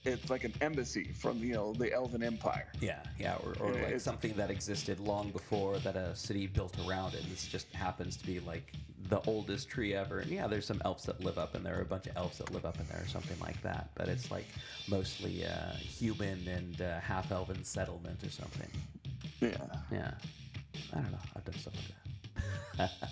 it's 0.10 0.30
like 0.30 0.44
an 0.44 0.54
embassy 0.62 1.14
from 1.14 1.38
you 1.44 1.54
know 1.54 1.74
the 1.74 1.94
Elven 1.94 2.24
Empire. 2.24 2.68
Yeah, 2.82 3.04
yeah, 3.20 3.36
or, 3.44 3.56
or 3.60 3.72
like 3.74 3.84
it's- 3.84 4.04
something 4.04 4.34
that 4.34 4.50
existed 4.50 5.00
long 5.00 5.30
before 5.30 5.78
that 5.80 5.96
a 5.96 6.16
city 6.16 6.48
built 6.48 6.76
around 6.86 7.14
it. 7.14 7.24
This 7.30 7.48
just 7.48 7.72
happens 7.74 8.18
to 8.18 8.26
be 8.26 8.40
like 8.40 8.74
the 9.10 9.22
oldest 9.28 9.70
tree 9.70 9.94
ever. 9.94 10.20
And 10.20 10.32
yeah, 10.32 10.48
there's 10.48 10.66
some 10.66 10.82
elves 10.84 11.06
that 11.06 11.24
live 11.24 11.38
up 11.38 11.56
in 11.56 11.62
there, 11.64 11.80
a 11.82 11.86
bunch 11.86 12.08
of 12.08 12.18
elves 12.18 12.40
that 12.40 12.52
live 12.52 12.66
up 12.66 12.80
in 12.80 12.88
there, 12.88 13.02
or 13.04 13.08
something 13.08 13.38
like 13.40 13.62
that. 13.62 13.90
But 13.96 14.08
it's 14.10 14.32
like 14.32 14.48
mostly 14.88 15.46
uh, 15.46 15.74
human 15.78 16.48
and 16.48 16.82
uh, 16.82 17.00
half 17.02 17.32
elven 17.32 17.64
settlement 17.64 18.24
or 18.24 18.30
something. 18.32 18.70
Yeah. 19.42 19.58
Yeah. 19.92 20.12
I 20.92 21.02
don't 21.02 21.12
know. 21.12 21.18
I've 21.36 21.46
done 21.46 21.56
stuff 21.56 21.74
like 21.76 21.86
that. 22.78 22.92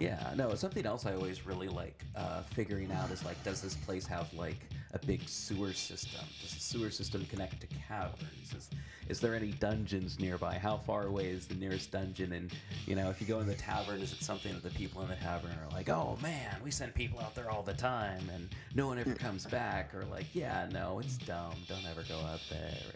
yeah, 0.00 0.32
no, 0.34 0.54
something 0.54 0.86
else 0.86 1.04
I 1.04 1.12
always 1.12 1.46
really 1.46 1.68
like 1.68 2.04
uh, 2.16 2.40
figuring 2.54 2.90
out 2.90 3.10
is 3.10 3.22
like, 3.22 3.42
does 3.44 3.60
this 3.60 3.76
place 3.76 4.06
have 4.06 4.32
like 4.32 4.66
a 4.94 4.98
big 5.06 5.28
sewer 5.28 5.74
system? 5.74 6.24
Does 6.40 6.54
the 6.54 6.60
sewer 6.60 6.90
system 6.90 7.26
connect 7.26 7.60
to 7.60 7.66
caverns? 7.66 8.54
Is, 8.56 8.70
is 9.08 9.20
there 9.20 9.34
any 9.34 9.52
dungeons 9.52 10.18
nearby? 10.18 10.54
How 10.54 10.78
far 10.78 11.04
away 11.04 11.26
is 11.26 11.46
the 11.46 11.54
nearest 11.54 11.92
dungeon? 11.92 12.32
And, 12.32 12.50
you 12.86 12.96
know, 12.96 13.10
if 13.10 13.20
you 13.20 13.26
go 13.26 13.40
in 13.40 13.46
the 13.46 13.54
tavern, 13.54 14.00
is 14.00 14.12
it 14.14 14.22
something 14.22 14.54
that 14.54 14.62
the 14.62 14.70
people 14.70 15.02
in 15.02 15.08
the 15.08 15.16
tavern 15.16 15.50
are 15.50 15.70
like, 15.76 15.90
oh 15.90 16.16
man, 16.22 16.56
we 16.64 16.70
send 16.70 16.94
people 16.94 17.20
out 17.20 17.34
there 17.34 17.50
all 17.50 17.62
the 17.62 17.74
time 17.74 18.22
and 18.32 18.48
no 18.74 18.86
one 18.86 18.98
ever 18.98 19.14
comes 19.14 19.44
back? 19.44 19.94
Or 19.94 20.06
like, 20.06 20.34
yeah, 20.34 20.66
no, 20.72 20.98
it's 21.00 21.18
dumb. 21.18 21.52
Don't 21.68 21.84
ever 21.90 22.04
go 22.08 22.18
out 22.20 22.40
there. 22.48 22.94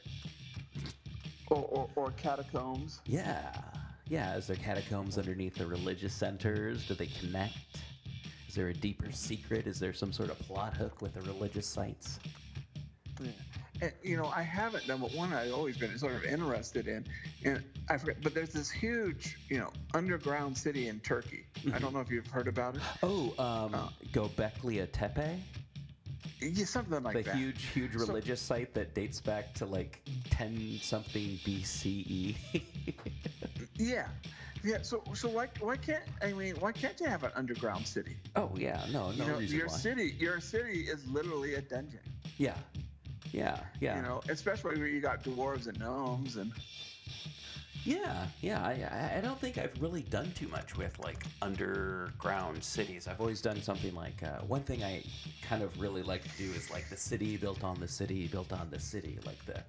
Or, 1.48 1.58
or, 1.70 1.88
or 1.96 2.10
catacombs. 2.12 3.00
Yeah. 3.04 3.52
Yeah. 4.08 4.36
Is 4.36 4.46
there 4.46 4.56
catacombs 4.56 5.18
underneath 5.18 5.54
the 5.54 5.66
religious 5.66 6.12
centers? 6.14 6.86
Do 6.86 6.94
they 6.94 7.06
connect? 7.06 7.56
Is 8.48 8.54
there 8.54 8.68
a 8.68 8.74
deeper 8.74 9.10
secret? 9.10 9.66
Is 9.66 9.78
there 9.80 9.92
some 9.92 10.12
sort 10.12 10.30
of 10.30 10.38
plot 10.40 10.76
hook 10.76 11.00
with 11.02 11.14
the 11.14 11.22
religious 11.22 11.66
sites? 11.66 12.18
Yeah. 13.20 13.28
And, 13.82 13.92
you 14.04 14.16
know, 14.16 14.26
I 14.34 14.42
haven't 14.42 14.86
done, 14.86 15.00
but 15.00 15.12
one 15.14 15.32
I've 15.32 15.52
always 15.52 15.76
been 15.76 15.98
sort 15.98 16.14
of 16.14 16.24
interested 16.24 16.86
in, 16.86 17.04
and 17.44 17.62
I 17.90 17.96
forget, 17.96 18.22
but 18.22 18.32
there's 18.32 18.50
this 18.52 18.70
huge, 18.70 19.36
you 19.48 19.58
know, 19.58 19.72
underground 19.94 20.56
city 20.56 20.86
in 20.86 21.00
Turkey. 21.00 21.44
I 21.72 21.80
don't 21.80 21.92
know 21.92 21.98
if 22.00 22.08
you've 22.08 22.26
heard 22.28 22.46
about 22.46 22.76
it. 22.76 22.82
Oh, 23.02 23.34
um, 23.38 23.74
Oh. 23.74 23.90
Gobekli 24.12 24.86
Tepe, 24.92 25.40
Yeah, 26.40 26.64
something 26.66 27.02
like 27.02 27.16
the 27.16 27.22
that. 27.24 27.32
The 27.32 27.38
huge, 27.38 27.64
huge 27.66 27.92
So- 27.94 28.06
religious 28.06 28.40
site 28.40 28.74
that 28.74 28.94
dates 28.94 29.20
back 29.20 29.54
to 29.54 29.66
like 29.66 30.00
ten 30.30 30.78
something 30.80 31.38
BCE. 31.44 32.36
Yeah, 33.76 34.06
yeah. 34.62 34.78
So, 34.82 35.02
so 35.14 35.28
why, 35.28 35.48
why 35.60 35.76
can't 35.76 36.02
I 36.22 36.32
mean, 36.32 36.54
why 36.60 36.72
can't 36.72 36.98
you 37.00 37.08
have 37.08 37.24
an 37.24 37.32
underground 37.34 37.86
city? 37.86 38.16
oh 38.36 38.50
yeah, 38.56 38.84
no, 38.92 39.10
no 39.12 39.24
you 39.24 39.30
know, 39.32 39.38
reason 39.38 39.58
your 39.58 39.68
why. 39.68 39.74
city, 39.76 40.14
your 40.18 40.40
city 40.40 40.80
is 40.82 41.06
literally 41.08 41.54
a 41.54 41.60
dungeon. 41.60 42.00
Yeah, 42.38 42.54
yeah, 43.32 43.58
yeah. 43.80 43.96
You 43.96 44.02
know, 44.02 44.20
especially 44.28 44.76
where 44.78 44.86
you 44.86 45.00
got 45.00 45.22
dwarves 45.24 45.66
and 45.68 45.78
gnomes 45.78 46.36
and. 46.36 46.52
Yeah, 47.86 48.24
yeah. 48.40 48.64
I, 48.64 48.70
I- 48.90 49.18
I 49.18 49.20
don't 49.20 49.38
think 49.38 49.58
I've 49.58 49.78
really 49.78 50.02
done 50.02 50.32
too 50.34 50.48
much 50.48 50.74
with 50.76 50.98
like 51.00 51.22
underground 51.42 52.64
cities. 52.64 53.06
I've 53.06 53.20
always 53.20 53.42
done 53.42 53.60
something 53.60 53.94
like 53.94 54.22
uh, 54.22 54.38
one 54.46 54.62
thing 54.62 54.82
I 54.82 55.02
kind 55.42 55.62
of 55.62 55.78
really 55.78 56.02
like 56.02 56.22
to 56.22 56.38
do 56.38 56.50
is 56.52 56.70
like 56.70 56.88
the 56.88 56.96
city 56.96 57.36
built 57.36 57.62
on 57.62 57.78
the 57.80 57.88
city 57.88 58.26
built 58.26 58.54
on 58.54 58.68
the 58.70 58.80
city, 58.80 59.18
like 59.26 59.44
the 59.44 59.60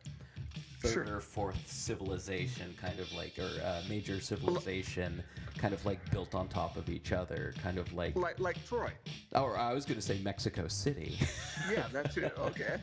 third 0.82 1.08
Sure. 1.08 1.18
or 1.18 1.22
fourth 1.22 1.72
civilization, 1.72 2.74
kind 2.80 3.00
of 3.00 3.12
like 3.14 3.38
or 3.40 3.50
uh, 3.64 3.82
major 3.90 4.20
civilization, 4.20 5.24
kind 5.58 5.74
of 5.74 5.86
like 5.86 6.00
built 6.12 6.36
on 6.36 6.48
top 6.48 6.78
of 6.78 6.90
each 6.90 7.12
other, 7.12 7.54
kind 7.62 7.78
of 7.78 7.92
like. 7.94 8.16
Like, 8.16 8.40
like 8.40 8.66
Troy. 8.68 8.92
Or 9.34 9.58
I 9.58 9.74
was 9.74 9.86
going 9.86 9.96
to 10.00 10.02
say 10.06 10.20
Mexico 10.24 10.68
City. 10.68 11.18
Yeah, 11.72 11.86
that's 11.92 12.16
it. 12.18 12.32
Okay. 12.38 12.78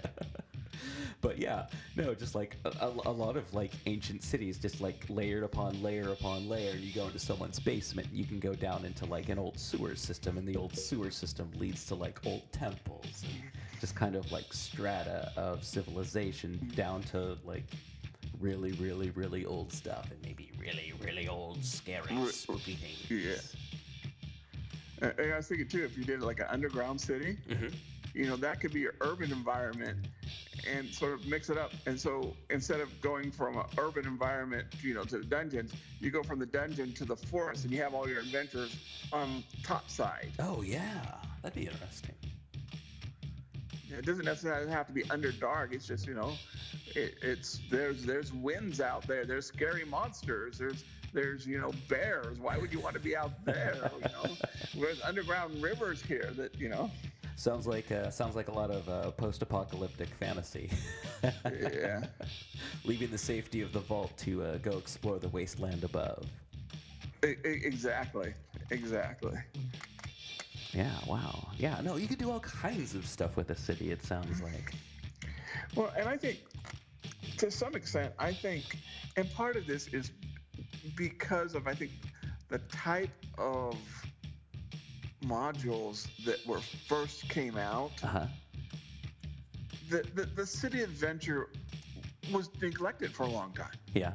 but 1.20 1.38
yeah, 1.38 1.66
no, 1.94 2.14
just 2.14 2.34
like 2.34 2.56
a, 2.64 2.70
a, 2.80 2.88
a 3.06 3.12
lot 3.12 3.36
of 3.36 3.52
like 3.54 3.70
ancient 3.86 4.22
cities, 4.24 4.58
just 4.58 4.80
like 4.80 5.04
layered 5.08 5.44
upon 5.44 5.80
layer 5.82 6.10
upon 6.12 6.48
layer. 6.48 6.74
You 6.74 6.92
go 6.92 7.06
into 7.06 7.18
someone's 7.20 7.60
basement, 7.60 8.08
you 8.12 8.24
can 8.24 8.40
go 8.40 8.54
down 8.54 8.84
into 8.84 9.04
like 9.06 9.28
an 9.28 9.38
old 9.38 9.58
sewer 9.58 9.94
system, 9.94 10.36
and 10.36 10.48
the 10.48 10.56
old 10.56 10.76
sewer 10.76 11.10
system 11.10 11.48
leads 11.56 11.84
to 11.86 11.94
like 11.94 12.18
old 12.26 12.42
temples, 12.50 13.22
and 13.24 13.34
just 13.82 13.96
kind 13.96 14.14
of 14.14 14.30
like 14.30 14.52
strata 14.52 15.32
of 15.36 15.64
civilization 15.64 16.56
down 16.76 17.02
to 17.02 17.36
like 17.44 17.64
really, 18.40 18.70
really, 18.74 19.10
really 19.10 19.44
old 19.44 19.72
stuff, 19.72 20.08
and 20.12 20.22
maybe 20.22 20.52
really, 20.56 20.92
really 21.02 21.26
old, 21.26 21.64
scary, 21.64 22.14
spooky 22.30 22.74
things. 22.76 23.10
Yeah. 25.02 25.08
Uh, 25.08 25.32
I 25.34 25.36
was 25.36 25.48
thinking 25.48 25.66
too, 25.66 25.82
if 25.84 25.98
you 25.98 26.04
did 26.04 26.20
like 26.20 26.38
an 26.38 26.46
underground 26.48 27.00
city, 27.00 27.36
Mhm. 27.48 27.74
you 28.14 28.26
know, 28.26 28.36
that 28.36 28.60
could 28.60 28.72
be 28.72 28.78
your 28.78 28.94
urban 29.00 29.32
environment 29.32 29.98
and 30.64 30.94
sort 30.94 31.14
of 31.14 31.26
mix 31.26 31.50
it 31.50 31.58
up. 31.58 31.72
And 31.86 31.98
so 32.00 32.36
instead 32.50 32.78
of 32.78 32.88
going 33.00 33.32
from 33.32 33.56
an 33.56 33.64
urban 33.78 34.06
environment, 34.06 34.64
you 34.80 34.94
know, 34.94 35.02
to 35.06 35.18
the 35.18 35.24
dungeons, 35.24 35.72
you 36.00 36.12
go 36.12 36.22
from 36.22 36.38
the 36.38 36.46
dungeon 36.46 36.92
to 36.92 37.04
the 37.04 37.16
forest 37.16 37.64
and 37.64 37.72
you 37.72 37.82
have 37.82 37.94
all 37.94 38.08
your 38.08 38.20
adventures 38.20 38.76
on 39.12 39.42
top 39.64 39.90
side. 39.90 40.30
Oh 40.38 40.62
yeah, 40.62 41.00
that'd 41.42 41.56
be 41.60 41.66
interesting. 41.66 42.14
It 43.98 44.06
doesn't 44.06 44.24
necessarily 44.24 44.70
have 44.70 44.86
to 44.86 44.92
be 44.92 45.08
under 45.10 45.32
dark. 45.32 45.72
It's 45.72 45.86
just, 45.86 46.06
you 46.06 46.14
know, 46.14 46.32
it, 46.94 47.14
it's 47.22 47.60
there's 47.70 48.04
there's 48.04 48.32
winds 48.32 48.80
out 48.80 49.06
there. 49.06 49.24
There's 49.24 49.46
scary 49.46 49.84
monsters. 49.84 50.58
There's 50.58 50.84
there's 51.12 51.46
you 51.46 51.60
know 51.60 51.72
bears. 51.88 52.38
Why 52.38 52.58
would 52.58 52.72
you 52.72 52.80
want 52.80 52.94
to 52.94 53.00
be 53.00 53.16
out 53.16 53.32
there? 53.44 53.90
You 53.96 54.10
know, 54.10 54.36
there's 54.74 55.00
underground 55.02 55.62
rivers 55.62 56.02
here 56.02 56.30
that 56.36 56.58
you 56.58 56.68
know. 56.68 56.90
Sounds 57.36 57.66
like 57.66 57.90
uh, 57.90 58.10
sounds 58.10 58.36
like 58.36 58.48
a 58.48 58.52
lot 58.52 58.70
of 58.70 58.88
uh, 58.88 59.10
post-apocalyptic 59.12 60.08
fantasy. 60.20 60.70
Yeah. 61.44 62.04
Leaving 62.84 63.10
the 63.10 63.18
safety 63.18 63.62
of 63.62 63.72
the 63.72 63.80
vault 63.80 64.16
to 64.18 64.44
uh, 64.44 64.58
go 64.58 64.78
explore 64.78 65.18
the 65.18 65.28
wasteland 65.28 65.82
above. 65.82 66.26
Exactly. 67.22 68.34
Exactly. 68.70 69.38
Yeah, 70.72 70.90
wow. 71.06 71.48
Yeah, 71.58 71.80
no, 71.82 71.96
you 71.96 72.06
could 72.08 72.18
do 72.18 72.30
all 72.30 72.40
kinds 72.40 72.94
of 72.94 73.06
stuff 73.06 73.36
with 73.36 73.50
a 73.50 73.56
city. 73.56 73.92
It 73.92 74.02
sounds 74.02 74.42
like. 74.42 74.74
Well, 75.74 75.92
and 75.96 76.08
I 76.08 76.16
think 76.16 76.38
to 77.38 77.50
some 77.50 77.74
extent, 77.74 78.12
I 78.18 78.32
think, 78.32 78.78
and 79.16 79.30
part 79.34 79.56
of 79.56 79.66
this 79.66 79.88
is 79.88 80.12
because 80.96 81.54
of 81.54 81.66
I 81.66 81.74
think 81.74 81.92
the 82.48 82.58
type 82.70 83.10
of 83.38 83.76
modules 85.22 86.08
that 86.24 86.44
were 86.46 86.60
first 86.60 87.28
came 87.28 87.56
out. 87.56 87.92
Uh 88.02 88.06
huh. 88.06 88.26
The, 89.90 90.04
the 90.14 90.24
the 90.24 90.46
city 90.46 90.82
adventure 90.82 91.48
was 92.32 92.48
neglected 92.60 93.12
for 93.12 93.24
a 93.24 93.30
long 93.30 93.52
time. 93.52 93.76
Yeah. 93.94 94.12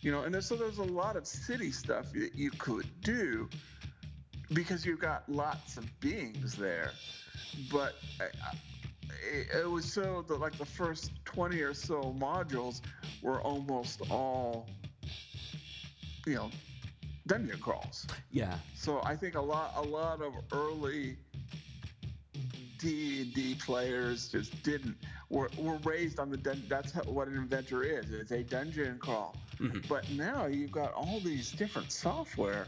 You 0.00 0.10
know, 0.10 0.22
and 0.22 0.34
there's, 0.34 0.46
so 0.46 0.56
there's 0.56 0.78
a 0.78 0.82
lot 0.84 1.16
of 1.16 1.26
city 1.26 1.70
stuff 1.70 2.12
that 2.12 2.34
you 2.34 2.50
could 2.52 2.86
do 3.02 3.48
because 4.54 4.84
you've 4.84 5.00
got 5.00 5.28
lots 5.28 5.76
of 5.76 6.00
beings 6.00 6.54
there. 6.54 6.92
But 7.70 7.94
I, 8.20 8.24
I, 8.24 8.56
it, 9.32 9.46
it 9.62 9.70
was 9.70 9.90
so 9.90 10.24
that 10.28 10.40
like 10.40 10.56
the 10.58 10.64
first 10.64 11.12
20 11.24 11.60
or 11.60 11.74
so 11.74 12.14
modules 12.18 12.80
were 13.22 13.40
almost 13.42 14.00
all, 14.10 14.68
you 16.26 16.34
know, 16.34 16.50
dungeon 17.26 17.58
crawls. 17.60 18.06
Yeah. 18.30 18.56
So 18.74 19.00
I 19.04 19.16
think 19.16 19.34
a 19.34 19.40
lot 19.40 19.72
a 19.76 19.82
lot 19.82 20.22
of 20.22 20.32
early 20.52 21.16
D 22.78 23.22
and 23.22 23.34
D 23.34 23.54
players 23.54 24.28
just 24.28 24.60
didn't 24.62 24.96
were, 25.30 25.50
were 25.56 25.76
raised 25.84 26.18
on 26.18 26.30
the 26.30 26.36
dun- 26.36 26.64
that's 26.68 26.92
how, 26.92 27.02
what 27.02 27.28
an 27.28 27.38
adventure 27.38 27.84
is. 27.84 28.10
It's 28.10 28.32
a 28.32 28.42
dungeon 28.42 28.98
crawl. 28.98 29.36
Mhm. 29.58 29.86
But 29.88 30.10
now 30.10 30.46
you've 30.46 30.72
got 30.72 30.92
all 30.94 31.20
these 31.20 31.52
different 31.52 31.92
software 31.92 32.66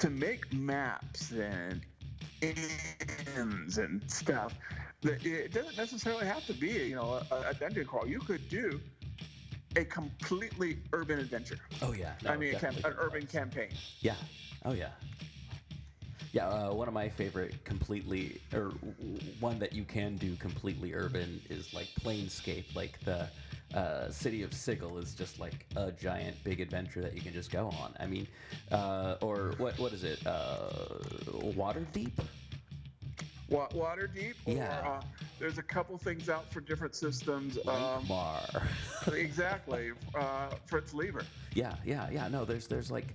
to 0.00 0.10
make 0.10 0.52
maps 0.52 1.30
and 1.30 1.80
ends 2.42 3.78
and 3.78 4.02
stuff. 4.10 4.54
It 5.02 5.52
doesn't 5.52 5.76
necessarily 5.76 6.26
have 6.26 6.44
to 6.46 6.52
be 6.52 6.68
you 6.68 6.96
know 6.96 7.22
a, 7.30 7.50
a 7.50 7.54
dungeon 7.54 7.86
crawl. 7.86 8.06
You 8.06 8.20
could 8.20 8.48
do 8.48 8.80
a 9.76 9.84
completely 9.84 10.78
urban 10.92 11.18
adventure. 11.18 11.58
Oh 11.82 11.92
yeah. 11.92 12.12
No, 12.24 12.30
I 12.30 12.36
mean, 12.36 12.54
a 12.54 12.58
camp, 12.58 12.76
an 12.84 12.94
urban 12.98 13.26
campaign. 13.26 13.70
Yeah. 14.00 14.16
Oh 14.64 14.72
yeah. 14.72 14.90
Yeah, 16.32 16.48
uh, 16.48 16.72
one 16.72 16.86
of 16.86 16.94
my 16.94 17.08
favorite 17.08 17.64
completely, 17.64 18.40
or 18.52 18.72
one 19.40 19.58
that 19.58 19.72
you 19.72 19.84
can 19.84 20.16
do 20.16 20.36
completely 20.36 20.94
urban 20.94 21.40
is 21.50 21.74
like 21.74 21.88
Planescape. 22.00 22.74
Like 22.74 23.00
the 23.04 23.28
uh, 23.74 24.10
City 24.10 24.42
of 24.42 24.52
Sigil 24.52 24.98
is 24.98 25.14
just 25.14 25.38
like 25.38 25.66
a 25.76 25.92
giant 25.92 26.42
big 26.44 26.60
adventure 26.60 27.00
that 27.02 27.14
you 27.14 27.20
can 27.20 27.32
just 27.32 27.50
go 27.50 27.66
on. 27.66 27.94
I 28.00 28.06
mean, 28.06 28.26
uh, 28.72 29.16
or 29.20 29.54
what 29.58 29.78
what 29.78 29.92
is 29.92 30.04
it? 30.04 30.24
Uh, 30.26 30.70
Waterdeep? 31.56 32.12
Wa- 33.48 33.68
Waterdeep. 33.68 34.34
Or, 34.46 34.52
Yeah. 34.54 34.82
Uh, 34.84 35.02
there's 35.38 35.58
a 35.58 35.62
couple 35.62 35.96
things 35.98 36.28
out 36.28 36.50
for 36.52 36.60
different 36.60 36.94
systems. 36.94 37.58
Um, 37.66 38.06
Mar. 38.08 38.42
exactly. 39.12 39.92
Uh, 40.14 40.50
Fritz 40.66 40.94
Leiber. 40.94 41.24
Yeah, 41.54 41.74
yeah, 41.84 42.08
yeah. 42.10 42.28
No, 42.28 42.44
there's 42.44 42.66
there's 42.66 42.90
like 42.90 43.14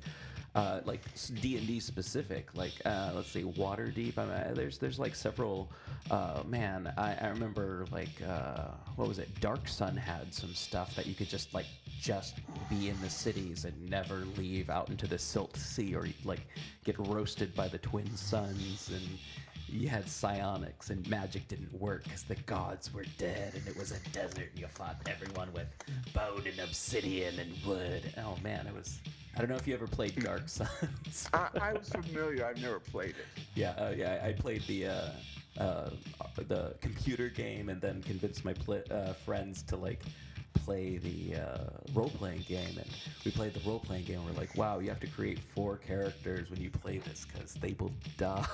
uh, 0.56 0.80
like 0.86 1.02
D 1.42 1.58
and 1.58 1.68
D 1.68 1.80
specific. 1.80 2.48
Like 2.56 2.74
uh, 2.86 3.12
let's 3.14 3.30
see, 3.30 3.44
Waterdeep. 3.44 4.18
I 4.18 4.26
mean, 4.26 4.54
there's 4.56 4.78
there's 4.78 4.98
like 4.98 5.14
several. 5.16 5.70
Uh, 6.10 6.44
man, 6.48 6.94
I, 6.98 7.16
I 7.16 7.28
remember 7.28 7.86
like 7.92 8.22
uh, 8.28 8.70
what 8.96 9.08
was 9.08 9.20
it? 9.20 9.30
Dark 9.42 9.68
Sun 9.68 9.98
had 9.98 10.34
some 10.34 10.54
stuff 10.54 10.96
that 10.96 11.06
you 11.06 11.14
could 11.14 11.30
just 11.30 11.54
like 11.54 11.66
just 12.00 12.40
be 12.70 12.90
in 12.90 13.00
the 13.02 13.10
cities 13.10 13.66
and 13.66 13.90
never 13.90 14.24
leave 14.38 14.70
out 14.70 14.90
into 14.90 15.08
the 15.08 15.20
Silt 15.20 15.56
Sea 15.58 15.94
or 15.96 16.08
like 16.24 16.48
get 16.86 16.98
roasted 17.00 17.54
by 17.56 17.68
the 17.68 17.78
twin 17.80 18.16
suns 18.16 18.90
and. 18.94 19.20
You 19.68 19.90
had 19.90 20.08
psionics, 20.08 20.90
and 20.90 21.08
magic 21.10 21.48
didn't 21.48 21.74
work 21.80 22.04
because 22.04 22.24
the 22.24 22.36
gods 22.36 22.94
were 22.94 23.06
dead, 23.18 23.54
and 23.56 23.68
it 23.68 23.76
was 23.78 23.92
a 23.92 24.00
desert. 24.10 24.50
And 24.52 24.60
you 24.60 24.68
fought 24.68 24.98
everyone 25.08 25.52
with 25.54 25.68
bone 26.14 26.44
and 26.46 26.60
obsidian 26.60 27.40
and 27.40 27.52
wood. 27.66 28.14
Oh 28.18 28.38
man, 28.44 28.68
it 28.68 28.74
was. 28.74 29.00
I 29.36 29.40
don't 29.40 29.50
know 29.50 29.56
if 29.56 29.68
you 29.68 29.74
ever 29.74 29.88
played 29.88 30.16
Dark 30.24 30.48
Suns. 30.48 31.30
I, 31.34 31.50
I 31.60 31.74
was 31.74 31.90
familiar. 31.90 32.46
I've 32.46 32.62
never 32.62 32.80
played 32.80 33.16
it. 33.16 33.44
yeah, 33.56 33.72
uh, 33.72 33.94
yeah, 33.98 34.22
I 34.24 34.32
played 34.32 34.62
the 34.68 34.88
uh, 34.88 35.10
uh, 35.58 35.90
the 36.48 36.76
computer 36.82 37.28
game, 37.30 37.70
and 37.70 37.82
then 37.82 38.02
convinced 38.04 38.46
my 38.46 38.54
pl- 38.54 38.84
uh, 38.92 39.14
friends 39.14 39.62
to 39.64 39.76
like 39.76 40.04
play 40.56 40.98
the 40.98 41.40
uh, 41.42 41.58
role 41.94 42.10
playing 42.10 42.44
game. 42.48 42.78
And 42.78 42.88
we 43.24 43.32
played 43.32 43.54
the 43.54 43.68
role 43.68 43.80
playing 43.80 44.06
game. 44.06 44.26
We're 44.26 44.32
like, 44.40 44.56
wow, 44.56 44.80
you 44.80 44.90
have 44.90 45.00
to 45.02 45.08
create 45.08 45.40
four 45.40 45.78
characters 45.78 46.50
when 46.50 46.60
you 46.62 46.70
play 46.70 46.98
this 46.98 47.26
because 47.32 47.54
they 47.56 47.76
will 47.80 47.92
die. 48.18 48.46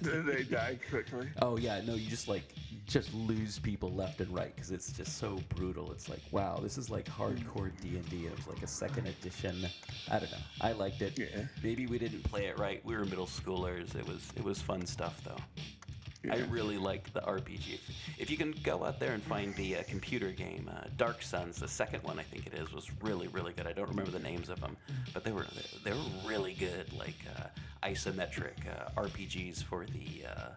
they 0.00 0.44
died 0.44 0.80
quickly. 0.88 1.28
Oh 1.42 1.56
yeah, 1.56 1.80
no, 1.84 1.94
you 1.94 2.08
just 2.08 2.28
like 2.28 2.54
just 2.86 3.12
lose 3.14 3.58
people 3.58 3.92
left 3.92 4.20
and 4.20 4.32
right 4.32 4.54
because 4.54 4.70
it's 4.70 4.92
just 4.92 5.18
so 5.18 5.40
brutal. 5.54 5.90
It's 5.92 6.08
like 6.08 6.22
wow, 6.30 6.58
this 6.62 6.78
is 6.78 6.90
like 6.90 7.06
hardcore 7.06 7.70
D 7.80 7.96
and 7.96 8.08
D. 8.08 8.26
It 8.26 8.36
was 8.36 8.46
like 8.46 8.62
a 8.62 8.66
second 8.68 9.06
edition. 9.06 9.66
I 10.10 10.18
don't 10.18 10.30
know. 10.30 10.38
I 10.60 10.72
liked 10.72 11.02
it. 11.02 11.18
Yeah. 11.18 11.44
Maybe 11.62 11.86
we 11.86 11.98
didn't 11.98 12.22
play 12.22 12.46
it 12.46 12.58
right. 12.58 12.84
We 12.84 12.96
were 12.96 13.04
middle 13.04 13.26
schoolers. 13.26 13.94
It 13.96 14.06
was 14.06 14.32
it 14.36 14.44
was 14.44 14.60
fun 14.60 14.86
stuff 14.86 15.20
though. 15.24 15.36
I 16.30 16.38
really 16.48 16.78
like 16.78 17.12
the 17.12 17.20
RPG. 17.20 17.74
If, 17.74 17.90
if 18.18 18.30
you 18.30 18.36
can 18.36 18.52
go 18.62 18.84
out 18.84 18.98
there 18.98 19.12
and 19.12 19.22
find 19.22 19.54
the 19.54 19.76
uh, 19.76 19.82
computer 19.88 20.30
game, 20.32 20.70
uh, 20.74 20.88
Dark 20.96 21.22
Suns, 21.22 21.58
the 21.60 21.68
second 21.68 22.02
one 22.02 22.18
I 22.18 22.22
think 22.22 22.46
it 22.46 22.54
is, 22.54 22.72
was 22.72 22.90
really 23.02 23.28
really 23.28 23.52
good. 23.52 23.66
I 23.66 23.72
don't 23.72 23.88
remember 23.88 24.10
the 24.10 24.18
names 24.18 24.48
of 24.48 24.60
them, 24.60 24.76
but 25.12 25.24
they 25.24 25.32
were 25.32 25.46
they 25.84 25.92
were 25.92 25.98
really 26.26 26.54
good, 26.54 26.92
like 26.92 27.16
uh, 27.36 27.44
isometric 27.86 28.54
uh, 28.68 29.00
RPGs 29.00 29.62
for 29.62 29.86
the 29.86 30.26
uh, 30.28 30.50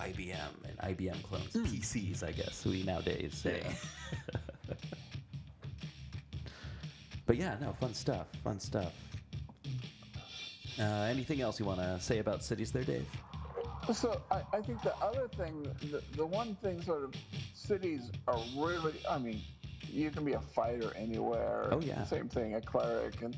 IBM 0.00 0.50
and 0.68 0.96
IBM 0.96 1.22
clones, 1.22 1.52
PCs, 1.52 2.22
I 2.22 2.32
guess 2.32 2.64
we 2.64 2.82
nowadays 2.82 3.34
say. 3.34 3.62
but 7.26 7.36
yeah, 7.36 7.56
no, 7.60 7.72
fun 7.72 7.94
stuff, 7.94 8.26
fun 8.44 8.60
stuff. 8.60 8.92
Uh, 10.78 11.06
anything 11.10 11.40
else 11.40 11.60
you 11.60 11.66
want 11.66 11.80
to 11.80 12.00
say 12.00 12.18
about 12.18 12.42
cities 12.42 12.72
there, 12.72 12.84
Dave? 12.84 13.06
So 13.92 14.20
I, 14.30 14.42
I 14.52 14.60
think 14.62 14.80
the 14.82 14.94
other 15.02 15.28
thing, 15.28 15.66
the, 15.90 16.02
the 16.16 16.24
one 16.26 16.54
thing 16.56 16.80
sort 16.82 17.02
of 17.04 17.14
cities 17.54 18.10
are 18.28 18.38
really, 18.56 18.92
I 19.10 19.18
mean, 19.18 19.40
you 19.92 20.10
can 20.10 20.24
be 20.24 20.32
a 20.34 20.40
fighter 20.40 20.92
anywhere. 20.96 21.68
Oh, 21.72 21.80
yeah. 21.80 22.04
Same 22.04 22.28
thing, 22.28 22.54
a 22.54 22.60
cleric. 22.60 23.20
And 23.22 23.36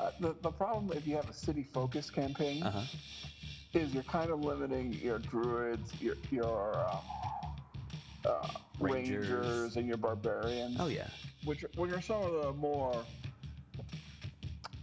uh, 0.00 0.10
the, 0.18 0.34
the 0.42 0.50
problem 0.50 0.96
if 0.96 1.06
you 1.06 1.14
have 1.16 1.28
a 1.28 1.32
city 1.34 1.62
focus 1.62 2.10
campaign 2.10 2.62
Uh 2.62 2.70
huh. 2.70 2.80
is 3.74 3.92
you're 3.92 4.02
kind 4.04 4.30
of 4.30 4.40
limiting 4.42 4.94
your 4.94 5.18
druids, 5.18 5.92
your, 6.00 6.16
your 6.30 6.74
um, 6.90 6.98
uh, 8.26 8.48
Rangers. 8.80 9.28
rangers. 9.28 9.76
and 9.76 9.86
your 9.86 9.98
barbarians, 9.98 10.76
Oh 10.80 10.86
yeah. 10.88 11.06
which, 11.44 11.64
which 11.76 11.92
are 11.92 12.00
some 12.00 12.22
of 12.22 12.32
the 12.32 12.52
more 12.54 13.04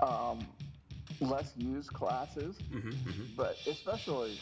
um, 0.02 0.40
less 1.20 1.52
used 1.58 1.92
classes 1.92 2.56
Mm-hmm, 2.72 2.90
mm-hmm. 2.90 3.24
but 3.36 3.58
especially, 3.68 4.38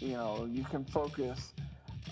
you 0.00 0.12
know, 0.12 0.48
you 0.50 0.64
can 0.64 0.84
focus. 0.84 1.52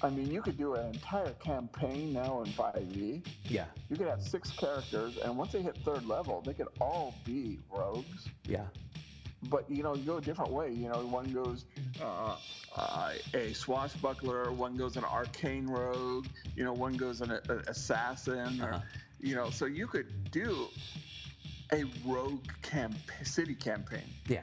I 0.03 0.11
mean, 0.11 0.31
you 0.31 0.43
could 0.43 0.59
do 0.59 0.75
an 0.75 0.87
entire 0.93 1.31
campaign 1.35 2.13
now 2.13 2.43
in 2.43 2.51
5e. 2.51 3.27
Yeah. 3.45 3.65
You 3.89 3.97
could 3.97 4.09
have 4.09 4.23
six 4.23 4.51
characters, 4.51 5.19
and 5.19 5.37
once 5.37 5.53
they 5.53 5.63
hit 5.63 5.77
third 5.85 6.05
level, 6.07 6.43
they 6.45 6.53
could 6.53 6.69
all 6.81 7.15
be 7.25 7.59
rogues. 7.71 8.29
Yeah. 8.45 8.65
But 9.51 9.71
you 9.71 9.83
know, 9.83 9.95
you 9.95 10.05
go 10.05 10.17
a 10.17 10.21
different 10.21 10.53
way. 10.53 10.71
You 10.73 10.89
know, 10.89 11.07
one 11.07 11.33
goes 11.33 11.67
uh, 12.03 12.37
uh, 12.77 13.13
a 13.35 13.53
swashbuckler, 13.53 14.53
one 14.53 14.77
goes 14.77 14.97
an 14.97 15.05
arcane 15.05 15.67
rogue. 15.67 16.27
You 16.57 16.65
know, 16.65 16.73
one 16.73 16.97
goes 16.97 17.21
an, 17.21 17.31
a, 17.31 17.57
assassin. 17.69 18.61
Uh-huh. 18.61 18.77
Or, 18.77 18.83
you 19.21 19.35
know, 19.35 19.51
so 19.51 19.67
you 19.67 19.87
could 19.87 20.31
do 20.31 20.69
a 21.73 21.85
rogue 22.07 22.47
camp 22.63 22.97
city 23.23 23.55
campaign 23.55 24.05
Yeah. 24.29 24.43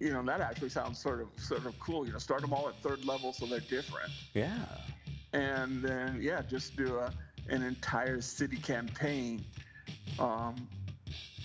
You 0.00 0.12
know 0.12 0.22
that 0.22 0.40
actually 0.40 0.68
sounds 0.68 0.98
sort 0.98 1.20
of 1.20 1.28
sort 1.36 1.64
of 1.66 1.78
cool 1.80 2.06
you 2.06 2.12
know 2.12 2.18
start 2.18 2.40
them 2.40 2.52
all 2.52 2.68
at 2.68 2.76
third 2.82 3.04
level 3.04 3.32
so 3.32 3.46
they're 3.46 3.60
different 3.60 4.10
Yeah. 4.34 4.58
and 5.32 5.82
then 5.82 6.18
yeah 6.20 6.42
just 6.42 6.76
do 6.76 6.98
a, 6.98 7.12
an 7.48 7.62
entire 7.62 8.20
city 8.20 8.56
campaign 8.56 9.44
um, 10.18 10.54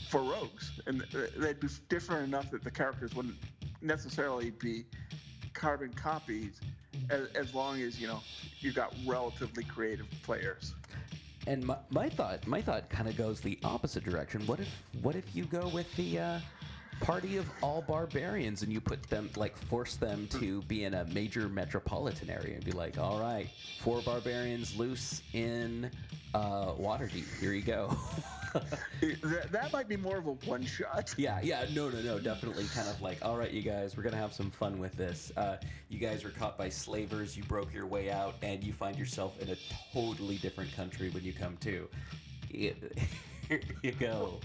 for 0.09 0.21
rogues 0.21 0.79
and 0.87 1.01
they'd 1.37 1.59
be 1.59 1.67
different 1.89 2.27
enough 2.27 2.51
that 2.51 2.63
the 2.63 2.71
characters 2.71 3.15
wouldn't 3.15 3.35
necessarily 3.81 4.51
be 4.51 4.83
carbon 5.53 5.93
copies 5.93 6.59
as, 7.09 7.27
as 7.35 7.53
long 7.53 7.81
as 7.81 7.99
you 7.99 8.07
know 8.07 8.19
you've 8.59 8.75
got 8.75 8.93
relatively 9.05 9.63
creative 9.63 10.07
players 10.23 10.73
And 11.47 11.65
my, 11.65 11.77
my 11.89 12.07
thought, 12.09 12.45
my 12.45 12.61
thought 12.61 12.87
kind 12.89 13.07
of 13.09 13.17
goes 13.17 13.41
the 13.41 13.57
opposite 13.63 14.03
direction. 14.03 14.45
What 14.45 14.59
if, 14.59 14.67
what 15.01 15.15
if 15.15 15.25
you 15.35 15.45
go 15.45 15.67
with 15.69 15.91
the 15.95 16.19
uh, 16.19 16.39
party 17.01 17.37
of 17.37 17.49
all 17.61 17.81
barbarians 17.81 18.61
and 18.61 18.71
you 18.71 18.79
put 18.79 19.01
them, 19.03 19.29
like, 19.35 19.57
force 19.57 19.95
them 19.95 20.27
to 20.27 20.61
be 20.63 20.83
in 20.85 20.93
a 20.93 21.05
major 21.05 21.49
metropolitan 21.49 22.29
area 22.29 22.55
and 22.55 22.63
be 22.63 22.71
like, 22.71 22.97
all 22.97 23.19
right, 23.19 23.49
four 23.79 24.01
barbarians 24.01 24.77
loose 24.77 25.21
in 25.33 25.89
uh, 26.33 26.67
Waterdeep. 26.73 27.39
Here 27.39 27.53
you 27.53 27.63
go. 27.63 27.95
That, 29.23 29.49
that 29.53 29.71
might 29.71 29.87
be 29.87 29.95
more 29.95 30.17
of 30.17 30.27
a 30.27 30.33
one 30.45 30.65
shot 30.65 31.15
Yeah, 31.17 31.39
yeah, 31.41 31.65
no, 31.73 31.87
no, 31.87 32.01
no, 32.01 32.19
definitely 32.19 32.65
kind 32.65 32.89
of 32.89 33.01
like, 33.01 33.17
all 33.21 33.37
right, 33.37 33.49
you 33.49 33.61
guys, 33.61 33.95
we're 33.95 34.03
gonna 34.03 34.17
have 34.17 34.33
some 34.33 34.51
fun 34.51 34.77
with 34.77 34.93
this. 34.97 35.31
Uh, 35.37 35.55
you 35.87 35.97
guys 35.99 36.25
were 36.25 36.31
caught 36.31 36.57
by 36.57 36.67
slavers, 36.67 37.37
you 37.37 37.43
broke 37.43 37.73
your 37.73 37.85
way 37.85 38.11
out, 38.11 38.35
and 38.41 38.61
you 38.61 38.73
find 38.73 38.99
yourself 38.99 39.39
in 39.41 39.49
a 39.51 39.55
totally 39.93 40.37
different 40.37 40.75
country 40.75 41.09
when 41.11 41.23
you 41.23 41.31
come 41.31 41.55
to. 41.61 41.87
Here 42.51 43.61
you 43.81 43.93
go. 43.93 44.39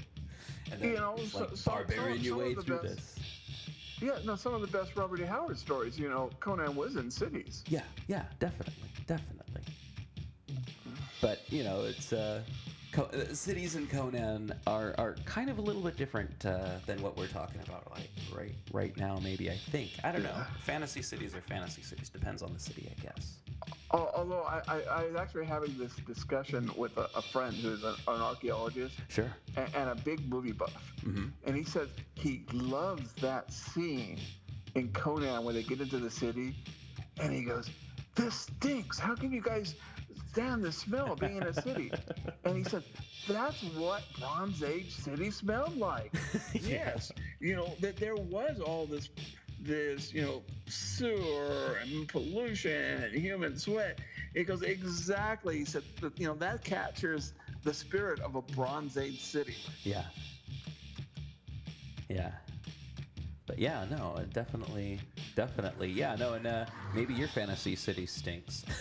And 0.73 0.83
You 0.83 0.95
know, 0.95 1.17
so- 1.31 1.39
like, 1.41 1.51
so- 1.57 1.85
some- 1.87 2.19
your 2.21 2.37
way 2.39 2.55
through 2.55 2.83
best- 2.83 3.17
this. 3.19 3.99
yeah 4.03 4.19
no 4.25 4.37
some 4.37 4.53
of 4.55 4.61
the 4.61 4.67
best 4.67 4.95
robert 4.97 5.21
e 5.21 5.25
howard 5.25 5.57
stories 5.59 5.99
you 5.99 6.09
know 6.09 6.29
conan 6.41 6.75
was 6.77 6.97
in 6.97 7.11
cities 7.11 7.65
Yeah, 7.69 7.83
yeah, 8.09 8.25
definitely, 8.39 8.89
definitely. 9.07 9.63
But 11.21 11.41
you 11.51 11.65
know, 11.65 11.85
it's 11.85 12.13
uh, 12.13 12.43
Co- 12.97 13.11
uh, 13.13 13.35
cities 13.35 13.77
in 13.77 13.87
Conan 13.89 14.55
are, 14.67 14.95
are 14.97 15.17
kind 15.27 15.51
of 15.51 15.59
a 15.59 15.61
little 15.61 15.83
bit 15.83 15.99
different 15.99 16.47
uh, 16.47 16.77
than 16.87 17.03
what 17.03 17.15
we're 17.15 17.27
talking 17.27 17.61
about 17.61 17.91
like 17.91 18.09
right 18.35 18.55
right 18.73 18.97
now. 18.97 19.19
Maybe 19.23 19.51
I 19.51 19.57
think 19.71 19.91
I 20.03 20.11
don't 20.13 20.23
know. 20.23 20.47
Fantasy 20.63 21.03
cities 21.03 21.35
are 21.35 21.43
fantasy 21.43 21.83
cities. 21.83 22.09
Depends 22.09 22.41
on 22.43 22.55
the 22.55 22.59
city, 22.59 22.89
I 22.91 23.03
guess. 23.03 23.37
Although 23.91 24.45
I, 24.45 24.63
I, 24.67 24.81
I 25.01 25.05
was 25.09 25.15
actually 25.15 25.45
having 25.45 25.77
this 25.77 25.93
discussion 26.07 26.71
with 26.75 26.97
a, 26.97 27.11
a 27.15 27.21
friend 27.21 27.55
who's 27.55 27.85
an, 27.85 27.97
an 28.09 28.23
archaeologist 28.23 28.95
Sure. 29.09 29.31
and, 29.59 29.69
and 29.75 29.91
a 29.91 29.95
big 29.95 30.27
movie 30.27 30.53
buff, 30.53 30.73
Mhm. 31.05 31.33
and 31.45 31.55
he 31.55 31.65
says 31.65 31.89
he 32.15 32.45
loves 32.55 33.13
that 33.21 33.53
scene 33.53 34.19
in 34.75 34.91
Conan 34.93 35.45
where 35.45 35.53
they 35.53 35.63
get 35.65 35.83
into 35.83 35.99
the 35.99 36.11
city, 36.11 36.57
and 37.21 37.31
he 37.31 37.43
goes, 37.43 37.69
"This 38.15 38.35
stinks. 38.59 38.99
How 38.99 39.15
can 39.15 39.33
you 39.33 39.43
guys 39.43 39.75
stand 40.37 40.63
the 40.63 40.73
smell 40.73 41.13
of 41.13 41.19
being 41.19 41.39
in 41.39 41.43
a 41.45 41.55
city?" 41.55 41.91
and 42.45 42.57
he 42.57 42.65
said, 42.65 42.85
"That's 43.27 43.63
what 43.63 44.03
Bronze 44.19 44.63
Age 44.63 44.93
city 44.93 45.31
smelled 45.31 45.77
like." 45.79 46.15
yes, 46.53 47.11
you 47.41 47.57
know 47.57 47.75
that 47.81 47.97
there 47.97 48.17
was 48.17 48.61
all 48.61 48.87
this 48.87 49.09
this 49.61 50.13
you 50.13 50.21
know 50.21 50.43
sewer 50.69 51.79
and 51.83 52.07
pollution 52.09 53.03
and 53.05 53.15
human 53.15 53.57
sweat 53.57 53.99
it 54.35 54.45
goes 54.45 54.63
exactly 54.63 55.57
he 55.57 55.65
said 55.65 55.83
you 56.19 56.27
know 56.27 56.35
that 56.35 56.63
captures 56.63 57.33
the 57.65 57.73
spirit 57.73 58.21
of 58.21 58.35
a 58.37 58.43
bronze 58.43 58.99
age 58.99 59.19
city 59.19 59.57
Yeah. 59.83 60.05
Yeah. 62.09 62.33
But 63.47 63.59
yeah, 63.59 63.87
no, 63.91 64.15
uh, 64.17 64.25
definitely, 64.33 65.01
definitely, 65.35 65.91
yeah, 65.91 66.17
no, 66.17 66.35
and 66.35 66.47
uh, 66.47 66.67
maybe 66.93 67.15
your 67.15 67.29
fantasy 67.29 67.77
city 67.77 68.07
stinks. 68.07 68.65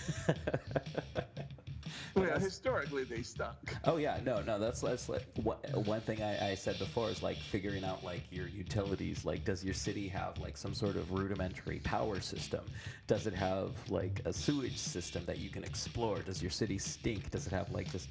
Well, 2.15 2.27
yeah, 2.27 2.39
historically 2.39 3.03
they 3.03 3.23
stuck. 3.23 3.57
Oh 3.83 3.97
yeah, 3.97 4.19
no, 4.23 4.41
no, 4.41 4.57
that's 4.57 4.79
that's 4.79 5.09
like 5.09 5.25
one, 5.43 5.57
one 5.73 5.99
thing 5.99 6.23
I, 6.23 6.51
I 6.51 6.55
said 6.55 6.79
before 6.79 7.09
is 7.09 7.21
like 7.21 7.35
figuring 7.35 7.83
out 7.83 8.05
like 8.05 8.21
your 8.31 8.47
utilities. 8.47 9.25
Like, 9.25 9.43
does 9.43 9.65
your 9.65 9.73
city 9.73 10.07
have 10.07 10.37
like 10.39 10.55
some 10.55 10.73
sort 10.73 10.95
of 10.95 11.11
rudimentary 11.11 11.79
power 11.79 12.21
system? 12.21 12.61
Does 13.07 13.27
it 13.27 13.33
have 13.33 13.71
like 13.89 14.21
a 14.23 14.31
sewage 14.31 14.77
system 14.77 15.25
that 15.25 15.39
you 15.39 15.49
can 15.49 15.65
explore? 15.65 16.19
Does 16.19 16.41
your 16.41 16.51
city 16.51 16.77
stink? 16.77 17.31
Does 17.31 17.47
it 17.47 17.51
have 17.51 17.69
like 17.71 17.91
just 17.91 18.07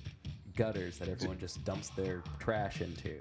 gutters 0.57 0.99
that 0.99 1.09
everyone 1.09 1.39
just 1.39 1.65
dumps 1.65 1.89
their 1.91 2.23
trash 2.39 2.81
into? 2.81 3.19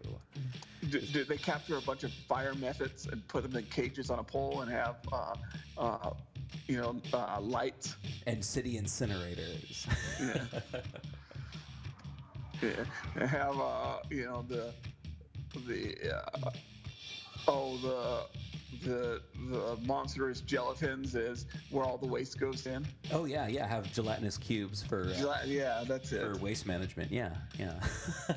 Did, 0.90 1.12
did 1.12 1.28
they 1.28 1.38
capture 1.38 1.78
a 1.78 1.82
bunch 1.82 2.04
of 2.04 2.12
fire 2.12 2.54
mephits 2.54 3.12
and 3.12 3.28
put 3.28 3.44
them 3.44 3.56
in 3.56 3.66
cages 3.66 4.10
on 4.10 4.20
a 4.20 4.24
pole 4.24 4.62
and 4.62 4.72
have, 4.72 4.96
uh, 5.12 5.36
uh, 5.78 6.12
you 6.68 6.78
know, 6.78 6.96
uh, 7.14 7.40
lights? 7.42 7.96
And 8.28 8.44
city 8.44 8.80
incinerators. 8.80 9.88
Yeah. 10.20 10.46
yeah. 13.18 13.26
Have, 13.26 13.60
uh, 13.60 13.98
you 14.10 14.26
know, 14.26 14.46
the 14.48 14.74
the 15.68 15.96
uh, 16.16 16.50
oh 17.48 17.78
the 17.78 18.26
the 18.86 19.22
the 19.52 19.78
monstrous 19.86 20.42
gelatins 20.42 21.16
is 21.16 21.46
where 21.70 21.86
all 21.86 21.98
the 21.98 22.08
waste 22.08 22.40
goes 22.40 22.66
in. 22.66 22.86
oh 23.12 23.26
yeah, 23.26 23.48
yeah, 23.48 23.66
have 23.68 23.92
gelatinous 23.94 24.38
cubes 24.38 24.84
for. 24.84 25.14
Uh, 25.26 25.38
Yeah, 25.46 25.84
that's 25.88 26.12
it. 26.12 26.22
for 26.22 26.38
waste 26.40 26.66
management. 26.66 27.12
Yeah, 27.12 27.30
yeah. 27.58 27.74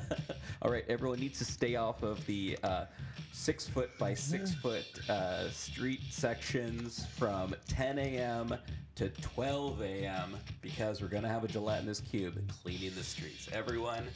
All 0.61 0.71
right, 0.71 0.85
everyone 0.89 1.19
needs 1.19 1.37
to 1.39 1.45
stay 1.45 1.75
off 1.75 2.01
of 2.03 2.25
the 2.25 2.57
uh, 2.63 2.85
six 3.31 3.67
foot 3.67 3.89
by 3.99 4.13
six 4.13 4.53
foot 4.55 4.85
uh, 5.09 5.49
street 5.51 6.01
sections 6.09 7.05
from 7.17 7.53
10 7.67 7.99
a.m. 7.99 8.55
to 8.95 9.09
12 9.09 9.81
a.m. 9.81 10.35
because 10.61 11.01
we're 11.01 11.07
gonna 11.09 11.27
have 11.29 11.43
a 11.43 11.47
gelatinous 11.47 11.99
cube 11.99 12.39
cleaning 12.63 12.93
the 12.95 13.03
streets. 13.03 13.47
Everyone, 13.53 14.07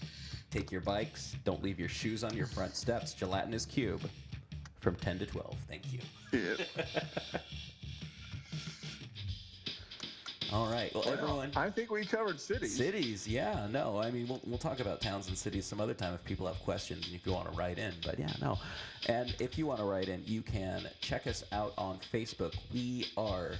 take 0.50 0.72
your 0.72 0.82
bikes. 0.82 1.36
Don't 1.44 1.62
leave 1.64 1.80
your 1.80 1.89
shoes 1.89 2.24
on 2.24 2.36
your 2.36 2.48
front 2.48 2.76
steps. 2.76 3.14
Gelatinous 3.14 3.66
cube 3.66 4.02
from 4.82 4.96
10 4.96 5.20
to 5.20 5.26
12. 5.26 5.56
Thank 5.70 5.84
you. 5.94 6.00
Yeah. 6.34 6.66
All 10.52 10.70
right. 10.70 10.94
Well, 10.94 11.08
everyone. 11.08 11.52
I 11.56 11.70
think 11.70 11.92
we 11.92 12.04
covered 12.04 12.38
cities. 12.38 12.76
Cities, 12.76 13.26
yeah, 13.26 13.68
no. 13.72 13.98
I 13.98 14.12
mean, 14.12 14.28
we'll, 14.28 14.42
we'll 14.46 14.58
talk 14.58 14.82
about 14.82 15.00
towns 15.00 15.30
and 15.30 15.38
cities 15.38 15.66
some 15.66 15.80
other 15.80 15.94
time 15.94 16.14
if 16.14 16.22
people 16.26 16.46
have 16.46 16.60
questions 16.60 17.06
and 17.06 17.16
if 17.16 17.26
you 17.26 17.32
want 17.32 17.50
to 17.50 17.58
write 17.58 17.78
in. 17.78 17.94
But 18.06 18.20
yeah, 18.20 18.34
no. 18.42 18.58
And 19.08 19.34
if 19.40 19.58
you 19.58 19.66
want 19.66 19.80
to 19.80 19.86
write 19.86 20.10
in, 20.10 20.22
you 20.26 20.42
can 20.42 20.90
check 21.00 21.26
us 21.26 21.46
out 21.54 21.74
on 21.78 22.00
Facebook. 22.12 22.54
We 22.74 23.06
are 23.16 23.52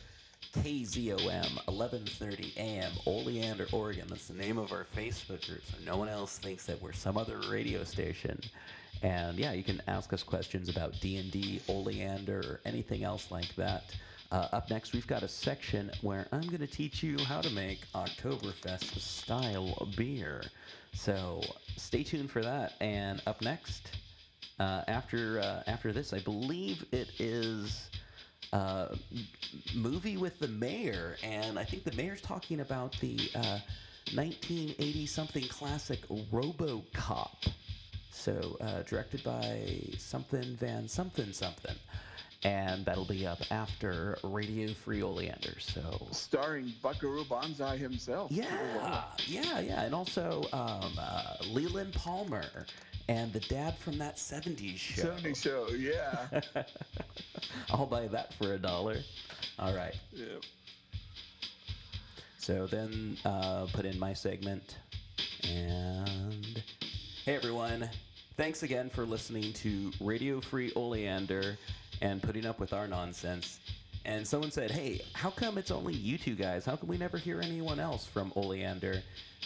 KZOM 0.54 1.56
1130 1.68 2.54
AM, 2.58 2.92
Oleander, 3.06 3.68
Oregon. 3.72 4.08
That's 4.10 4.28
the 4.28 4.34
name 4.34 4.58
of 4.58 4.74
our 4.74 4.86
Facebook 4.94 5.48
group, 5.48 5.62
so 5.64 5.78
no 5.86 5.96
one 5.96 6.10
else 6.10 6.40
thinks 6.40 6.66
that 6.66 6.82
we're 6.82 6.92
some 6.92 7.18
other 7.18 7.40
radio 7.50 7.86
station. 7.86 8.38
And 9.04 9.40
yeah, 9.40 9.54
you 9.54 9.64
can 9.64 9.82
ask 9.88 10.14
us 10.14 10.22
questions 10.24 10.70
about 10.70 11.00
D&D, 11.00 11.62
Oleander, 11.68 12.40
or 12.40 12.62
anything 12.66 13.04
else 13.04 13.32
like 13.32 13.56
that. 13.56 13.96
Uh, 14.32 14.48
up 14.54 14.70
next, 14.70 14.94
we've 14.94 15.08
got 15.08 15.24
a 15.24 15.28
section 15.28 15.92
where 16.02 16.28
I'm 16.32 16.48
going 16.48 16.60
to 16.60 16.68
teach 16.68 17.04
you 17.04 17.18
how 17.18 17.42
to 17.42 17.50
make 17.50 17.80
Oktoberfest 17.94 19.00
style 19.00 19.90
beer. 19.98 20.44
So 20.94 21.42
stay 21.76 22.04
tuned 22.04 22.32
for 22.32 22.42
that. 22.42 22.76
And 22.80 23.22
up 23.26 23.42
next, 23.42 23.92
uh, 24.60 24.84
after 24.88 25.40
uh, 25.40 25.64
after 25.68 25.92
this, 25.92 26.14
I 26.14 26.20
believe 26.20 26.86
it 26.92 27.10
is 27.20 27.90
uh, 28.54 28.90
movie 29.76 30.18
with 30.18 30.40
the 30.40 30.48
mayor, 30.48 31.16
and 31.24 31.58
I 31.58 31.64
think 31.64 31.84
the 31.84 31.94
mayor's 31.94 32.22
talking 32.22 32.60
about 32.60 32.98
the 33.00 33.18
1980 34.14 35.06
something 35.08 35.48
classic 35.48 36.08
RoboCop. 36.10 37.52
So 38.12 38.58
uh, 38.62 38.84
directed 38.84 39.24
by 39.24 39.64
something 39.98 40.56
Van 40.58 40.88
something 40.88 41.32
something. 41.34 41.76
And 42.44 42.84
that'll 42.86 43.06
be 43.06 43.26
up 43.28 43.40
after 43.52 44.18
Radio 44.24 44.74
Free 44.74 45.04
Oleander. 45.04 45.60
So 45.60 46.08
Starring 46.12 46.74
Buckaroo 46.82 47.24
Banzai 47.26 47.78
himself. 47.78 48.32
yeah, 48.32 49.04
yeah, 49.28 49.60
yeah, 49.60 49.82
and 49.84 49.94
also 49.94 50.44
um, 50.52 50.92
uh, 51.00 51.36
Leland 51.50 51.94
Palmer 51.94 52.66
and 53.08 53.32
the 53.34 53.42
dad 53.42 53.78
from 53.78 53.98
that 54.00 54.16
'70s 54.18 54.78
show. 54.78 55.02
70 55.04 55.34
show, 55.36 55.68
yeah. 55.70 56.42
I'll 57.70 57.86
buy 57.86 58.08
that 58.08 58.34
for 58.36 58.54
a 58.54 58.58
dollar. 58.58 58.98
All 59.60 59.76
right. 59.76 59.96
yeah. 60.12 60.26
So 62.38 62.66
then 62.66 63.18
uh, 63.24 63.68
put 63.72 63.86
in 63.86 64.00
my 64.00 64.14
segment. 64.14 64.78
And 65.44 66.31
hey, 67.26 67.36
everyone. 67.36 67.88
Thanks 68.36 68.64
again 68.64 68.90
for 68.90 69.06
listening 69.06 69.54
to 69.54 69.92
Radio 70.00 70.42
Free 70.42 70.72
Oleander 70.76 71.58
and 72.02 72.22
putting 72.22 72.48
up 72.48 72.60
with 72.60 72.74
our 72.74 72.88
nonsense. 72.88 73.60
And 74.06 74.28
someone 74.28 74.50
said, 74.50 74.72
hey, 74.72 75.02
how 75.14 75.30
come 75.30 75.60
it's 75.60 75.70
only 75.70 75.94
you 75.94 76.18
two 76.18 76.34
guys? 76.34 76.66
How 76.66 76.76
come 76.76 76.90
we 76.90 76.98
never 76.98 77.20
hear 77.20 77.40
anyone 77.40 77.80
else 77.80 78.08
from 78.08 78.34
Oleander? 78.36 79.04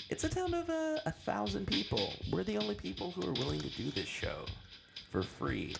It's 0.09 0.23
a 0.23 0.29
town 0.29 0.53
of 0.53 0.69
uh, 0.69 0.99
a 1.05 1.11
thousand 1.11 1.67
people. 1.67 2.13
We're 2.31 2.43
the 2.43 2.57
only 2.57 2.75
people 2.75 3.11
who 3.11 3.27
are 3.27 3.33
willing 3.33 3.59
to 3.59 3.69
do 3.69 3.91
this 3.91 4.07
show 4.07 4.45
for 5.11 5.23
free, 5.23 5.75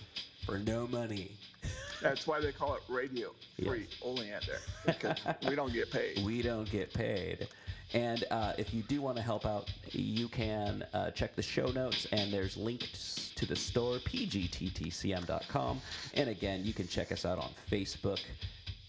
for 0.46 0.60
no 0.60 0.88
money. 0.88 1.32
That's 2.02 2.28
why 2.28 2.42
they 2.42 2.52
call 2.52 2.76
it 2.76 2.82
radio 2.90 3.32
free 3.64 3.88
oleander 4.04 4.58
because 4.86 5.18
we 5.48 5.56
don't 5.56 5.72
get 5.72 5.92
paid. 5.92 6.20
we 6.26 6.42
don't 6.42 6.70
get 6.70 6.94
paid. 6.94 7.48
And 7.94 8.24
uh, 8.32 8.54
if 8.58 8.74
you 8.74 8.82
do 8.84 9.02
want 9.02 9.18
to 9.18 9.24
help 9.24 9.46
out, 9.46 9.72
you 9.92 10.28
can 10.28 10.84
uh, 10.94 11.12
check 11.12 11.36
the 11.36 11.42
show 11.42 11.68
notes, 11.68 12.08
and 12.12 12.34
there's 12.34 12.58
links 12.58 13.32
to 13.36 13.46
the 13.46 13.56
store, 13.56 13.98
pgttcm.com. 14.00 15.82
And 16.16 16.30
again, 16.30 16.66
you 16.66 16.74
can 16.74 16.88
check 16.88 17.12
us 17.12 17.26
out 17.26 17.38
on 17.38 17.52
Facebook, 17.72 18.20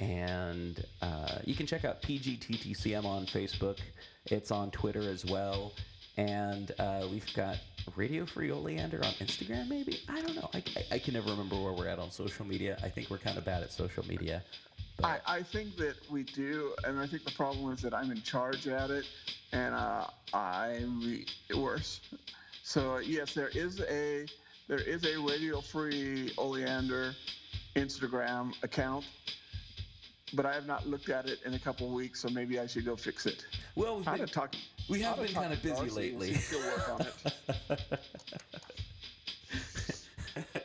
and 0.01 0.85
uh, 1.03 1.39
you 1.45 1.55
can 1.55 1.67
check 1.67 1.85
out 1.85 2.03
PGTTCM 2.03 3.05
on 3.05 3.27
Facebook. 3.27 3.79
It's 4.27 4.51
on 4.51 4.71
Twitter 4.71 5.03
as 5.03 5.25
well. 5.25 5.73
And 6.17 6.73
uh, 6.79 7.07
we've 7.11 7.27
got 7.35 7.59
Radio 7.95 8.25
Free 8.25 8.51
Oleander 8.51 9.05
on 9.05 9.13
Instagram, 9.15 9.69
maybe? 9.69 10.01
I 10.09 10.23
don't 10.23 10.35
know. 10.35 10.49
I, 10.55 10.63
I, 10.77 10.95
I 10.95 10.99
can 10.99 11.15
never 11.15 11.31
remember 11.31 11.61
where 11.61 11.73
we're 11.73 11.89
at 11.89 11.99
on 11.99 12.11
social 12.11 12.47
media. 12.47 12.79
I 12.83 12.89
think 12.89 13.11
we're 13.11 13.19
kind 13.19 13.37
of 13.37 13.45
bad 13.45 13.63
at 13.63 13.71
social 13.73 14.05
media. 14.07 14.43
I, 15.05 15.19
I 15.27 15.43
think 15.43 15.77
that 15.77 15.97
we 16.11 16.23
do, 16.23 16.75
and 16.85 16.99
I 16.99 17.07
think 17.07 17.25
the 17.25 17.33
problem 17.33 17.73
is 17.73 17.83
that 17.83 17.93
I'm 17.95 18.11
in 18.11 18.23
charge 18.23 18.67
at 18.67 18.91
it, 18.91 19.05
and 19.53 19.75
uh, 19.75 20.07
I'm 20.33 21.25
worse. 21.57 22.01
So 22.63 22.99
yes, 22.99 23.35
there 23.35 23.49
is 23.49 23.81
a 23.83 24.27
there 24.69 24.81
is 24.81 25.05
a 25.05 25.21
radio 25.21 25.61
free 25.61 26.33
oleander 26.39 27.15
Instagram 27.77 28.53
account, 28.65 29.05
but 30.33 30.47
I 30.47 30.55
have 30.55 30.67
not 30.67 30.87
looked 30.87 31.11
at 31.11 31.27
it 31.27 31.41
in 31.45 31.55
a 31.55 31.59
couple 31.59 31.89
weeks, 31.91 32.21
so 32.23 32.29
maybe 32.29 32.59
I 32.59 32.67
should 32.67 32.85
go 32.85 32.97
fix 32.97 33.27
it. 33.27 33.45
Well, 33.77 33.99
we've 33.99 34.09
I'll 34.09 34.17
been, 34.17 34.27
talk. 34.27 34.55
we 34.89 35.01
have 35.03 35.19
I'll 35.19 35.25
been 35.25 35.35
kind 35.35 35.53
of 35.53 35.63
busy 35.63 35.91
lately. 35.91 36.35
She'll 36.35 36.61
work 36.61 36.89
on 36.89 37.07
it. 37.07 38.01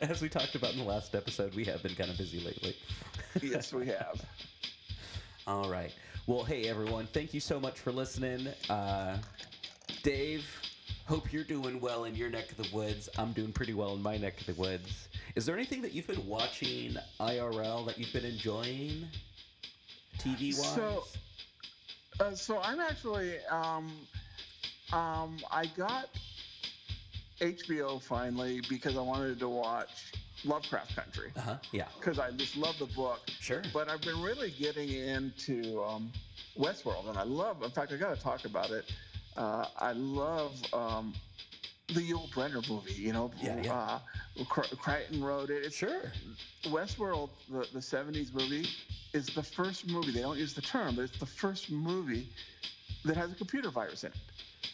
As 0.00 0.20
we 0.20 0.28
talked 0.28 0.54
about 0.54 0.72
in 0.72 0.78
the 0.78 0.84
last 0.84 1.14
episode, 1.14 1.54
we 1.54 1.64
have 1.64 1.82
been 1.82 1.94
kind 1.94 2.10
of 2.10 2.18
busy 2.18 2.40
lately. 2.40 2.76
yes, 3.42 3.72
we 3.72 3.86
have. 3.86 4.24
All 5.46 5.70
right. 5.70 5.92
Well, 6.26 6.44
hey, 6.44 6.68
everyone. 6.68 7.06
Thank 7.06 7.32
you 7.34 7.40
so 7.40 7.58
much 7.58 7.78
for 7.78 7.92
listening. 7.92 8.48
Uh, 8.68 9.18
Dave, 10.02 10.44
hope 11.06 11.32
you're 11.32 11.44
doing 11.44 11.80
well 11.80 12.04
in 12.04 12.14
your 12.14 12.30
neck 12.30 12.50
of 12.50 12.58
the 12.58 12.68
woods. 12.76 13.08
I'm 13.18 13.32
doing 13.32 13.52
pretty 13.52 13.74
well 13.74 13.94
in 13.94 14.02
my 14.02 14.16
neck 14.16 14.40
of 14.40 14.46
the 14.46 14.54
woods. 14.54 15.08
Is 15.34 15.46
there 15.46 15.56
anything 15.56 15.80
that 15.82 15.92
you've 15.92 16.06
been 16.06 16.26
watching 16.26 16.96
IRL 17.20 17.86
that 17.86 17.98
you've 17.98 18.12
been 18.12 18.24
enjoying? 18.24 19.06
TV 20.18 20.56
wise? 20.58 20.74
So, 20.74 21.04
uh, 22.20 22.34
so 22.34 22.60
I'm 22.60 22.80
actually, 22.80 23.38
um, 23.50 23.92
um, 24.92 25.38
I 25.50 25.66
got 25.76 26.08
HBO 27.40 28.00
finally 28.00 28.60
because 28.68 28.96
I 28.96 29.00
wanted 29.00 29.40
to 29.40 29.48
watch 29.48 30.12
Lovecraft 30.44 30.94
Country 30.96 31.30
uh 31.36 31.40
huh. 31.40 31.56
Yeah. 31.72 31.86
because 31.98 32.18
I 32.18 32.30
just 32.32 32.56
love 32.56 32.78
the 32.78 32.86
book. 32.86 33.20
Sure. 33.40 33.62
But 33.72 33.88
I've 33.88 34.00
been 34.02 34.20
really 34.22 34.50
getting 34.50 34.90
into 34.90 35.82
um, 35.82 36.10
Westworld, 36.58 37.08
and 37.08 37.16
I 37.18 37.22
love. 37.22 37.62
In 37.62 37.70
fact, 37.70 37.92
I 37.92 37.96
got 37.96 38.14
to 38.16 38.20
talk 38.20 38.44
about 38.44 38.70
it. 38.70 38.90
Uh, 39.36 39.66
I 39.78 39.92
love 39.92 40.60
um, 40.74 41.14
the 41.88 42.00
Yul 42.00 42.28
Brynner 42.30 42.68
movie. 42.68 42.92
You 42.92 43.12
know, 43.12 43.30
Yeah, 43.40 43.60
yeah. 43.62 43.72
Uh, 43.74 43.98
Cr- 44.48 44.74
Crichton 44.76 45.22
wrote 45.22 45.50
it. 45.50 45.64
It's 45.64 45.76
Sure. 45.76 46.02
Westworld, 46.64 47.30
the, 47.50 47.66
the 47.72 47.78
70s 47.80 48.32
movie, 48.34 48.66
is 49.12 49.26
the 49.26 49.42
first 49.42 49.88
movie, 49.88 50.10
they 50.12 50.20
don't 50.22 50.38
use 50.38 50.54
the 50.54 50.62
term, 50.62 50.96
but 50.96 51.02
it's 51.02 51.18
the 51.18 51.26
first 51.26 51.70
movie 51.70 52.28
that 53.04 53.16
has 53.16 53.30
a 53.32 53.34
computer 53.34 53.70
virus 53.70 54.04
in 54.04 54.10
it. 54.10 54.16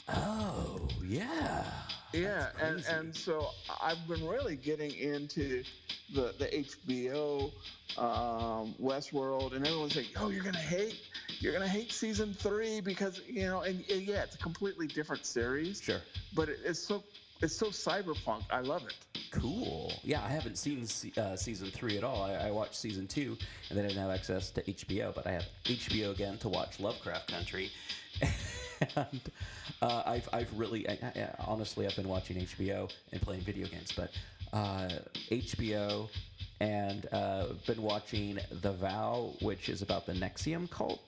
Oh, 0.08 0.88
yeah. 1.04 1.64
Yeah, 2.12 2.48
and 2.60 2.84
and 2.86 3.14
so 3.14 3.50
I've 3.82 4.06
been 4.08 4.26
really 4.26 4.56
getting 4.56 4.94
into 4.94 5.62
the 6.14 6.34
the 6.38 6.46
HBO, 6.46 7.52
um, 7.98 8.74
Westworld, 8.80 9.54
and 9.54 9.66
everyone's 9.66 9.96
like, 9.96 10.08
"Oh, 10.18 10.30
you're 10.30 10.42
gonna 10.42 10.58
hate, 10.58 11.00
you're 11.40 11.52
gonna 11.52 11.68
hate 11.68 11.92
season 11.92 12.32
three 12.32 12.80
because 12.80 13.20
you 13.28 13.42
know." 13.46 13.60
And, 13.60 13.84
and 13.90 14.02
yeah, 14.02 14.22
it's 14.22 14.36
a 14.36 14.38
completely 14.38 14.86
different 14.86 15.26
series, 15.26 15.82
Sure. 15.82 16.00
but 16.34 16.48
it, 16.48 16.60
it's 16.64 16.80
so 16.80 17.04
it's 17.42 17.54
so 17.54 17.66
cyberpunk. 17.66 18.42
I 18.50 18.60
love 18.60 18.86
it. 18.86 18.94
Cool. 19.30 19.92
Yeah, 20.02 20.24
I 20.24 20.28
haven't 20.28 20.56
seen 20.56 20.86
uh, 21.18 21.36
season 21.36 21.70
three 21.70 21.98
at 21.98 22.04
all. 22.04 22.22
I, 22.22 22.32
I 22.34 22.50
watched 22.50 22.76
season 22.76 23.06
two, 23.06 23.36
and 23.68 23.78
then 23.78 23.84
I 23.84 23.88
didn't 23.88 24.00
have 24.02 24.10
access 24.10 24.50
to 24.52 24.62
HBO, 24.62 25.14
but 25.14 25.26
I 25.26 25.32
have 25.32 25.44
HBO 25.64 26.10
again 26.12 26.38
to 26.38 26.48
watch 26.48 26.80
Lovecraft 26.80 27.30
Country. 27.30 27.70
and 28.96 29.20
uh, 29.82 30.02
I've, 30.06 30.28
I've 30.32 30.58
really, 30.58 30.88
I, 30.88 30.98
I, 31.02 31.28
honestly, 31.46 31.86
I've 31.86 31.96
been 31.96 32.08
watching 32.08 32.38
HBO 32.38 32.90
and 33.12 33.20
playing 33.20 33.42
video 33.42 33.66
games, 33.66 33.92
but 33.96 34.10
uh, 34.52 34.88
HBO 35.30 36.08
and 36.60 37.06
uh, 37.12 37.46
been 37.66 37.82
watching 37.82 38.38
The 38.62 38.72
Vow, 38.72 39.34
which 39.40 39.68
is 39.68 39.82
about 39.82 40.06
the 40.06 40.12
NXIVM 40.12 40.70
cult. 40.70 41.00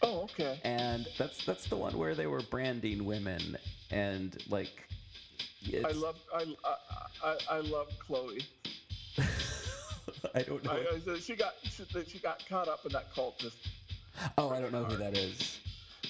Oh, 0.00 0.22
okay. 0.22 0.60
And 0.64 1.08
that's 1.18 1.44
that's 1.44 1.66
the 1.66 1.76
one 1.76 1.98
where 1.98 2.14
they 2.14 2.28
were 2.28 2.40
branding 2.50 3.04
women 3.04 3.56
and 3.90 4.40
like. 4.48 4.84
I 5.84 5.90
love 5.90 6.16
I, 6.32 6.54
I 7.24 7.36
I 7.50 7.58
love 7.58 7.88
Chloe. 7.98 8.42
I 10.34 10.42
don't 10.42 10.62
know. 10.64 10.70
I, 10.70 11.10
I, 11.10 11.18
she 11.18 11.34
got 11.34 11.54
she, 11.64 11.84
she 12.06 12.18
got 12.20 12.48
caught 12.48 12.68
up 12.68 12.86
in 12.86 12.92
that 12.92 13.12
cult. 13.12 13.38
Just 13.40 13.56
Oh, 14.36 14.50
I 14.50 14.60
don't 14.60 14.72
know 14.72 14.84
who 14.84 14.96
that 14.96 15.16
is. 15.16 15.58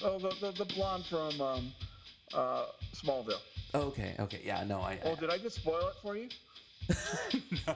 Oh, 0.03 0.19
the 0.19 0.29
the, 0.41 0.51
the 0.51 0.73
blonde 0.73 1.05
from 1.05 1.39
um, 1.41 1.73
uh, 2.33 2.65
Smallville. 2.93 3.41
Okay, 3.73 4.15
okay, 4.19 4.41
yeah, 4.43 4.63
no, 4.63 4.79
I. 4.79 4.99
Oh, 5.03 5.15
did 5.15 5.29
I 5.29 5.37
just 5.37 5.57
spoil 5.57 5.87
it 5.87 5.95
for 6.01 6.15
you? 6.15 6.29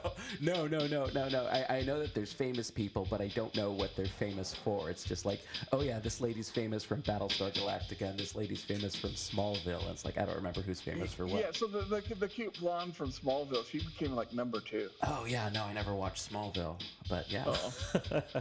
no, 0.42 0.68
no, 0.68 0.88
no, 0.88 1.08
no, 1.14 1.30
no. 1.30 1.46
I, 1.46 1.78
I 1.78 1.82
know 1.84 2.00
that 2.00 2.14
there's 2.14 2.34
famous 2.34 2.72
people, 2.72 3.08
but 3.10 3.22
I 3.22 3.28
don't 3.28 3.56
know 3.56 3.72
what 3.72 3.96
they're 3.96 4.06
famous 4.06 4.54
for. 4.54 4.90
It's 4.90 5.04
just 5.04 5.26
like, 5.26 5.42
oh 5.72 5.82
yeah, 5.82 6.00
this 6.00 6.22
lady's 6.22 6.50
famous 6.50 6.84
from 6.84 7.02
Battlestar 7.04 7.54
Galactica, 7.54 8.10
and 8.10 8.20
this 8.20 8.36
lady's 8.36 8.64
famous 8.64 8.96
from 8.96 9.12
Smallville. 9.12 9.82
And 9.82 9.92
it's 9.92 10.06
like 10.06 10.18
I 10.18 10.26
don't 10.26 10.36
remember 10.36 10.62
who's 10.62 10.82
famous 10.82 11.14
for 11.14 11.26
what. 11.26 11.42
Yeah, 11.42 11.52
so 11.52 11.68
the, 11.68 11.82
the 11.82 12.16
the 12.16 12.28
cute 12.28 12.60
blonde 12.60 12.96
from 12.96 13.12
Smallville, 13.12 13.66
she 13.70 13.80
became 13.80 14.16
like 14.16 14.34
number 14.34 14.60
two. 14.60 14.90
Oh 15.04 15.26
yeah, 15.28 15.50
no, 15.54 15.64
I 15.64 15.74
never 15.74 15.94
watched 15.94 16.32
Smallville, 16.32 16.80
but 17.10 17.32
yeah. 17.32 17.54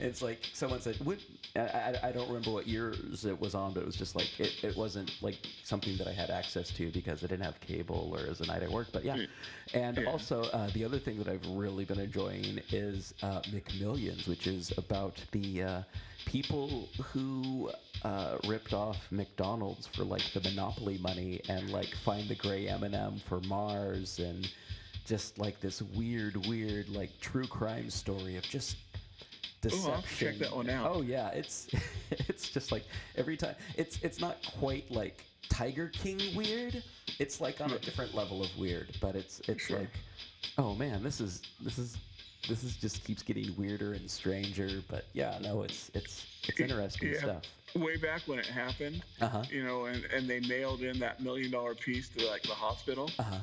It's 0.00 0.22
like 0.22 0.40
someone 0.52 0.80
said, 0.80 0.96
what, 1.04 1.18
I, 1.54 1.60
I, 1.60 2.08
I 2.08 2.12
don't 2.12 2.26
remember 2.26 2.50
what 2.50 2.66
years 2.66 3.24
it 3.24 3.38
was 3.40 3.54
on, 3.54 3.72
but 3.72 3.82
it 3.82 3.86
was 3.86 3.96
just 3.96 4.16
like 4.16 4.40
it, 4.40 4.52
it 4.62 4.76
wasn't 4.76 5.12
like 5.22 5.38
something 5.62 5.96
that 5.98 6.08
I 6.08 6.12
had 6.12 6.30
access 6.30 6.70
to 6.72 6.90
because 6.90 7.22
I 7.22 7.28
didn't 7.28 7.44
have 7.44 7.60
cable 7.60 8.10
or 8.12 8.30
as 8.30 8.40
a 8.40 8.46
night 8.46 8.62
at 8.62 8.70
work. 8.70 8.88
But 8.92 9.04
yeah, 9.04 9.16
hmm. 9.16 9.24
and 9.74 9.91
Yeah. 10.00 10.10
also 10.10 10.44
uh, 10.44 10.68
the 10.74 10.84
other 10.84 10.98
thing 10.98 11.18
that 11.18 11.28
I've 11.28 11.46
really 11.48 11.84
been 11.84 11.98
enjoying 12.00 12.60
is 12.70 13.14
uh, 13.22 13.40
McMillions, 13.42 14.26
which 14.28 14.46
is 14.46 14.72
about 14.78 15.16
the 15.32 15.62
uh, 15.62 15.82
people 16.26 16.88
who 17.12 17.70
uh, 18.02 18.38
ripped 18.44 18.72
off 18.72 18.98
McDonald's 19.10 19.86
for 19.86 20.04
like 20.04 20.22
the 20.32 20.40
monopoly 20.40 20.98
money 20.98 21.40
and 21.48 21.70
like 21.70 21.94
find 22.04 22.28
the 22.28 22.34
gray 22.34 22.68
M&M 22.68 23.20
for 23.28 23.40
Mars 23.40 24.18
and 24.18 24.50
just 25.04 25.38
like 25.38 25.60
this 25.60 25.82
weird, 25.82 26.36
weird 26.46 26.88
like 26.88 27.10
true 27.20 27.46
crime 27.46 27.90
story 27.90 28.36
of 28.36 28.44
just 28.44 28.76
Ooh, 29.64 29.68
I'll 29.68 30.00
deception. 30.00 30.28
check 30.28 30.38
that 30.38 30.56
one 30.56 30.68
out. 30.70 30.90
Oh 30.92 31.02
yeah, 31.02 31.28
it's 31.28 31.68
it's 32.10 32.48
just 32.50 32.72
like 32.72 32.84
every 33.16 33.36
time 33.36 33.54
it's 33.76 33.98
it's 34.02 34.20
not 34.20 34.36
quite 34.58 34.90
like 34.90 35.24
Tiger 35.52 35.88
King 35.88 36.18
weird. 36.34 36.82
It's 37.18 37.40
like 37.40 37.60
on 37.60 37.72
a 37.72 37.78
different 37.78 38.14
level 38.14 38.42
of 38.42 38.48
weird, 38.58 38.96
but 39.00 39.14
it's 39.14 39.40
it's 39.48 39.66
Sure. 39.66 39.80
like 39.80 39.90
oh 40.56 40.74
man, 40.74 41.02
this 41.02 41.20
is 41.20 41.42
this 41.60 41.78
is 41.78 41.98
this 42.48 42.64
is 42.64 42.76
just 42.76 43.04
keeps 43.04 43.22
getting 43.22 43.54
weirder 43.56 43.92
and 43.92 44.10
stranger. 44.10 44.82
But 44.88 45.04
yeah, 45.12 45.38
no, 45.42 45.62
it's 45.62 45.90
it's 45.94 46.24
it's 46.48 46.58
interesting 46.58 47.12
Yeah. 47.12 47.18
stuff. 47.18 47.42
Way 47.76 47.96
back 47.96 48.22
when 48.26 48.38
it 48.38 48.46
happened, 48.46 49.02
Uh 49.20 49.28
huh. 49.28 49.44
you 49.50 49.62
know, 49.62 49.84
and, 49.86 50.04
and 50.06 50.28
they 50.28 50.40
mailed 50.40 50.80
in 50.82 50.98
that 51.00 51.20
million 51.20 51.50
dollar 51.50 51.74
piece 51.74 52.08
to 52.10 52.26
like 52.26 52.42
the 52.42 52.54
hospital. 52.54 53.10
Uh 53.18 53.22
huh. 53.22 53.38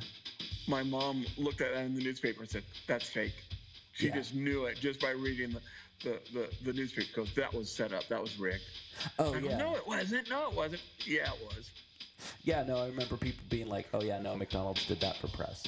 My 0.68 0.82
mom 0.84 1.26
looked 1.38 1.62
at 1.62 1.74
that 1.74 1.82
in 1.86 1.94
the 1.96 2.02
newspaper 2.02 2.42
and 2.42 2.50
said, 2.50 2.64
"That's 2.88 3.08
fake." 3.08 3.34
She 3.94 4.08
Yeah. 4.08 4.16
just 4.16 4.34
knew 4.34 4.66
it 4.66 4.80
just 4.80 5.00
by 5.00 5.12
reading 5.12 5.52
the 5.52 5.62
the, 6.04 6.20
the, 6.34 6.50
the 6.64 6.74
newspaper 6.74 7.08
because 7.14 7.34
that 7.36 7.54
was 7.54 7.70
set 7.70 7.92
up, 7.92 8.08
that 8.08 8.22
was 8.22 8.40
rigged. 8.40 8.64
Oh 9.20 9.34
I 9.34 9.42
go, 9.42 9.50
yeah. 9.50 9.58
no, 9.58 9.76
it 9.76 9.86
wasn't. 9.86 10.28
No, 10.30 10.50
it 10.50 10.56
wasn't. 10.56 10.82
Yeah, 11.06 11.32
it 11.34 11.40
was. 11.56 11.70
Yeah, 12.44 12.64
no, 12.64 12.78
I 12.78 12.88
remember 12.88 13.18
people 13.18 13.44
being 13.50 13.68
like, 13.68 13.88
"Oh 13.94 14.02
yeah, 14.02 14.20
no, 14.20 14.36
McDonald's 14.36 14.86
did 14.86 15.00
that 15.02 15.18
for 15.18 15.28
press." 15.28 15.64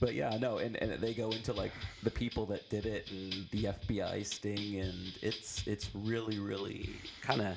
but 0.00 0.14
yeah, 0.14 0.36
no, 0.38 0.58
and, 0.58 0.76
and 0.76 1.00
they 1.00 1.14
go 1.14 1.30
into 1.30 1.52
like 1.52 1.72
the 2.02 2.10
people 2.10 2.46
that 2.46 2.68
did 2.70 2.86
it 2.86 3.10
and 3.10 3.46
the 3.50 3.64
FBI 3.64 4.24
sting, 4.24 4.80
and 4.80 5.12
it's 5.22 5.66
it's 5.66 5.90
really 5.94 6.38
really 6.38 6.90
kind 7.22 7.40
of 7.40 7.56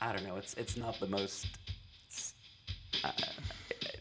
I 0.00 0.12
don't 0.12 0.26
know, 0.26 0.36
it's 0.36 0.54
it's 0.54 0.76
not 0.76 0.98
the 1.00 1.06
most. 1.06 1.46
Uh, 3.04 3.10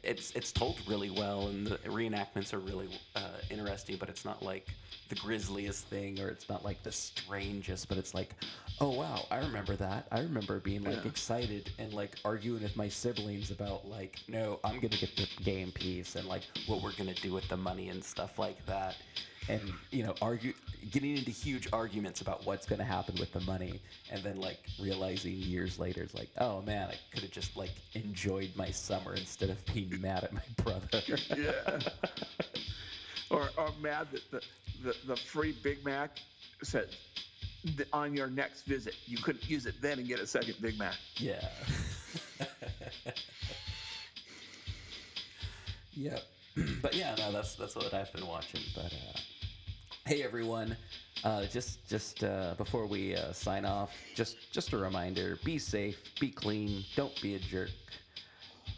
it's 0.06 0.32
it's 0.32 0.52
told 0.52 0.80
really 0.88 1.10
well, 1.10 1.48
and 1.48 1.68
the 1.68 1.78
reenactments 1.80 2.54
are 2.54 2.60
really 2.60 2.90
uh, 3.16 3.20
interesting. 3.50 3.98
But 3.98 4.10
it's 4.10 4.26
not 4.26 4.44
like 4.44 4.78
the 5.10 5.16
grisliest 5.16 5.88
thing, 5.88 6.20
or 6.20 6.30
it's 6.30 6.50
not 6.50 6.64
like 6.64 6.84
the 6.84 6.92
strangest. 6.92 7.90
But 7.90 7.98
it's 7.98 8.14
like, 8.14 8.36
oh 8.82 8.92
wow, 8.92 9.28
I 9.32 9.38
remember 9.40 9.76
that. 9.78 10.08
I 10.12 10.20
remember 10.20 10.60
being 10.60 10.84
like 10.84 11.04
Yeah. 11.04 11.10
excited 11.10 11.72
and 11.80 11.94
like 11.94 12.18
arguing 12.26 12.64
with 12.64 12.76
my 12.76 12.88
siblings 12.88 13.52
about 13.52 13.88
like, 13.88 14.20
no, 14.28 14.60
I'm 14.64 14.76
gonna 14.80 14.98
get 14.98 15.16
the 15.16 15.28
game 15.44 15.72
piece, 15.72 16.16
and 16.16 16.28
like 16.28 16.44
what 16.68 16.82
we're 16.82 16.94
gonna 16.94 17.14
do 17.16 17.32
with 17.34 17.48
the 17.50 17.58
money 17.58 17.90
and 17.90 18.04
stuff 18.04 18.38
like 18.40 18.66
that. 18.68 18.96
And 19.48 19.74
you 19.92 20.04
know, 20.04 20.16
argue, 20.22 20.54
getting 20.92 21.18
into 21.18 21.32
huge 21.32 21.68
arguments 21.74 22.22
about 22.22 22.46
what's 22.46 22.66
gonna 22.66 22.84
happen 22.84 23.16
with 23.20 23.32
the 23.32 23.40
money, 23.42 23.80
and 24.12 24.24
then 24.24 24.38
like 24.40 24.60
realizing 24.80 25.34
years 25.34 25.80
later, 25.80 26.02
it's 26.02 26.14
like, 26.14 26.30
oh 26.40 26.62
man, 26.62 26.90
I 26.90 26.96
could 27.12 27.24
have 27.24 27.32
just 27.32 27.56
like 27.56 27.72
enjoyed 27.94 28.52
my 28.56 28.70
summer 28.72 29.14
instead 29.14 29.50
of 29.50 29.66
being 29.68 29.90
mad 30.02 30.24
at 30.24 30.34
my 30.34 30.42
brother. 30.64 31.02
Yeah. 31.36 31.80
or, 33.30 33.50
or 33.58 33.70
mad 33.82 34.08
that 34.12 34.32
the, 34.32 34.42
the, 34.84 34.96
the 35.08 35.16
free 35.16 35.56
Big 35.64 35.84
Mac 35.84 36.20
said 36.64 36.90
on 37.92 38.14
your 38.16 38.28
next 38.28 38.64
visit, 38.64 38.96
you 39.06 39.18
couldn't 39.18 39.50
use 39.50 39.66
it 39.66 39.76
then 39.82 40.00
and 40.00 40.08
get 40.08 40.20
a 40.20 40.28
second 40.28 40.56
Big 40.62 40.78
Mac. 40.78 40.96
Yeah. 41.18 41.48
yep. 45.94 46.22
but 46.82 46.96
yeah, 46.96 47.16
no, 47.18 47.32
that's 47.32 47.56
that's 47.56 47.76
what 47.76 47.94
I've 47.94 48.12
been 48.14 48.28
watching. 48.28 48.62
But 48.74 48.94
uh, 48.94 49.20
hey, 50.06 50.22
everyone, 50.22 50.78
uh, 51.24 51.46
just 51.48 51.88
just 51.88 52.24
uh, 52.24 52.54
before 52.58 52.86
we 52.86 53.16
uh, 53.16 53.34
sign 53.34 53.66
off, 53.66 53.92
just 54.16 54.52
just 54.52 54.72
a 54.74 54.78
reminder: 54.78 55.38
be 55.44 55.58
safe, 55.58 55.98
be 56.20 56.30
clean, 56.30 56.84
don't 56.96 57.20
be 57.22 57.36
a 57.36 57.40
jerk, 57.40 57.72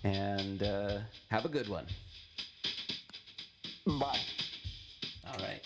and 0.03 0.63
uh, 0.63 0.99
have 1.29 1.45
a 1.45 1.49
good 1.49 1.67
one. 1.67 1.85
Bye. 3.85 4.19
All 5.27 5.39
right. 5.39 5.61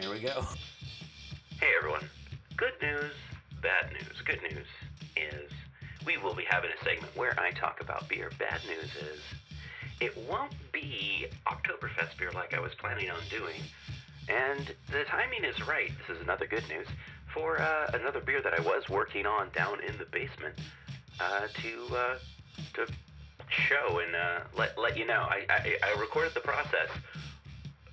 There 0.00 0.10
we 0.10 0.20
go. 0.20 0.44
Hey 1.60 1.72
everyone. 1.76 2.08
Good 2.56 2.74
news, 2.80 3.12
bad 3.60 3.92
news. 3.92 4.22
Good 4.24 4.40
news 4.42 4.66
is 5.16 5.50
we 6.06 6.16
will 6.18 6.34
be 6.34 6.44
having 6.48 6.70
a 6.70 6.84
segment 6.84 7.14
where 7.16 7.38
I 7.40 7.50
talk 7.50 7.80
about 7.80 8.08
beer. 8.08 8.30
Bad 8.38 8.60
news 8.66 8.90
is 8.96 9.20
it 10.00 10.16
won't 10.28 10.54
be 10.72 11.26
Oktoberfest 11.46 12.18
beer 12.18 12.30
like 12.32 12.54
I 12.54 12.60
was 12.60 12.74
planning 12.74 13.10
on 13.10 13.20
doing. 13.28 13.60
And 14.28 14.74
the 14.90 15.04
timing 15.04 15.44
is 15.44 15.66
right. 15.66 15.90
This 16.06 16.16
is 16.16 16.22
another 16.22 16.46
good 16.46 16.66
news 16.68 16.86
for 17.32 17.60
uh, 17.60 17.90
another 17.94 18.20
beer 18.20 18.40
that 18.42 18.54
I 18.54 18.60
was 18.60 18.88
working 18.88 19.26
on 19.26 19.50
down 19.54 19.78
in 19.84 19.96
the 19.98 20.06
basement 20.06 20.58
uh, 21.20 21.46
to 21.62 21.96
uh, 21.96 22.18
to 22.74 22.86
show 23.48 23.98
and 23.98 24.14
uh, 24.14 24.40
let 24.56 24.78
let 24.78 24.96
you 24.96 25.06
know. 25.06 25.26
I, 25.28 25.44
I 25.48 25.76
I 25.82 26.00
recorded 26.00 26.34
the 26.34 26.40
process 26.40 26.88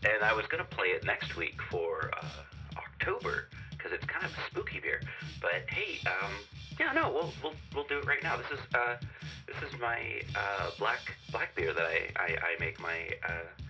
and 0.04 0.24
I 0.24 0.34
was 0.34 0.46
gonna 0.48 0.64
play 0.64 0.88
it 0.88 1.04
next 1.04 1.36
week 1.36 1.60
for 1.70 2.12
uh, 2.22 2.78
October 2.78 3.48
because 3.72 3.92
it's 3.92 4.06
kind 4.06 4.26
of 4.26 4.32
a 4.32 4.52
spooky 4.52 4.80
beer. 4.80 5.02
But 5.42 5.66
hey, 5.70 6.00
um, 6.08 6.32
yeah, 6.80 6.92
no, 6.94 7.12
we'll 7.12 7.34
we'll 7.44 7.56
we'll 7.74 7.88
do 7.88 8.00
it 8.00 8.06
right 8.06 8.22
now. 8.22 8.38
This 8.38 8.60
is 8.60 8.60
uh, 8.76 8.96
this 9.48 9.70
is 9.70 9.80
my 9.80 10.00
uh, 10.36 10.72
black 10.78 11.00
black 11.32 11.56
beer 11.56 11.74
that 11.74 11.86
I 11.86 12.10
I, 12.16 12.28
I 12.28 12.60
make 12.60 12.80
my 12.80 13.10
uh, 13.28 13.64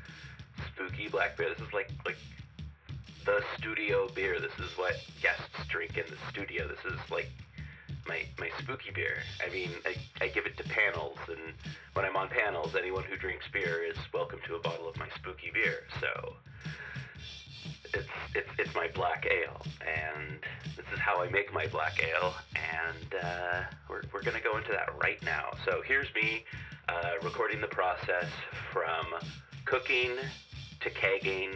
spooky 0.68 1.08
black 1.08 1.38
beer. 1.38 1.50
This 1.50 1.66
is 1.66 1.74
like 1.74 1.90
like 2.06 2.18
the 3.26 3.42
studio 3.58 4.08
beer. 4.14 4.40
This 4.40 4.54
is 4.60 4.78
what 4.78 4.96
guests 5.22 5.68
drink 5.70 5.98
in 5.98 6.06
the 6.10 6.18
studio. 6.30 6.68
This 6.68 6.94
is 6.94 7.00
like 7.12 7.30
my 8.08 8.24
my 8.40 8.50
spooky 8.60 8.92
beer. 8.94 9.18
I 9.46 9.52
mean, 9.52 9.70
I, 9.86 9.96
I 10.24 10.28
give 10.30 10.46
it 10.46 10.58
to 10.58 10.64
panels, 10.64 11.18
and 11.28 11.54
when 11.94 12.06
I'm 12.06 12.16
on 12.16 12.30
panels, 12.30 12.76
anyone 12.78 13.04
who 13.04 13.16
drinks 13.16 13.46
beer 13.52 13.84
is 13.84 13.98
welcome 14.14 14.40
to 14.48 14.56
a 14.56 14.60
bottle 14.60 14.88
of 14.88 14.98
my 14.98 15.08
spooky 15.16 15.52
beer. 15.54 15.84
So 16.02 16.36
it's 17.98 18.08
it's 18.36 18.50
it's 18.60 18.76
my 18.76 18.88
black 18.94 19.28
ale, 19.30 19.62
and 19.82 20.40
this 20.76 20.86
is 20.94 21.00
how 21.00 21.22
I 21.22 21.30
make 21.30 21.54
my 21.54 21.68
black 21.68 22.00
ale, 22.04 22.34
and 22.56 23.16
uh, 23.24 23.64
we're 23.90 24.04
we're 24.14 24.24
gonna 24.24 24.42
go 24.42 24.58
into 24.58 24.72
that 24.72 24.90
right 25.02 25.22
now. 25.24 25.50
So 25.66 25.82
here's 25.86 26.08
me 26.16 26.46
uh, 26.90 27.14
recording 27.24 27.60
the 27.62 27.68
process 27.68 28.28
from 28.72 29.06
cooking 29.66 30.12
to 30.82 30.90
kegging 30.90 31.54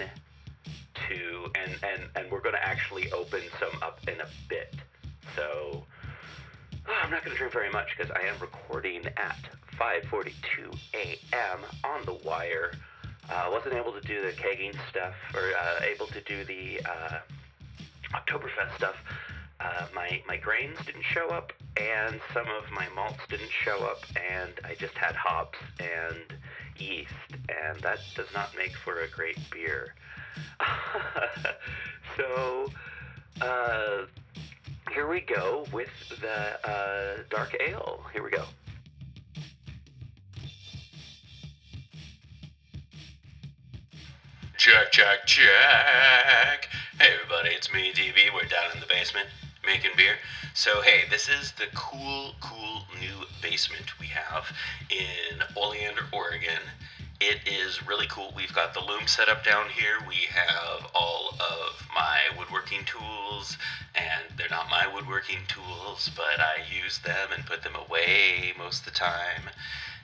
to 1.07 1.51
and 1.55 1.77
and 1.83 2.09
and 2.15 2.31
we're 2.31 2.41
gonna 2.41 2.57
actually 2.61 3.11
open 3.11 3.41
some 3.59 3.81
up 3.81 3.99
in 4.07 4.19
a 4.19 4.27
bit. 4.49 4.75
So. 5.35 5.85
oh, 6.87 6.99
I'm 7.03 7.11
not 7.11 7.23
to 7.23 7.29
drink 7.29 7.53
very 7.53 7.71
much 7.71 7.95
because 7.95 8.11
I 8.11 8.25
am 8.27 8.39
recording 8.39 9.05
at 9.17 9.37
5:42 9.79 10.33
a.m. 10.93 11.59
on 11.83 12.05
the 12.05 12.13
wire. 12.25 12.71
Uh, 13.31 13.49
wasn't 13.51 13.73
able 13.73 13.93
to 13.93 14.01
do 14.01 14.21
the 14.21 14.31
kegging 14.33 14.75
stuff 14.89 15.13
or 15.33 15.51
uh, 15.59 15.83
able 15.83 16.05
to 16.07 16.21
do 16.21 16.43
the 16.43 16.81
uh, 16.85 17.19
Oktoberfest 18.13 18.75
stuff. 18.75 18.95
My 19.93 20.21
my 20.27 20.37
grains 20.37 20.77
didn't 20.85 21.03
show 21.03 21.27
up, 21.29 21.53
and 21.77 22.19
some 22.33 22.45
of 22.47 22.71
my 22.71 22.87
malts 22.95 23.19
didn't 23.29 23.51
show 23.51 23.77
up, 23.85 24.03
and 24.15 24.53
I 24.63 24.73
just 24.75 24.95
had 24.95 25.15
hops 25.15 25.59
and 25.79 26.33
yeast, 26.77 27.13
and 27.31 27.79
that 27.81 27.99
does 28.15 28.27
not 28.33 28.55
make 28.57 28.75
for 28.75 29.01
a 29.01 29.07
great 29.09 29.37
beer. 29.51 29.93
so. 32.17 32.71
Uh, 33.41 34.05
here 34.93 35.07
we 35.07 35.21
go 35.21 35.65
with 35.71 35.89
the 36.19 36.69
uh, 36.69 37.23
dark 37.29 37.55
ale. 37.59 38.01
Here 38.13 38.23
we 38.23 38.29
go. 38.29 38.43
Check, 44.61 44.91
check, 44.91 45.25
check. 45.25 46.69
Hey, 46.99 47.15
everybody, 47.15 47.49
it's 47.49 47.73
me, 47.73 47.91
DB. 47.95 48.31
We're 48.31 48.41
down 48.41 48.69
in 48.75 48.79
the 48.79 48.85
basement 48.85 49.25
making 49.65 49.89
beer. 49.97 50.13
So, 50.53 50.81
hey, 50.81 51.05
this 51.09 51.29
is 51.29 51.51
the 51.53 51.65
cool, 51.73 52.35
cool 52.39 52.83
new 52.99 53.25
basement 53.41 53.99
we 53.99 54.05
have 54.05 54.45
in 54.91 55.41
Oleander, 55.57 56.03
Oregon. 56.13 56.61
It 57.23 57.41
is 57.45 57.85
really 57.85 58.07
cool. 58.07 58.33
We've 58.35 58.51
got 58.51 58.73
the 58.73 58.79
loom 58.79 59.05
set 59.05 59.29
up 59.29 59.45
down 59.45 59.69
here. 59.69 59.97
We 60.07 60.25
have 60.33 60.89
all 60.95 61.35
of 61.39 61.87
my 61.93 62.17
woodworking 62.35 62.83
tools, 62.85 63.59
and 63.93 64.23
they're 64.35 64.49
not 64.49 64.71
my 64.71 64.87
woodworking 64.91 65.37
tools, 65.47 66.09
but 66.15 66.39
I 66.39 66.63
use 66.83 66.97
them 66.97 67.29
and 67.31 67.45
put 67.45 67.61
them 67.61 67.75
away 67.75 68.53
most 68.57 68.79
of 68.79 68.85
the 68.85 68.91
time. 68.99 69.51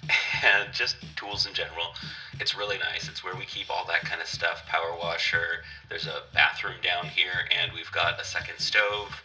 And 0.44 0.72
just 0.72 0.98
tools 1.16 1.48
in 1.48 1.56
general. 1.56 1.96
It's 2.40 2.56
really 2.56 2.78
nice. 2.78 3.10
It's 3.10 3.24
where 3.24 3.36
we 3.36 3.46
keep 3.46 3.72
all 3.72 3.86
that 3.88 4.02
kind 4.02 4.22
of 4.22 4.28
stuff. 4.28 4.68
Power 4.68 4.96
washer. 4.96 5.64
There's 5.90 6.06
a 6.06 6.22
bathroom 6.36 6.78
down 6.84 7.08
here, 7.08 7.50
and 7.50 7.72
we've 7.74 7.92
got 7.92 8.22
a 8.22 8.24
second 8.24 8.60
stove, 8.60 9.24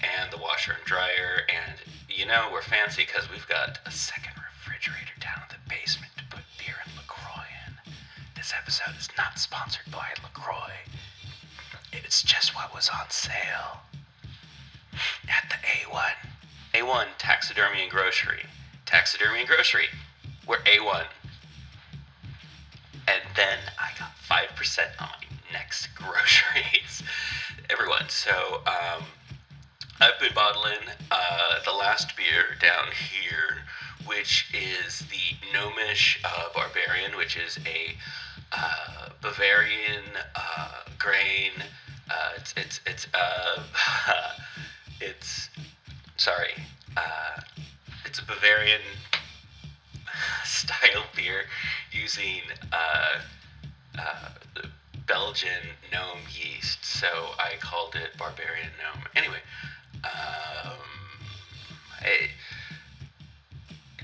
and 0.00 0.32
the 0.32 0.38
washer 0.38 0.72
and 0.72 0.84
dryer. 0.86 1.42
And 1.50 1.76
you 2.08 2.24
know, 2.24 2.48
we're 2.50 2.62
fancy 2.62 3.04
because 3.04 3.30
we've 3.30 3.46
got 3.46 3.78
a 3.84 3.90
second 3.90 4.32
refrigerator 4.40 5.12
down 5.20 5.42
in 5.50 5.54
the 5.54 5.68
basement 5.68 6.03
This 8.44 8.52
episode 8.60 8.94
is 8.98 9.08
not 9.16 9.38
sponsored 9.38 9.90
by 9.90 10.06
LaCroix. 10.22 10.74
It's 11.94 12.22
just 12.22 12.54
what 12.54 12.74
was 12.74 12.90
on 12.90 13.08
sale 13.08 13.80
at 15.30 15.48
the 15.48 15.56
A1. 15.66 16.12
A1 16.74 17.06
Taxidermy 17.16 17.80
and 17.84 17.90
Grocery. 17.90 18.44
Taxidermy 18.84 19.38
and 19.38 19.48
Grocery. 19.48 19.86
We're 20.46 20.58
A1. 20.58 21.06
And 23.08 23.22
then 23.34 23.58
I 23.78 23.88
got 23.98 24.12
5% 24.28 24.78
on 25.00 25.08
my 25.08 25.36
next 25.50 25.86
groceries. 25.94 27.02
Everyone, 27.70 28.10
so 28.10 28.60
um, 28.66 29.04
I've 30.00 30.20
been 30.20 30.34
bottling 30.34 30.84
uh, 31.10 31.62
the 31.64 31.72
last 31.72 32.14
beer 32.14 32.58
down 32.60 32.88
here, 33.10 33.62
which 34.04 34.52
is 34.52 34.98
the 34.98 35.48
Gnomish 35.54 36.20
uh, 36.22 36.48
Barbarian, 36.54 37.16
which 37.16 37.38
is 37.38 37.58
a 37.64 37.96
uh, 38.56 39.08
Bavarian 39.22 40.04
uh, 40.34 40.68
grain. 40.98 41.52
Uh, 42.10 42.30
it's 42.36 42.54
it's 42.56 42.80
it's 42.86 43.06
uh, 43.14 43.62
it's 45.00 45.50
sorry. 46.16 46.54
Uh, 46.96 47.40
it's 48.04 48.18
a 48.18 48.24
Bavarian 48.24 48.80
style 50.44 51.04
beer 51.16 51.44
using 51.92 52.42
uh, 52.72 53.18
Belgian 55.06 55.62
gnome 55.92 56.20
yeast. 56.32 56.84
So 56.84 57.06
I 57.38 57.56
called 57.60 57.94
it 57.94 58.16
Barbarian 58.18 58.70
Gnome. 58.78 59.04
Anyway, 59.14 59.40
um, 60.04 60.78
I 62.00 62.28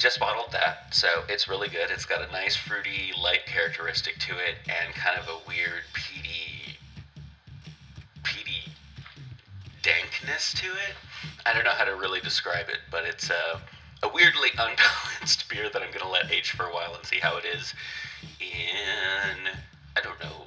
just 0.01 0.19
bottled 0.19 0.51
that, 0.51 0.87
so 0.93 1.09
it's 1.29 1.47
really 1.47 1.69
good. 1.69 1.91
It's 1.91 2.07
got 2.07 2.27
a 2.27 2.33
nice 2.33 2.57
fruity, 2.57 3.13
light 3.23 3.45
characteristic 3.45 4.19
to 4.21 4.33
it, 4.33 4.57
and 4.67 4.95
kind 4.95 5.19
of 5.19 5.29
a 5.29 5.37
weird 5.47 5.83
peaty, 5.93 6.79
peaty 8.25 8.73
dankness 9.83 10.55
to 10.55 10.67
it. 10.67 10.95
I 11.45 11.53
don't 11.53 11.65
know 11.65 11.71
how 11.71 11.85
to 11.85 11.97
really 11.97 12.21
describe 12.21 12.71
it, 12.71 12.79
but 12.91 13.05
it's 13.05 13.29
a, 13.29 13.61
a 14.03 14.09
weirdly 14.09 14.49
unbalanced 14.59 15.47
beer 15.51 15.69
that 15.71 15.83
I'm 15.83 15.93
gonna 15.93 16.11
let 16.11 16.33
age 16.33 16.53
for 16.53 16.65
a 16.65 16.73
while 16.73 16.95
and 16.95 17.05
see 17.05 17.19
how 17.19 17.37
it 17.37 17.45
is 17.45 17.75
in 18.41 19.53
I 19.97 20.01
don't 20.03 20.19
know 20.21 20.47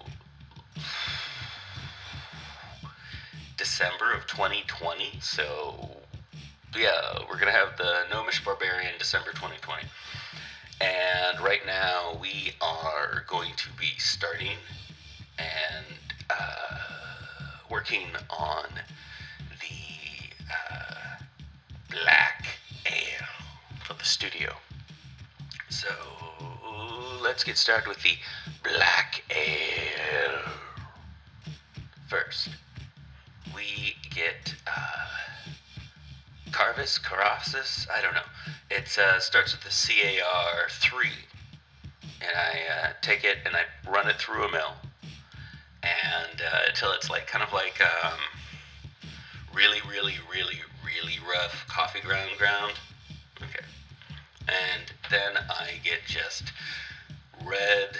December 3.55 4.13
of 4.13 4.25
2020. 4.25 5.19
So 5.21 5.92
yeah, 6.75 7.19
we're 7.29 7.37
gonna 7.37 7.51
have 7.51 7.77
the 7.77 8.03
Gnomish 8.09 8.43
Barbarian 8.43 8.93
December 8.97 9.31
2020. 9.31 9.83
And 10.81 11.39
right 11.39 11.65
now 11.65 12.17
we 12.19 12.51
are 12.61 13.23
going 13.27 13.51
to 13.57 13.69
be 13.79 13.91
starting 13.97 14.57
and 15.37 15.85
uh, 16.29 16.77
working 17.69 18.07
on 18.29 18.65
the 19.61 20.33
uh, 20.51 21.23
black 21.89 22.45
ale 22.85 23.27
for 23.85 23.93
the 23.93 24.03
studio. 24.03 24.53
So 25.69 25.89
let's 27.21 27.43
get 27.43 27.57
started 27.57 27.87
with 27.87 28.01
the 28.03 28.15
black 28.63 29.23
ale. 29.29 30.51
First, 32.07 32.49
Carvis, 36.73 36.97
Carafsis, 36.97 37.87
I 37.91 38.01
don't 38.01 38.15
know. 38.15 38.21
It 38.71 38.97
uh, 38.97 39.19
starts 39.19 39.53
with 39.53 39.63
the 39.63 39.69
CAR 39.69 40.69
3. 40.69 41.07
And 42.21 42.35
I 42.35 42.59
uh, 42.73 42.93
take 43.01 43.23
it 43.23 43.37
and 43.45 43.55
I 43.55 43.63
run 43.91 44.07
it 44.07 44.15
through 44.15 44.45
a 44.45 44.51
mill. 44.51 44.73
And 45.83 46.41
uh, 46.41 46.59
until 46.67 46.91
it's 46.93 47.11
like 47.11 47.27
kind 47.27 47.43
of 47.43 47.53
like 47.53 47.79
um, 47.81 48.17
really, 49.53 49.79
really, 49.87 50.15
really, 50.31 50.61
really 50.83 51.19
rough 51.29 51.63
coffee 51.67 52.01
ground 52.01 52.31
ground. 52.39 52.73
Okay. 53.41 53.65
And 54.47 54.91
then 55.11 55.43
I 55.49 55.73
get 55.83 55.99
just 56.07 56.53
red 57.45 57.97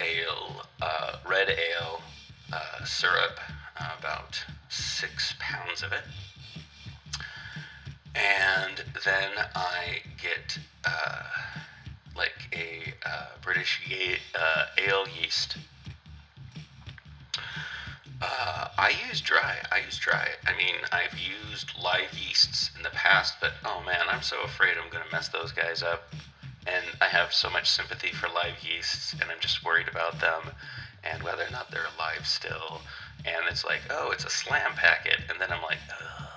ale, 0.00 0.66
uh, 0.82 1.16
red 1.26 1.48
ale 1.48 2.02
uh, 2.52 2.84
syrup, 2.84 3.40
uh, 3.80 3.88
about 3.98 4.44
six 4.68 5.34
pounds 5.38 5.82
of 5.82 5.92
it. 5.92 6.02
And 8.14 8.84
then 9.04 9.30
I 9.54 10.00
get 10.20 10.58
uh, 10.84 11.22
like 12.16 12.48
a 12.52 12.94
uh, 13.08 13.26
British 13.42 13.80
ye- 13.88 14.18
uh, 14.34 14.66
ale 14.78 15.06
yeast. 15.20 15.56
Uh, 18.20 18.68
I 18.78 18.92
use 19.08 19.20
dry. 19.20 19.56
I 19.72 19.78
use 19.84 19.98
dry. 19.98 20.28
I 20.46 20.56
mean, 20.56 20.76
I've 20.92 21.18
used 21.18 21.72
live 21.82 22.12
yeasts 22.14 22.70
in 22.76 22.82
the 22.82 22.90
past, 22.90 23.34
but 23.40 23.52
oh 23.64 23.82
man, 23.84 24.06
I'm 24.08 24.22
so 24.22 24.40
afraid 24.42 24.74
I'm 24.76 24.90
to 24.90 25.10
mess 25.10 25.28
those 25.28 25.50
guys 25.52 25.82
up. 25.82 26.12
And 26.66 26.84
I 27.00 27.06
have 27.06 27.32
so 27.32 27.50
much 27.50 27.68
sympathy 27.68 28.12
for 28.12 28.28
live 28.28 28.62
yeasts, 28.62 29.14
and 29.14 29.24
I'm 29.24 29.40
just 29.40 29.64
worried 29.64 29.88
about 29.88 30.20
them 30.20 30.52
and 31.02 31.22
whether 31.24 31.42
or 31.42 31.50
not 31.50 31.70
they're 31.72 31.88
alive 31.96 32.24
still. 32.24 32.82
And 33.24 33.44
it's 33.50 33.64
like, 33.64 33.80
oh, 33.90 34.12
it's 34.12 34.24
a 34.24 34.30
slam 34.30 34.72
packet. 34.74 35.18
And 35.28 35.40
then 35.40 35.50
I'm 35.50 35.62
like, 35.62 35.78
Ugh. 35.90 36.31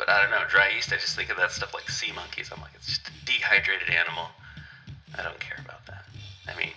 But 0.00 0.08
I 0.08 0.22
don't 0.22 0.30
know, 0.30 0.42
dry 0.48 0.70
yeast, 0.74 0.94
I 0.94 0.96
just 0.96 1.14
think 1.14 1.28
of 1.28 1.36
that 1.36 1.52
stuff 1.52 1.74
like 1.74 1.90
sea 1.90 2.10
monkeys. 2.12 2.48
I'm 2.50 2.58
like, 2.62 2.70
it's 2.74 2.86
just 2.86 3.06
a 3.08 3.26
dehydrated 3.26 3.90
animal. 3.90 4.28
I 5.18 5.22
don't 5.22 5.38
care 5.38 5.58
about 5.62 5.84
that. 5.88 6.06
I 6.48 6.58
mean, 6.58 6.72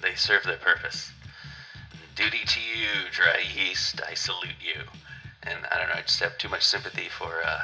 they 0.00 0.14
serve 0.14 0.44
their 0.44 0.56
purpose. 0.58 1.10
Duty 2.14 2.38
to 2.46 2.60
you, 2.60 3.10
dry 3.10 3.42
yeast. 3.56 4.00
I 4.08 4.14
salute 4.14 4.62
you. 4.64 4.80
And 5.42 5.58
I 5.72 5.78
don't 5.78 5.88
know. 5.88 5.96
I 5.96 6.02
just 6.02 6.20
have 6.20 6.38
too 6.38 6.48
much 6.48 6.64
sympathy 6.64 7.08
for 7.08 7.42
uh, 7.44 7.62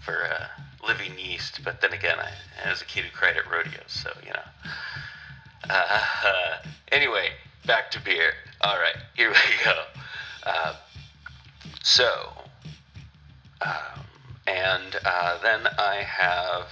for 0.00 0.24
uh, 0.24 0.46
living 0.88 1.18
yeast. 1.18 1.60
But 1.62 1.82
then 1.82 1.92
again, 1.92 2.16
I, 2.18 2.70
was 2.70 2.80
a 2.80 2.86
kid 2.86 3.04
who 3.04 3.10
cried 3.10 3.36
at 3.36 3.50
rodeos, 3.50 3.74
so 3.88 4.10
you 4.24 4.30
know. 4.30 4.70
Uh, 5.68 6.56
anyway, 6.92 7.28
back 7.66 7.90
to 7.90 8.00
beer. 8.00 8.32
All 8.62 8.78
right, 8.78 8.96
here 9.14 9.28
we 9.28 9.64
go. 9.64 9.82
Uh, 10.44 10.76
so, 11.82 12.43
and 14.46 14.96
uh, 15.04 15.38
then 15.42 15.66
I 15.78 15.96
have 16.06 16.68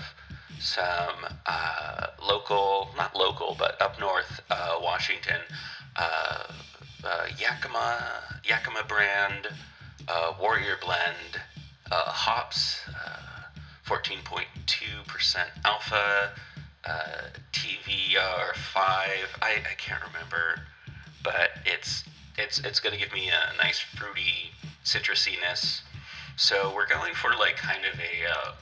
some 0.61 1.27
uh, 1.47 2.07
local, 2.27 2.89
not 2.97 3.17
local, 3.17 3.57
but 3.59 3.81
up 3.81 3.99
north 3.99 4.41
uh, 4.51 4.79
Washington, 4.81 5.41
uh, 5.97 6.45
uh, 7.05 7.27
Yakima, 7.39 8.23
Yakima 8.45 8.85
brand, 8.87 9.49
uh, 10.09 10.35
Warrior 10.41 10.79
blend, 10.81 11.41
hops, 11.91 12.81
uh, 12.89 13.23
14.2% 13.87 15.37
alpha, 15.65 16.33
uh, 16.85 17.23
TVR5. 17.53 18.77
I, 18.77 19.23
I 19.43 19.75
can't 19.77 20.03
remember, 20.13 20.61
but 21.23 21.51
it's 21.65 22.05
it's 22.39 22.59
it's 22.61 22.81
gonna 22.81 22.97
give 22.97 23.13
me 23.13 23.29
a 23.29 23.57
nice 23.63 23.79
fruity 23.79 24.53
citrusiness. 24.85 25.83
So 26.37 26.73
we're 26.75 26.87
going 26.87 27.15
for 27.15 27.31
like 27.39 27.57
kind 27.57 27.85
of 27.85 27.99
a 28.01 28.31
uh, 28.31 28.53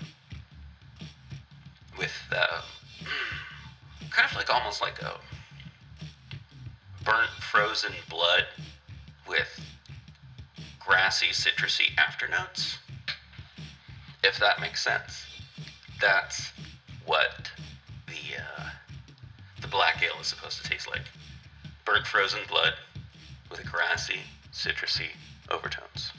with 1.98 2.12
uh, 2.32 2.62
kind 4.10 4.30
of 4.30 4.36
like 4.36 4.52
almost 4.52 4.80
like 4.82 5.00
a 5.02 5.18
burnt 7.04 7.30
frozen 7.40 7.92
blood 8.08 8.44
with 9.28 9.60
grassy 10.78 11.28
citrusy 11.28 11.96
afternotes. 11.96 12.78
If 14.22 14.38
that 14.38 14.60
makes 14.60 14.82
sense. 14.82 15.24
That's 16.00 16.52
what 17.06 17.50
the 18.06 18.40
uh, 18.40 18.70
the 19.60 19.68
black 19.68 20.02
ale 20.02 20.20
is 20.20 20.26
supposed 20.28 20.62
to 20.62 20.68
taste 20.68 20.88
like. 20.90 21.02
Burnt 21.84 22.06
frozen 22.06 22.40
blood 22.48 22.74
with 23.50 23.64
grassy, 23.64 24.20
citrusy 24.52 25.08
overtones. 25.50 26.12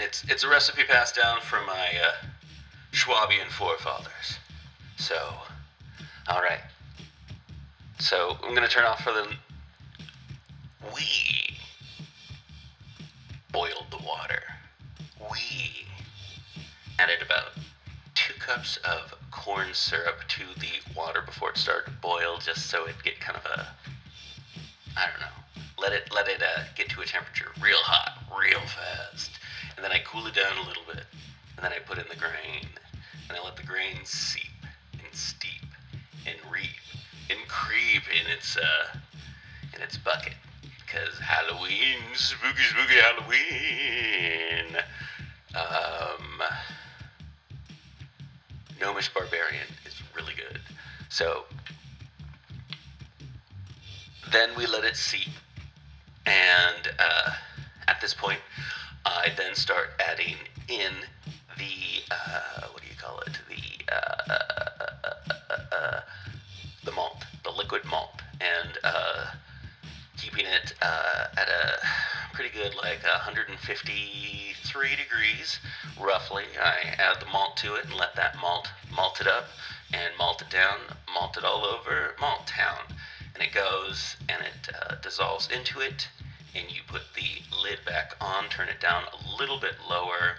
It's 0.00 0.24
it's 0.28 0.44
a 0.44 0.48
recipe 0.48 0.84
passed 0.84 1.16
down 1.16 1.40
from 1.40 1.66
my 1.66 1.72
uh, 1.72 2.26
Schwabian 2.92 3.48
forefathers. 3.48 4.38
So, 4.96 5.16
all 6.28 6.40
right. 6.40 6.60
So 7.98 8.36
I'm 8.42 8.54
gonna 8.54 8.68
turn 8.68 8.84
off 8.84 9.02
for 9.02 9.12
the. 9.12 9.26
We 10.94 11.58
boiled 13.50 13.86
the 13.90 13.98
water. 14.04 14.42
We 15.30 15.86
added 16.98 17.20
about 17.20 17.52
two 18.14 18.34
cups 18.34 18.76
of 18.78 19.14
corn 19.32 19.68
syrup 19.72 20.20
to 20.28 20.44
the 20.60 20.94
water 20.96 21.22
before 21.22 21.50
it 21.50 21.58
started 21.58 21.90
to 21.90 21.96
boil, 22.00 22.38
just 22.38 22.66
so 22.66 22.86
it 22.86 22.94
get 23.02 23.18
kind 23.20 23.36
of 23.36 23.44
a. 23.46 23.66
I 24.96 25.06
don't 25.10 25.20
know. 25.20 25.62
Let 25.76 25.92
it 25.92 26.12
let 26.14 26.28
it 26.28 26.40
uh, 26.40 26.62
get 26.76 26.88
to 26.90 27.00
a 27.00 27.04
temperature 27.04 27.50
real 27.60 27.78
hot, 27.78 28.22
real 28.36 28.60
fast, 28.60 29.37
and 29.78 29.84
then 29.84 29.92
I 29.92 30.00
cool 30.04 30.26
it 30.26 30.34
down 30.34 30.56
a 30.58 30.66
little 30.66 30.82
bit, 30.92 31.04
and 31.56 31.64
then 31.64 31.70
I 31.72 31.78
put 31.78 31.98
in 31.98 32.04
the 32.10 32.16
grain, 32.16 32.66
and 33.28 33.38
I 33.38 33.44
let 33.44 33.56
the 33.56 33.62
grain 33.62 33.94
seep 34.02 34.50
and 34.92 35.14
steep 35.14 35.70
and 36.26 36.36
reap 36.52 36.66
and 37.30 37.38
creep 37.46 38.02
in 38.10 38.28
its 38.32 38.56
uh 38.56 38.98
in 39.76 39.80
its 39.80 39.96
bucket. 39.96 40.34
Cause 40.92 41.16
Halloween, 41.20 42.00
spooky 42.14 42.62
spooky 42.64 42.94
Halloween. 42.94 44.76
Um 45.54 46.42
Gnomish 48.80 49.14
Barbarian 49.14 49.68
is 49.86 49.94
really 50.16 50.34
good. 50.34 50.60
So 51.08 51.44
then 54.32 54.50
we 54.56 54.66
let 54.66 54.82
it 54.82 54.96
seep. 54.96 55.30
And 56.26 56.90
uh, 56.98 57.30
at 57.88 58.00
this 58.00 58.12
point, 58.12 58.40
I 59.04 59.32
then 59.36 59.54
start 59.54 59.90
adding 60.00 60.36
in 60.68 60.92
the 61.56 62.02
uh, 62.10 62.68
what 62.72 62.82
do 62.82 62.88
you 62.88 62.96
call 62.96 63.20
it? 63.20 63.38
The 63.48 63.94
uh, 63.94 64.22
uh, 64.30 65.12
uh, 65.50 65.54
uh, 65.72 66.00
the 66.84 66.92
malt, 66.92 67.24
the 67.44 67.50
liquid 67.50 67.84
malt, 67.84 68.20
and 68.40 68.78
uh, 68.84 69.26
keeping 70.16 70.46
it 70.46 70.74
uh, 70.82 71.26
at 71.36 71.48
a 71.48 71.78
pretty 72.32 72.50
good 72.50 72.74
like 72.76 73.02
153 73.02 74.96
degrees 74.96 75.58
roughly. 76.00 76.44
I 76.60 76.94
add 76.98 77.20
the 77.20 77.26
malt 77.26 77.56
to 77.58 77.74
it 77.74 77.84
and 77.84 77.94
let 77.94 78.14
that 78.16 78.36
malt 78.40 78.68
malt 78.94 79.20
it 79.20 79.26
up 79.26 79.46
and 79.92 80.12
malt 80.18 80.42
it 80.42 80.50
down, 80.50 80.78
malt 81.14 81.36
it 81.36 81.44
all 81.44 81.64
over 81.64 82.14
Malt 82.20 82.46
Town, 82.46 82.78
and 83.34 83.42
it 83.42 83.52
goes 83.52 84.16
and 84.28 84.42
it 84.42 84.74
uh, 84.74 84.96
dissolves 84.96 85.48
into 85.50 85.80
it, 85.80 86.08
and 86.54 86.70
you 86.70 86.80
put 86.86 87.02
the 87.14 87.42
lid 87.62 87.78
back 87.84 88.14
on, 88.20 88.48
turn 88.48 88.68
it 88.68 88.80
down 88.80 89.04
a 89.04 89.36
little 89.38 89.58
bit 89.58 89.74
lower, 89.88 90.36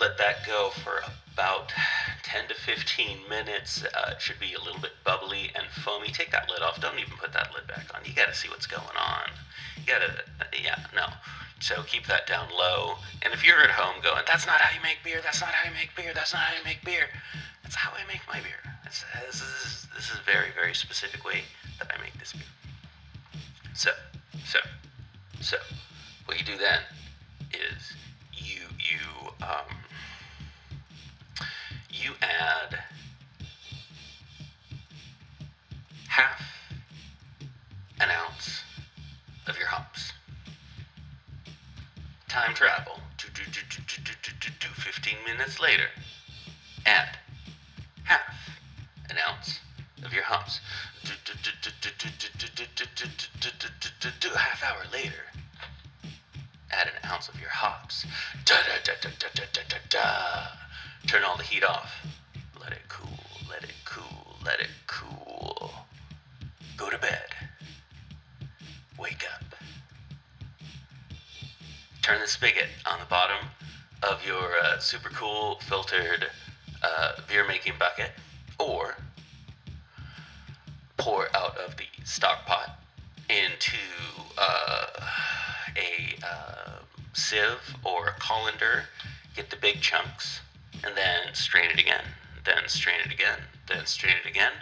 let 0.00 0.16
that 0.18 0.46
go 0.46 0.70
for 0.82 1.02
about 1.32 1.72
10 2.22 2.48
to 2.48 2.54
15 2.54 3.18
minutes. 3.28 3.84
Uh, 3.84 4.12
it 4.12 4.20
should 4.20 4.38
be 4.40 4.54
a 4.54 4.58
little 4.58 4.80
bit 4.80 4.92
bubbly 5.04 5.50
and 5.54 5.66
foamy. 5.82 6.08
Take 6.08 6.30
that 6.30 6.48
lid 6.50 6.62
off. 6.62 6.80
Don't 6.80 6.98
even 6.98 7.14
put 7.18 7.32
that 7.32 7.52
lid 7.54 7.66
back 7.66 7.86
on. 7.94 8.00
You 8.04 8.12
got 8.12 8.28
to 8.28 8.34
see 8.34 8.48
what's 8.48 8.66
going 8.66 8.96
on. 8.98 9.30
You 9.76 9.86
got 9.86 10.00
to, 10.00 10.62
yeah, 10.62 10.78
no. 10.94 11.06
So 11.60 11.82
keep 11.86 12.06
that 12.06 12.26
down 12.26 12.48
low. 12.56 12.96
And 13.22 13.34
if 13.34 13.46
you're 13.46 13.60
at 13.62 13.70
home 13.70 14.02
going, 14.02 14.22
that's 14.26 14.46
not 14.46 14.60
how 14.60 14.74
you 14.74 14.82
make 14.82 14.98
beer, 15.02 15.20
that's 15.22 15.40
not 15.40 15.50
how 15.50 15.68
you 15.68 15.74
make 15.74 15.94
beer, 15.96 16.12
that's 16.14 16.32
not 16.32 16.42
how 16.42 16.56
you 16.56 16.64
make 16.64 16.84
beer, 16.84 17.06
that's 17.62 17.74
how 17.74 17.90
I 17.90 18.06
make 18.06 18.22
my 18.28 18.40
beer. 18.40 18.62
It's, 18.86 19.04
this, 19.26 19.42
is, 19.42 19.86
this 19.94 20.10
is 20.10 20.18
a 20.18 20.24
very, 20.24 20.48
very 20.54 20.74
specific 20.74 21.24
way 21.24 21.42
that 21.78 21.90
I 21.92 22.00
make 22.00 22.14
this 22.18 22.32
beer. 22.32 22.42
So, 23.74 23.90
so, 24.44 24.58
so 25.40 25.56
what 26.24 26.38
you 26.38 26.44
do 26.44 26.58
then 26.58 26.80
is 27.52 27.94
you 28.32 28.62
you 28.78 29.30
um, 29.42 29.76
you 31.90 32.12
add 32.20 32.78
half 36.08 36.42
an 38.00 38.08
ounce 38.10 38.62
of 39.46 39.56
your 39.58 39.68
hops. 39.68 40.12
Time 42.28 42.54
travel. 42.54 42.98
Do, 43.16 43.28
do, 43.34 43.42
do, 43.50 43.60
do, 43.70 43.82
do, 43.86 44.12
do, 44.22 44.32
do, 44.40 44.50
do, 44.60 44.68
15 44.68 45.14
minutes 45.26 45.60
later. 45.60 45.88
Add 46.84 47.16
half 48.04 48.60
an 49.08 49.16
ounce 49.28 49.60
of 50.04 50.12
your 50.12 50.24
humps. 50.24 50.60
Half 54.34 54.62
hour 54.62 54.82
later, 54.92 55.24
add 56.70 56.86
an 56.86 57.10
ounce 57.10 57.28
of 57.28 57.40
your 57.40 57.50
hops. 57.50 58.06
Turn 61.06 61.24
all 61.24 61.36
the 61.36 61.42
heat 61.42 61.64
off. 61.64 62.06
Let 62.60 62.72
it 62.72 62.82
cool, 62.88 63.08
let 63.48 63.62
it 63.64 63.74
cool, 63.84 64.36
let 64.44 64.60
it 64.60 64.70
cool. 64.86 65.72
Go 66.76 66.90
to 66.90 66.98
bed. 66.98 67.26
Wake 68.98 69.24
up. 69.34 69.54
Turn 72.02 72.20
the 72.20 72.26
spigot 72.26 72.68
on 72.86 72.98
the 73.00 73.06
bottom 73.06 73.48
of 74.02 74.24
your 74.26 74.58
uh, 74.62 74.78
super 74.78 75.10
cool 75.10 75.60
filtered 75.68 76.26
uh, 76.82 77.12
beer 77.28 77.46
making 77.46 77.74
bucket 77.78 78.10
or 78.58 78.96
pour 80.98 81.34
out 81.34 81.56
of 81.56 81.76
the 81.76 81.86
stock 82.04 82.44
pot 82.44 82.78
into 83.30 83.78
uh, 84.36 84.86
a 85.76 86.26
uh, 86.26 86.78
sieve 87.12 87.76
or 87.84 88.08
a 88.08 88.12
colander. 88.20 88.84
Get 89.34 89.50
the 89.50 89.56
big 89.56 89.80
chunks, 89.80 90.40
and 90.84 90.96
then 90.96 91.34
strain 91.34 91.70
it 91.70 91.78
again. 91.78 92.04
Then 92.44 92.68
strain 92.68 93.00
it 93.04 93.12
again. 93.12 93.38
Then 93.68 93.86
strain 93.86 94.14
it 94.24 94.28
again, 94.28 94.52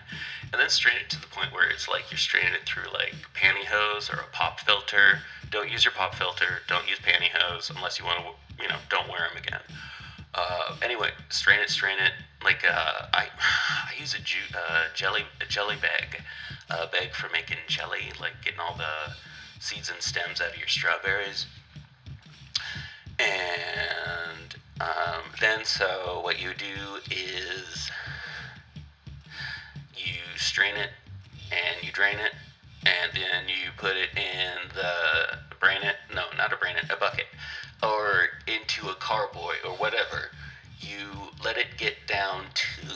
and 0.52 0.60
then 0.60 0.68
strain 0.68 0.96
it 1.00 1.08
to 1.10 1.20
the 1.20 1.28
point 1.28 1.52
where 1.52 1.68
it's 1.70 1.88
like 1.88 2.10
you're 2.10 2.18
straining 2.18 2.52
it 2.52 2.66
through 2.66 2.92
like 2.92 3.14
pantyhose 3.34 4.12
or 4.12 4.20
a 4.20 4.26
pop 4.32 4.60
filter. 4.60 5.20
Don't 5.50 5.70
use 5.70 5.84
your 5.84 5.92
pop 5.92 6.14
filter. 6.14 6.60
Don't 6.68 6.88
use 6.88 6.98
pantyhose 6.98 7.74
unless 7.74 7.98
you 7.98 8.04
want 8.04 8.18
to, 8.18 8.62
you 8.62 8.68
know, 8.68 8.76
don't 8.90 9.08
wear 9.08 9.28
them 9.28 9.42
again. 9.42 9.60
Uh, 10.36 10.76
anyway, 10.82 11.10
strain 11.30 11.60
it, 11.60 11.70
strain 11.70 11.98
it. 11.98 12.12
Like 12.44 12.64
uh, 12.64 13.06
I, 13.14 13.28
I 13.40 13.92
use 13.98 14.14
a 14.14 14.20
ju- 14.20 14.54
uh, 14.54 14.84
jelly 14.94 15.22
a 15.40 15.46
jelly 15.46 15.76
bag, 15.80 16.22
a 16.70 16.86
bag 16.86 17.14
for 17.14 17.30
making 17.30 17.56
jelly, 17.66 18.12
like 18.20 18.34
getting 18.44 18.60
all 18.60 18.76
the 18.76 19.14
seeds 19.60 19.90
and 19.90 20.00
stems 20.00 20.40
out 20.40 20.52
of 20.52 20.58
your 20.58 20.68
strawberries. 20.68 21.46
And 23.18 24.54
um, 24.80 25.22
then, 25.40 25.64
so 25.64 26.20
what 26.22 26.40
you 26.40 26.50
do 26.54 27.00
is 27.10 27.90
you 29.96 30.20
strain 30.36 30.76
it 30.76 30.90
and 31.50 31.82
you 31.82 31.92
drain 31.92 32.18
it, 32.18 32.32
and 32.84 33.10
then 33.14 33.48
you 33.48 33.70
put 33.78 33.96
it 33.96 34.10
in 34.16 34.68
the 34.74 35.38
brain 35.60 35.82
it. 35.82 35.96
No, 36.14 36.24
not 36.36 36.52
a 36.52 36.56
brain 36.56 36.76
it, 36.76 36.84
a 36.90 36.96
bucket, 36.96 37.26
or 37.86 38.28
into 38.46 38.88
a 38.88 38.94
carboy 38.94 39.54
or 39.64 39.72
whatever. 39.72 40.30
You 40.80 41.30
let 41.44 41.56
it 41.56 41.78
get 41.78 41.94
down 42.06 42.44
to 42.54 42.86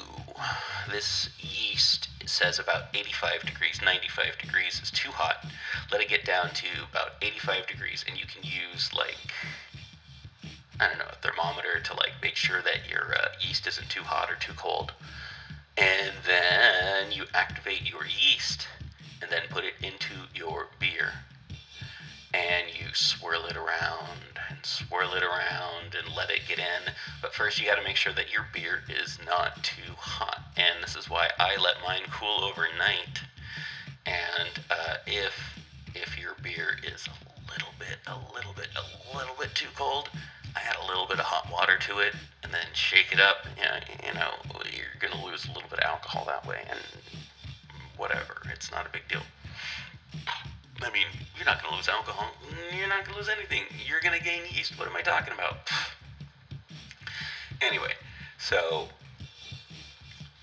this 0.91 1.31
yeast 1.39 2.09
says 2.27 2.59
about 2.59 2.85
85 2.95 3.43
degrees, 3.43 3.81
95 3.85 4.39
degrees 4.39 4.81
is 4.83 4.91
too 4.91 5.11
hot. 5.11 5.45
Let 5.91 6.01
it 6.01 6.09
get 6.09 6.25
down 6.25 6.51
to 6.51 6.67
about 6.91 7.13
85 7.23 7.67
degrees, 7.67 8.05
and 8.09 8.19
you 8.19 8.25
can 8.27 8.43
use 8.43 8.93
like 8.95 9.17
I 10.79 10.89
don't 10.89 10.99
know 10.99 11.11
a 11.11 11.17
thermometer 11.17 11.81
to 11.81 11.95
like 11.95 12.13
make 12.23 12.37
sure 12.37 12.63
that 12.63 12.89
your 12.89 13.15
uh, 13.15 13.29
yeast 13.41 13.67
isn't 13.67 13.89
too 13.89 14.03
hot 14.03 14.31
or 14.31 14.37
too 14.37 14.55
cold. 14.57 14.93
And 15.77 16.13
then 16.27 17.13
you 17.13 17.25
activate 17.35 17.91
your 17.91 18.05
yeast, 18.07 18.67
and 19.21 19.31
then 19.31 19.43
put 19.51 19.65
it 19.65 19.75
into 19.83 20.15
your 20.35 20.69
beer 20.79 21.13
and 22.33 22.67
you 22.69 22.87
swirl 22.95 23.45
it 23.47 23.57
around 23.57 24.40
and 24.61 24.67
swirl 24.67 25.15
it 25.15 25.23
around 25.23 25.97
and 25.97 26.15
let 26.15 26.31
it 26.31 26.41
get 26.47 26.59
in. 26.59 26.93
But 27.23 27.33
first, 27.33 27.59
you 27.59 27.67
got 27.67 27.77
to 27.77 27.85
make 27.85 27.97
sure 27.97 28.13
that 28.13 28.31
your 28.31 28.47
beer 28.53 28.83
is 28.91 29.19
not 29.25 29.63
too 29.65 29.93
hot. 29.97 30.43
And 30.57 30.83
this 30.83 30.97
is 30.97 31.09
why 31.09 31.31
I 31.39 31.57
let 31.57 31.77
mine 31.87 32.03
cool 32.13 32.45
overnight. 32.45 33.23
And 34.05 34.51
uh, 34.71 34.97
if 35.07 35.35
if 35.95 36.19
your 36.19 36.35
beer 36.43 36.77
is 36.85 37.07
a 37.09 37.51
little 37.53 37.73
bit, 37.79 37.99
a 38.07 38.17
little 38.35 38.53
bit, 38.53 38.69
a 38.77 39.17
little 39.17 39.35
bit 39.41 39.55
too 39.55 39.69
cold, 39.75 40.11
I 40.55 40.61
add 40.61 40.77
a 40.85 40.87
little 40.87 41.07
bit 41.07 41.19
of 41.19 41.25
hot 41.25 41.51
water 41.51 41.79
to 41.79 41.99
it 42.01 42.15
and 42.43 42.53
then 42.53 42.67
shake 42.75 43.13
it 43.13 43.21
up. 43.21 43.47
You 43.57 43.65
know, 43.65 43.79
you 44.07 44.15
know 44.15 44.31
you're 44.77 45.01
gonna 45.01 45.25
lose 45.25 45.47
a 45.47 45.53
little 45.53 45.71
bit 45.71 45.79
of 45.79 45.85
alcohol 45.85 46.27
that 46.27 46.47
way, 46.47 46.65
and 46.69 46.81
whatever. 47.97 48.43
It's 48.53 48.71
not 48.71 48.87
a 48.87 48.91
big 48.91 49.09
deal. 49.09 49.23
I 50.83 50.91
mean, 50.91 51.07
you're 51.37 51.47
not 51.47 51.63
going 51.63 51.73
to 51.73 51.77
lose 51.77 51.89
alcohol. 51.89 52.31
You're 52.77 52.89
not 52.89 53.05
going 53.05 53.13
to 53.13 53.19
lose 53.19 53.29
anything. 53.29 53.65
You're 53.87 54.01
going 54.01 54.19
to 54.19 54.25
gain 54.25 54.43
yeast. 54.51 54.79
What 54.79 54.89
am 54.89 54.97
I 54.97 55.03
talking 55.03 55.35
about? 55.35 55.69
anyway, 57.61 57.93
so 58.39 58.89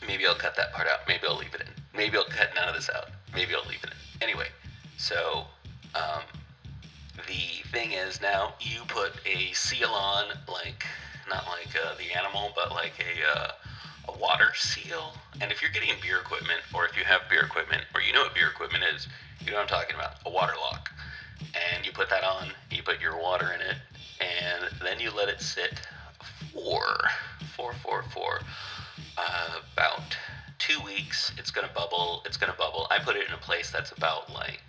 maybe 0.06 0.26
I'll 0.26 0.36
cut 0.36 0.56
that 0.56 0.74
part 0.74 0.88
out. 0.88 1.00
Maybe 1.08 1.28
I'll 1.28 1.38
leave 1.38 1.54
it 1.54 1.62
in. 1.62 1.68
Maybe 1.96 2.18
I'll 2.18 2.26
cut 2.26 2.50
none 2.56 2.68
of 2.68 2.76
this 2.76 2.90
out. 2.96 3.10
Maybe 3.34 3.56
I'll 3.56 3.68
leave 3.68 3.84
it 3.84 3.90
in. 3.92 4.24
Anyway, 4.24 4.48
so 4.98 5.46
um, 5.96 6.22
the 7.28 7.68
thing 7.72 7.92
is 7.94 8.22
now 8.22 8.54
you 8.60 8.82
put 8.88 9.14
a 9.26 9.52
seal 9.54 9.90
on, 9.90 10.26
like 10.48 10.86
not 11.30 11.46
like 11.48 11.76
uh, 11.76 11.96
the 11.98 12.18
animal, 12.18 12.52
but 12.56 12.72
like 12.72 12.94
a 13.00 13.40
uh, 13.40 13.52
a 14.08 14.18
water 14.18 14.54
seal. 14.56 15.14
And 15.42 15.52
if 15.52 15.62
you're 15.62 15.72
getting 15.72 15.90
beer 16.02 16.18
equipment, 16.20 16.60
or 16.74 16.86
if 16.86 16.98
you 16.98 17.04
have 17.04 17.22
beer 17.30 17.42
equipment, 17.42 17.84
or 17.94 18.02
you 18.02 18.14
know 18.14 18.22
what 18.22 18.34
beer 18.34 18.48
equipment 18.48 18.84
is, 18.96 19.08
you 19.44 19.52
know 19.52 19.58
what 19.58 19.64
I'm 19.64 19.68
talking 19.68 19.96
about, 19.96 20.16
a 20.26 20.30
water 20.30 20.54
lock. 20.60 20.90
And 21.40 21.86
you 21.86 21.92
put 21.92 22.10
that 22.10 22.24
on, 22.24 22.50
you 22.72 22.84
put 22.84 23.00
your 23.00 23.20
water 23.20 23.52
in 23.54 23.62
it, 23.62 23.78
and 24.20 24.70
then 24.82 25.00
you 25.00 25.12
let 25.16 25.30
it 25.30 25.42
sit 25.42 25.80
for 26.54 26.84
four, 27.56 27.74
four, 27.74 28.04
four, 28.14 28.40
uh, 29.18 29.60
about 29.74 30.16
two 30.58 30.80
weeks. 30.84 31.32
It's 31.38 31.52
gonna 31.52 31.70
bubble. 31.74 32.22
It's 32.26 32.38
gonna 32.38 32.56
bubble. 32.58 32.88
I 32.90 33.00
put 33.00 33.16
it 33.16 33.28
in 33.28 33.34
a 33.34 33.38
place 33.38 33.72
that's 33.72 33.92
about 33.92 34.34
like 34.34 34.62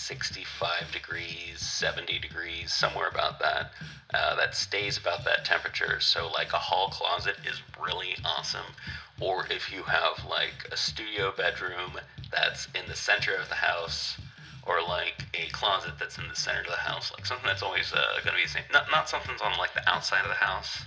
65 0.00 0.90
degrees, 0.92 1.60
70 1.60 2.18
degrees, 2.18 2.72
somewhere 2.72 3.08
about 3.08 3.38
that. 3.38 3.72
Uh, 4.12 4.34
that 4.34 4.54
stays 4.54 4.96
about 4.98 5.24
that 5.24 5.44
temperature. 5.44 6.00
So, 6.00 6.28
like 6.28 6.52
a 6.52 6.58
hall 6.58 6.88
closet 6.88 7.36
is 7.44 7.62
really 7.80 8.16
awesome. 8.24 8.74
Or 9.20 9.46
if 9.50 9.72
you 9.72 9.82
have 9.84 10.24
like 10.28 10.66
a 10.72 10.76
studio 10.76 11.32
bedroom 11.36 12.00
that's 12.30 12.66
in 12.74 12.88
the 12.88 12.96
center 12.96 13.34
of 13.34 13.48
the 13.48 13.54
house, 13.54 14.18
or 14.66 14.82
like 14.82 15.24
a 15.34 15.48
closet 15.50 15.92
that's 15.98 16.18
in 16.18 16.28
the 16.28 16.36
center 16.36 16.60
of 16.60 16.66
the 16.66 16.76
house, 16.76 17.12
like 17.12 17.26
something 17.26 17.46
that's 17.46 17.62
always 17.62 17.92
uh, 17.92 18.18
going 18.24 18.34
to 18.34 18.36
be 18.36 18.42
the 18.42 18.48
same. 18.48 18.64
Not, 18.72 18.90
not 18.90 19.08
something's 19.08 19.40
on 19.40 19.56
like 19.58 19.74
the 19.74 19.88
outside 19.88 20.22
of 20.22 20.28
the 20.28 20.34
house. 20.34 20.82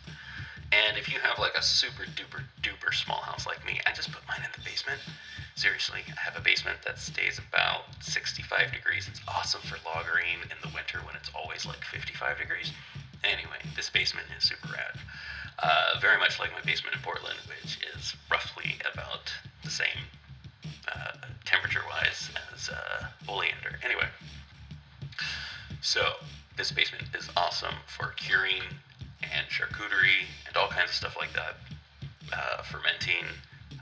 And 0.74 0.98
if 0.98 1.12
you 1.12 1.20
have 1.20 1.38
like 1.38 1.54
a 1.56 1.62
super 1.62 2.04
duper 2.04 2.42
duper 2.64 2.94
small 2.94 3.22
house 3.22 3.46
like 3.46 3.64
me, 3.66 3.80
I 3.86 3.92
just 3.94 4.12
put 4.12 4.26
mine 4.28 4.42
in 4.44 4.52
the 4.58 4.64
basement. 4.68 5.00
Seriously, 5.56 6.02
I 6.08 6.20
have 6.20 6.36
a 6.36 6.42
basement 6.42 6.80
that 6.86 6.98
stays 6.98 7.38
about 7.38 7.84
65 8.02 8.72
degrees. 8.72 9.08
It's 9.08 9.22
awesome 9.28 9.62
for 9.62 9.76
lagering 9.86 10.42
in 10.50 10.58
the 10.64 10.74
winter 10.74 11.00
when 11.06 11.16
it's 11.16 11.30
always 11.36 11.66
like 11.66 11.84
55 11.84 12.40
degrees. 12.40 12.72
Anyway, 13.24 13.62
this 13.76 13.90
basement 13.90 14.26
is 14.36 14.44
super 14.44 14.70
rad. 14.74 14.98
Uh, 15.60 16.00
very 16.02 16.18
much 16.18 16.40
like 16.40 16.52
my 16.54 16.62
basement 16.62 16.96
in 16.96 17.02
Portland, 17.04 17.38
which 17.48 17.78
is 17.96 18.16
roughly 18.32 18.76
about 18.92 19.32
the 19.64 19.70
same 19.70 20.02
uh, 20.92 21.12
temperature 21.46 21.84
wise 21.90 22.30
as 22.54 22.70
uh, 22.70 23.06
Oleander. 23.30 23.78
Anyway, 23.84 24.08
so 25.82 26.02
this 26.58 26.72
basement 26.72 27.04
is 27.16 27.30
awesome 27.38 27.76
for 27.86 28.14
curing 28.18 28.64
and 29.36 29.48
charcuterie 29.50 30.26
and 30.48 30.58
all 30.58 30.68
kinds 30.68 30.90
of 30.90 30.96
stuff 30.96 31.16
like 31.18 31.34
that. 31.34 31.56
Uh, 32.32 32.64
fermenting. 32.64 33.26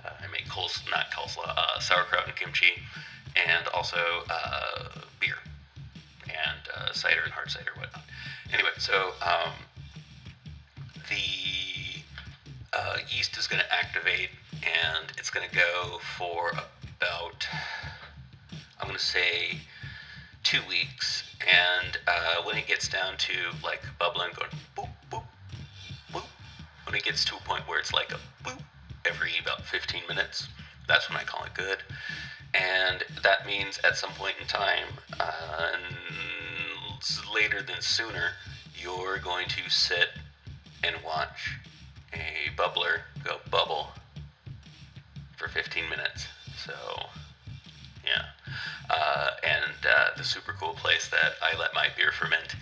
Uh, 0.04 0.10
I 0.22 0.28
make 0.30 0.50
coles, 0.50 0.82
not 0.90 1.10
coleslaw, 1.12 1.48
uh, 1.56 1.80
sauerkraut 1.80 2.28
and 2.28 2.36
kimchi, 2.36 2.74
and 3.36 3.66
also 3.74 3.98
uh, 4.30 4.90
beer 5.22 5.36
and 6.28 6.60
uh, 6.76 6.92
cider 6.92 7.22
and 7.24 7.32
hard 7.32 7.50
cider, 7.50 7.72
whatnot. 7.78 8.04
Anyway, 8.52 8.72
so 8.78 9.12
um, 9.22 9.54
the 11.08 12.02
uh, 12.74 12.98
yeast 13.10 13.38
is 13.38 13.48
going 13.48 13.62
to 13.62 13.74
activate, 13.74 14.32
and 14.64 15.12
it's 15.18 15.30
going 15.30 15.48
to 15.48 15.56
go 15.56 16.00
for 16.18 16.52
about, 16.52 17.48
I'm 18.82 18.88
going 18.88 19.00
to 19.00 19.06
say, 19.06 19.60
two 20.44 20.60
weeks. 20.68 21.24
And 21.40 21.98
when 22.46 22.58
it 22.58 22.68
gets 22.68 22.90
down 22.90 23.16
to 23.18 23.34
like 23.64 23.82
bubbling, 23.98 24.32
going 24.36 24.50
when 26.92 27.00
it 27.00 27.06
gets 27.06 27.24
to 27.24 27.38
a 27.38 27.40
point 27.40 27.66
where 27.70 27.80
it's 27.80 27.94
like 27.94 28.12
a 28.12 28.20
boop 28.44 28.60
every 29.06 29.32
about 29.42 29.64
15 29.64 30.02
minutes, 30.10 30.50
that's 30.90 31.08
when 31.10 31.18
I 31.18 31.24
call 31.24 31.46
it 31.46 31.54
good. 31.54 31.78
And 32.54 33.02
that 33.24 33.46
means 33.46 33.80
at 33.86 33.96
some 33.96 34.10
point 34.12 34.36
in 34.42 34.46
time, 34.46 34.88
uh, 35.18 35.78
later 37.34 37.62
than 37.62 37.80
sooner, 37.80 38.32
you're 38.76 39.20
going 39.20 39.48
to 39.48 39.70
sit 39.70 40.10
and 40.84 40.98
watch 41.06 41.58
a 42.14 42.52
bubbler 42.58 43.04
go 43.24 43.38
bubble 43.50 43.92
for 45.38 45.48
15 45.48 45.90
minutes. 45.90 46.28
So, 46.58 46.74
yeah. 48.06 48.26
Uh, 48.90 49.30
and 49.44 49.86
uh, 49.90 50.10
the 50.18 50.26
super 50.26 50.54
cool 50.60 50.74
place 50.74 51.08
that 51.08 51.36
I 51.42 51.58
let 51.58 51.74
my 51.74 51.88
beer 51.96 52.12
ferment 52.12 52.56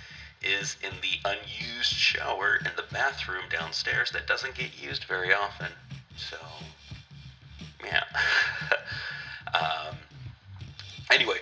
is 0.50 0.76
in 0.84 0.92
the 1.02 1.30
unused 1.30 1.92
shower 1.92 2.58
in 2.58 2.72
the 2.76 2.84
bathroom 2.92 3.44
downstairs 3.50 4.12
that 4.12 4.28
doesn't 4.28 4.56
get 4.56 4.82
used 4.82 5.04
very 5.06 5.34
often. 5.34 5.72
So, 6.18 6.38
yeah. 7.86 8.04
um, 9.54 9.96
anyway, 11.12 11.38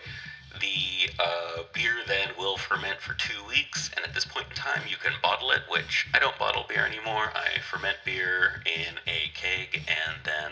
the 0.59 1.11
uh, 1.19 1.63
beer 1.73 1.95
then 2.07 2.29
will 2.37 2.57
ferment 2.57 2.99
for 2.99 3.13
two 3.13 3.43
weeks, 3.47 3.89
and 3.95 4.05
at 4.05 4.13
this 4.13 4.25
point 4.25 4.47
in 4.49 4.55
time, 4.55 4.81
you 4.89 4.97
can 4.97 5.13
bottle 5.21 5.51
it, 5.51 5.61
which 5.69 6.07
I 6.13 6.19
don't 6.19 6.37
bottle 6.37 6.65
beer 6.67 6.85
anymore. 6.85 7.31
I 7.35 7.59
ferment 7.59 7.97
beer 8.05 8.61
in 8.65 8.95
a 9.07 9.31
keg 9.33 9.83
and 9.87 10.17
then 10.23 10.51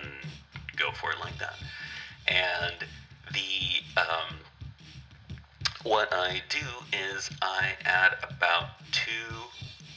go 0.78 0.92
for 0.92 1.12
it 1.12 1.20
like 1.20 1.38
that. 1.40 1.56
And 2.28 2.76
the 3.34 4.00
um, 4.00 4.35
what 5.86 6.12
I 6.12 6.42
do 6.50 6.66
is 6.92 7.30
I 7.44 7.74
add 7.86 8.16
about 8.28 8.70
two 8.92 9.36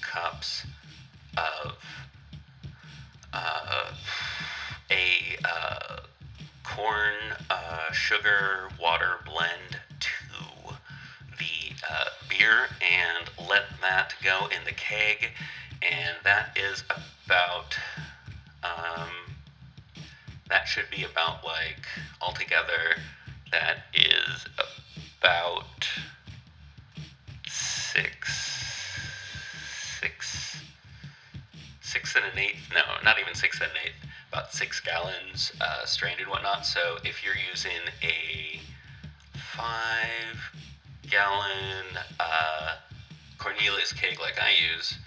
cups 0.03 0.67
of 1.39 1.73
uh, 3.33 3.95
a 4.91 5.39
uh, 5.47 5.97
corn 6.63 7.15
uh, 7.49 7.91
sugar 7.93 8.69
water 8.79 9.15
blend 9.25 9.81
to 10.01 10.75
the 11.39 11.75
uh, 11.91 12.05
beer 12.29 12.67
and 12.83 13.49
let 13.49 13.65
that 13.81 14.13
go 14.23 14.47
in 14.49 14.63
the 14.67 14.73
keg, 14.73 15.31
and 15.81 16.17
that 16.23 16.51
is 16.55 16.85
about 16.91 17.79
um, 18.63 19.09
that 20.51 20.69
should 20.69 20.91
be 20.91 21.05
about 21.05 21.43
like 21.43 21.87
altogether 22.21 22.97
that 23.51 23.79
is 23.95 24.45
about 25.21 25.89
six 27.49 28.99
six 30.01 30.61
six 31.81 32.15
and 32.15 32.25
an 32.25 32.39
eighth 32.39 32.71
no 32.73 32.83
not 33.05 33.19
even 33.19 33.35
six 33.35 33.61
and 33.61 33.71
an 33.71 33.79
eighth 33.85 34.09
about 34.33 34.53
six 34.53 34.81
gallons 34.81 35.53
uh, 35.61 35.85
strained 35.85 36.21
and 36.21 36.29
whatnot. 36.29 36.67
So 36.67 36.99
if 37.03 37.25
you're 37.25 37.35
using 37.51 37.81
a 38.03 38.61
five 39.35 40.39
gallon 41.09 41.87
uh, 42.21 42.77
cornelius 43.39 43.93
keg 43.93 44.21
like 44.21 44.39
i 44.41 44.51
use 44.75 44.99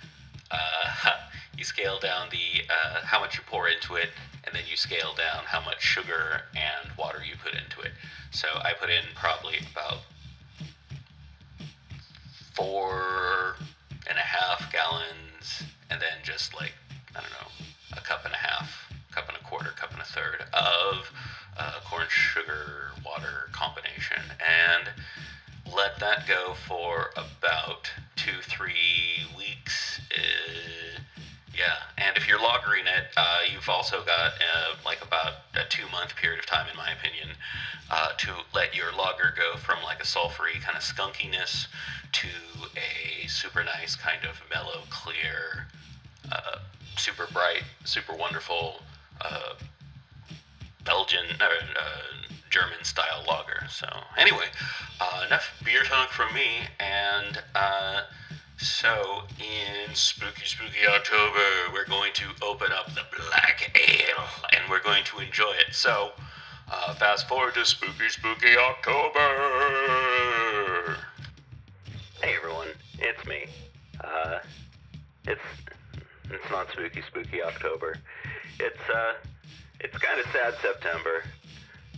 uh, 0.49 1.11
you 1.57 1.63
scale 1.63 1.99
down 1.99 2.27
the 2.31 2.63
uh, 2.69 3.05
how 3.05 3.19
much 3.19 3.35
you 3.35 3.43
pour 3.45 3.67
into 3.69 3.95
it 3.95 4.09
and 4.43 4.55
then 4.55 4.63
you 4.69 4.77
scale 4.77 5.13
down 5.15 5.43
how 5.45 5.61
much 5.61 5.81
sugar 5.81 6.41
and 6.55 6.97
water 6.97 7.19
you 7.27 7.35
put 7.43 7.53
into 7.53 7.81
it 7.81 7.91
so 8.31 8.47
i 8.63 8.73
put 8.79 8.89
in 8.89 9.03
probably 9.15 9.55
about 9.71 9.99
four 12.53 13.55
and 14.09 14.17
a 14.17 14.21
half 14.21 14.71
gallons 14.71 15.63
and 15.89 16.01
then 16.01 16.17
just 16.23 16.53
like 16.55 16.73
i 17.15 17.21
don't 17.21 17.31
know 17.31 17.97
a 17.97 18.01
cup 18.01 18.25
and 18.25 18.33
a 18.33 18.37
half 18.37 18.91
cup 19.11 19.27
and 19.27 19.37
a 19.37 19.43
quarter 19.43 19.71
cup 19.71 19.91
and 19.91 20.01
a 20.01 20.05
third 20.05 20.43
of 20.53 21.11
uh, 21.57 21.79
corn 21.85 22.07
sugar 22.09 22.91
water 23.05 23.49
combination, 23.51 24.21
and 24.39 24.89
let 25.75 25.99
that 25.99 26.27
go 26.27 26.53
for 26.67 27.11
about 27.15 27.91
two, 28.15 28.41
three 28.43 29.25
weeks. 29.37 29.99
Uh, 30.11 30.99
yeah, 31.57 31.75
and 31.97 32.15
if 32.17 32.27
you're 32.27 32.39
lagering 32.39 32.87
you've 33.61 33.69
also 33.69 34.03
got 34.03 34.31
uh, 34.33 34.73
like 34.83 35.03
about 35.05 35.33
a 35.53 35.63
two 35.69 35.83
month 35.91 36.15
period 36.15 36.39
of 36.39 36.45
time, 36.47 36.67
in 36.69 36.75
my 36.75 36.91
opinion, 36.91 37.29
uh, 37.91 38.09
to 38.17 38.29
let 38.55 38.75
your 38.75 38.91
lager 38.97 39.33
go 39.37 39.55
from 39.57 39.83
like 39.83 39.99
a 39.99 40.05
sulfury 40.05 40.59
kind 40.61 40.75
of 40.75 40.83
skunkiness 40.83 41.67
to 42.11 42.27
a 42.75 43.27
super 43.27 43.63
nice 43.63 43.95
kind 43.95 44.25
of 44.25 44.41
mellow, 44.49 44.81
clear, 44.89 45.67
uh, 46.31 46.57
super 46.97 47.27
bright, 47.31 47.63
super 47.83 48.15
wonderful 48.15 48.81
uh, 49.21 49.53
Belgian 50.83 51.25
or 51.39 51.79
uh, 51.79 52.31
German 52.49 52.83
style 52.83 53.23
lager. 53.27 53.67
So 53.69 53.87
anyway, 54.17 54.47
uh, 54.99 55.25
enough 55.27 55.53
beer 55.63 55.83
talk 55.83 56.09
from 56.09 56.33
me, 56.33 56.61
and 56.79 57.39
uh, 57.53 58.01
so 58.57 59.21
in 59.39 59.70
spooky 59.93 60.45
spooky 60.45 60.87
October, 60.87 61.39
we're 61.73 61.85
going 61.85 62.13
to 62.13 62.25
open 62.41 62.67
up 62.71 62.87
the 62.93 63.01
black 63.17 63.77
ale, 63.89 64.25
and 64.53 64.69
we're 64.69 64.81
going 64.81 65.03
to 65.03 65.19
enjoy 65.19 65.51
it. 65.67 65.73
So 65.73 66.11
uh, 66.71 66.93
fast 66.95 67.27
forward 67.27 67.53
to 67.55 67.65
spooky 67.65 68.07
spooky 68.09 68.55
October. 68.57 69.19
Hey 72.21 72.35
everyone, 72.37 72.69
it's 72.99 73.25
me. 73.25 73.47
Uh, 74.01 74.39
it's 75.25 75.41
it's 76.29 76.49
not 76.49 76.71
spooky 76.71 77.01
spooky 77.01 77.43
October. 77.43 77.97
It's 78.59 78.89
uh, 78.93 79.13
it's 79.81 79.97
kind 79.97 80.19
of 80.19 80.25
sad 80.31 80.53
September, 80.61 81.23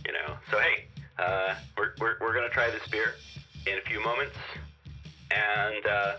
you 0.04 0.12
know. 0.12 0.34
So 0.50 0.58
hey, 0.58 0.86
uh, 1.18 1.54
we're 1.76 1.92
we're 2.00 2.16
we're 2.20 2.34
gonna 2.34 2.48
try 2.48 2.70
this 2.70 2.86
beer 2.88 3.14
in 3.66 3.78
a 3.78 3.82
few 3.82 4.02
moments, 4.02 4.36
and 5.30 5.86
uh, 5.86 6.12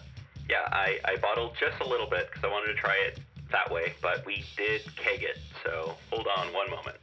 yeah, 0.50 0.68
I 0.72 1.00
I 1.06 1.18
bottled 1.18 1.56
just 1.60 1.82
a 1.82 1.88
little 1.88 2.10
bit 2.10 2.28
because 2.28 2.44
I 2.44 2.48
wanted 2.52 2.74
to 2.74 2.80
try 2.80 2.96
it 3.08 3.20
that 3.52 3.72
way, 3.72 3.94
but 4.02 4.26
we 4.26 4.44
did 4.58 4.82
keg 4.96 5.24
it. 5.24 5.38
So 5.64 5.96
hold 6.12 6.28
on 6.38 6.54
one 6.54 6.70
moment. 6.70 6.98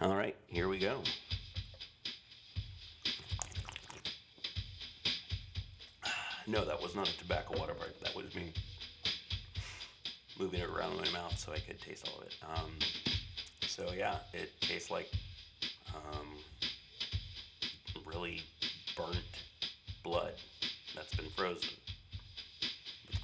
All 0.00 0.14
right, 0.14 0.36
here 0.48 0.68
we 0.68 0.78
go. 0.78 1.02
No, 6.46 6.64
that 6.64 6.80
was 6.80 6.94
not 6.94 7.08
a 7.08 7.18
tobacco 7.18 7.58
water 7.58 7.72
part. 7.74 7.98
That 8.02 8.14
was 8.14 8.34
me 8.34 8.52
moving 10.38 10.60
it 10.60 10.68
around 10.68 10.92
in 10.92 10.98
my 10.98 11.10
mouth 11.10 11.38
so 11.38 11.52
I 11.52 11.58
could 11.58 11.80
taste 11.80 12.08
all 12.08 12.20
of 12.20 12.26
it. 12.26 12.34
Um, 12.54 12.70
so 13.66 13.90
yeah, 13.96 14.16
it 14.32 14.50
tastes 14.60 14.90
like 14.90 15.08
um, 15.94 16.28
really 18.04 18.42
burnt 18.96 19.16
blood 20.02 20.34
that's 20.94 21.14
been 21.14 21.30
frozen 21.36 21.70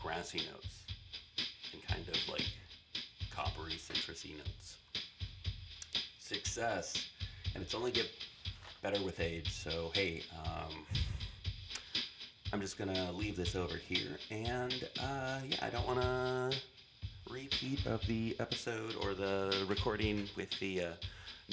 grassy 0.03 0.39
notes 0.53 0.85
and 1.73 1.83
kind 1.87 2.07
of 2.09 2.29
like 2.29 2.47
coppery 3.35 3.75
citrusy 3.75 4.37
notes. 4.37 4.77
Success, 6.19 7.09
and 7.55 7.63
it's 7.63 7.75
only 7.75 7.91
get 7.91 8.09
better 8.83 9.03
with 9.05 9.21
age. 9.21 9.51
So 9.53 9.91
hey, 9.95 10.23
um, 10.45 10.87
I'm 12.53 12.61
just 12.61 12.79
gonna 12.79 13.13
leave 13.13 13.37
this 13.37 13.55
over 13.55 13.77
here, 13.77 14.19
and 14.31 14.89
uh, 15.01 15.41
yeah, 15.49 15.57
I 15.63 15.71
don't 15.71 15.87
want 15.87 16.01
to 16.01 16.59
repeat 17.31 17.87
of 17.87 18.05
the 18.07 18.37
episode 18.41 18.95
or 19.03 19.15
the 19.15 19.67
recording 19.69 20.29
with 20.37 20.51
the 20.59 20.83
uh, 20.83 20.89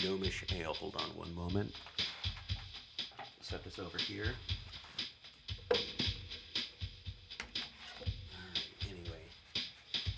gnomish 0.04 0.44
ale. 0.56 0.74
Hold 0.74 0.96
on 0.96 1.10
one 1.16 1.34
moment. 1.36 1.72
Set 3.42 3.64
this 3.64 3.80
over 3.80 3.98
here. 3.98 4.34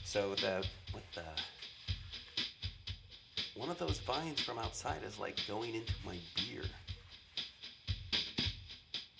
So 0.10 0.34
the 0.38 0.66
what 0.92 1.04
the 1.14 1.22
one 3.54 3.70
of 3.70 3.78
those 3.78 4.00
vines 4.00 4.42
from 4.42 4.58
outside 4.58 5.04
is 5.08 5.20
like 5.20 5.40
going 5.48 5.76
into 5.76 5.94
my 6.04 6.16
beer. 6.36 6.64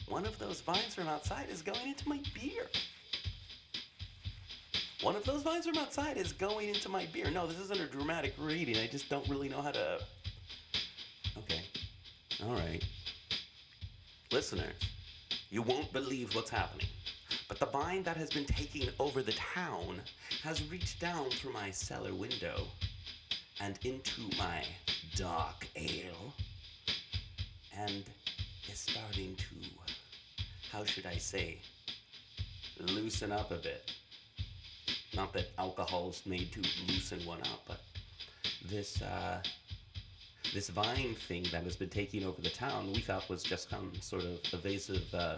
One 0.08 0.26
of 0.26 0.40
those 0.40 0.62
vines 0.62 0.96
from 0.96 1.08
outside 1.08 1.46
is 1.52 1.62
going 1.62 1.90
into 1.90 2.10
my 2.10 2.20
beer. 2.34 2.66
One 5.04 5.16
of 5.16 5.24
those 5.26 5.44
vines 5.44 5.68
from 5.68 5.78
outside 5.78 6.18
is 6.18 6.34
going 6.34 6.70
into 6.70 6.90
my 6.90 7.06
beer. 7.14 7.30
No, 7.30 7.46
this 7.46 7.60
isn't 7.60 7.80
a 7.80 7.86
dramatic 7.86 8.34
reading. 8.40 8.78
I 8.78 8.88
just 8.88 9.10
don't 9.10 9.30
really 9.30 9.48
know 9.48 9.62
how 9.62 9.72
to. 9.72 10.00
Okay. 11.38 11.62
All 12.44 12.56
right. 12.56 12.84
Listeners, 14.32 14.74
you 15.52 15.62
won't 15.62 15.94
believe 15.94 16.34
what's 16.34 16.50
happening. 16.50 16.88
But 17.50 17.60
the 17.60 17.66
vine 17.66 18.04
that 18.04 18.16
has 18.16 18.30
been 18.30 18.46
taking 18.46 18.88
over 19.00 19.24
the 19.24 19.34
town 19.34 20.00
has 20.44 20.64
reached 20.70 21.02
down 21.02 21.32
through 21.32 21.52
my 21.52 21.72
cellar 21.72 22.14
window 22.14 22.68
and 23.60 23.78
into 23.84 24.22
my 24.38 24.64
dark 25.16 25.68
ale 25.76 26.34
and 27.76 28.04
is 28.72 28.80
starting 28.80 29.36
to, 29.36 29.56
how 30.72 30.86
should 30.86 31.08
I 31.08 31.18
say, 31.18 31.58
loosen 32.80 33.32
up 33.32 33.50
a 33.50 33.58
bit. 33.58 33.92
Not 35.16 35.34
that 35.34 35.48
alcohol's 35.58 36.22
made 36.28 36.52
to 36.52 36.62
loosen 36.88 37.26
one 37.26 37.42
up, 37.42 37.64
but 37.68 37.82
this 38.70 39.02
uh, 39.02 39.42
this 40.54 40.70
vine 40.70 41.16
thing 41.28 41.46
that 41.52 41.64
has 41.64 41.76
been 41.76 41.90
taking 41.90 42.24
over 42.24 42.42
the 42.42 42.50
town, 42.50 42.94
we 42.94 43.02
thought 43.02 43.28
was 43.28 43.44
just 43.44 43.70
some 43.70 43.92
sort 44.02 44.24
of 44.24 44.40
evasive 44.54 45.14
uh, 45.14 45.38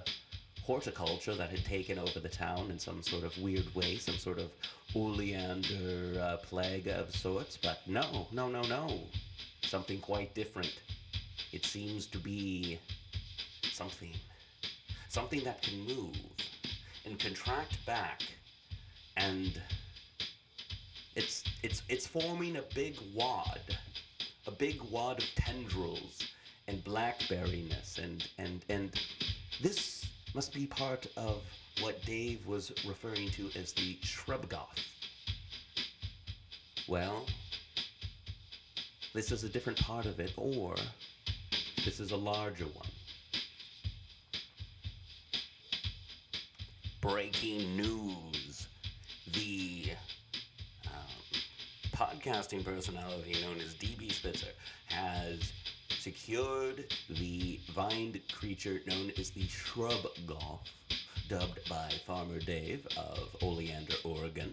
horticulture 0.64 1.36
that 1.36 1.50
had 1.50 1.66
taken 1.66 1.98
over 1.98 2.20
the 2.20 2.30
town 2.30 2.72
in 2.72 2.80
some 2.80 3.02
sort 3.02 3.24
of 3.24 3.38
weird 3.38 3.74
way, 3.76 3.98
some 3.98 4.18
sort 4.18 4.40
of 4.40 4.52
oleander 4.96 6.20
uh, 6.22 6.38
plague 6.38 6.88
of 6.88 7.16
sorts. 7.16 7.58
But 7.58 7.80
no, 7.88 8.28
no, 8.32 8.48
no, 8.50 8.62
no, 8.64 9.00
something 9.64 10.00
quite 10.00 10.34
different. 10.36 10.80
It 11.52 11.66
seems 11.66 12.06
to 12.08 12.18
be 12.18 12.80
something, 13.72 14.14
something 15.10 15.44
that 15.44 15.62
can 15.62 15.80
move 15.86 16.16
and 17.06 17.20
contract 17.20 17.84
back 17.86 18.22
and 19.18 19.62
it's 21.16 21.44
it's 21.64 21.82
it's 21.90 22.08
forming 22.08 22.58
a 22.58 22.64
big 22.74 22.96
wad, 23.14 23.60
a 24.48 24.52
big 24.52 24.82
wad 24.90 25.20
of 25.20 25.26
tendrils 25.36 26.24
and 26.68 26.84
blackberryness, 26.84 28.00
and 28.00 28.28
and 28.38 28.64
and 28.70 28.92
this 29.62 30.06
must 30.34 30.54
be 30.54 30.66
part 30.66 31.08
of 31.18 31.42
what 31.82 32.02
Dave 32.04 32.46
was 32.46 32.72
referring 32.88 33.30
to 33.32 33.50
as 33.56 33.74
the 33.74 33.98
shrub 34.02 34.48
goth. 34.48 34.80
Well, 36.88 37.26
this 39.14 39.32
is 39.32 39.44
a 39.44 39.50
different 39.50 39.80
part 39.80 40.06
of 40.06 40.20
it, 40.20 40.34
or 40.38 40.76
this 41.84 42.00
is 42.00 42.12
a 42.12 42.18
larger 42.18 42.66
one. 42.66 42.88
Breaking 47.02 47.76
news 47.76 48.68
the 49.34 49.92
um, 50.88 51.42
podcasting 51.94 52.64
personality 52.64 53.42
known 53.42 53.58
as 53.58 53.74
DB 53.76 54.12
Spitzer 54.12 54.52
has 54.88 55.52
secured 56.02 56.92
the 57.10 57.60
vined 57.76 58.20
creature 58.34 58.80
known 58.88 59.12
as 59.20 59.30
the 59.30 59.48
shrub 59.48 60.08
goth, 60.26 60.68
dubbed 61.30 61.60
by 61.70 61.92
Farmer 62.08 62.40
Dave 62.40 62.88
of 62.98 63.36
Oleander, 63.44 63.94
Oregon, 64.04 64.52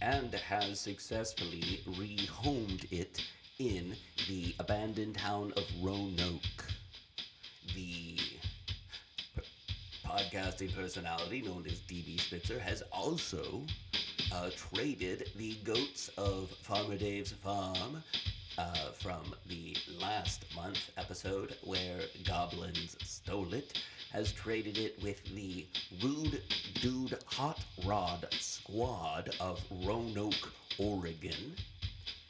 and 0.00 0.32
has 0.32 0.80
successfully 0.80 1.82
rehomed 1.90 2.90
it 2.90 3.22
in 3.58 3.94
the 4.28 4.54
abandoned 4.60 5.16
town 5.18 5.52
of 5.58 5.64
Roanoke. 5.82 6.64
The 7.74 8.16
podcasting 10.06 10.74
personality 10.74 11.42
known 11.42 11.66
as 11.66 11.80
DB 11.80 12.18
Spitzer 12.18 12.58
has 12.58 12.82
also 12.90 13.60
uh, 14.32 14.48
traded 14.56 15.32
the 15.36 15.52
goats 15.64 16.08
of 16.16 16.48
Farmer 16.62 16.96
Dave's 16.96 17.32
farm 17.32 18.02
uh, 18.62 18.92
from 18.92 19.34
the 19.48 19.76
last 20.00 20.44
month 20.54 20.90
episode 20.96 21.56
where 21.64 21.98
goblins 22.24 22.96
stole 23.02 23.52
it, 23.52 23.82
has 24.12 24.30
traded 24.32 24.78
it 24.78 24.96
with 25.02 25.20
the 25.34 25.66
Rude 26.02 26.40
Dude 26.80 27.18
Hot 27.26 27.58
Rod 27.84 28.28
Squad 28.38 29.34
of 29.40 29.60
Roanoke, 29.84 30.52
Oregon. 30.78 31.56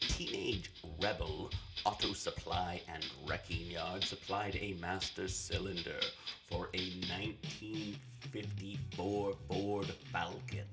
Teenage 0.00 0.72
Rebel 1.02 1.50
Auto 1.84 2.12
Supply 2.12 2.80
and 2.92 3.04
Wrecking 3.26 3.70
Yard 3.70 4.04
supplied 4.04 4.56
a 4.60 4.74
master 4.80 5.26
cylinder 5.28 6.00
for 6.48 6.68
a 6.74 6.90
1954 7.08 9.34
Ford 9.48 9.86
Falcon. 10.12 10.66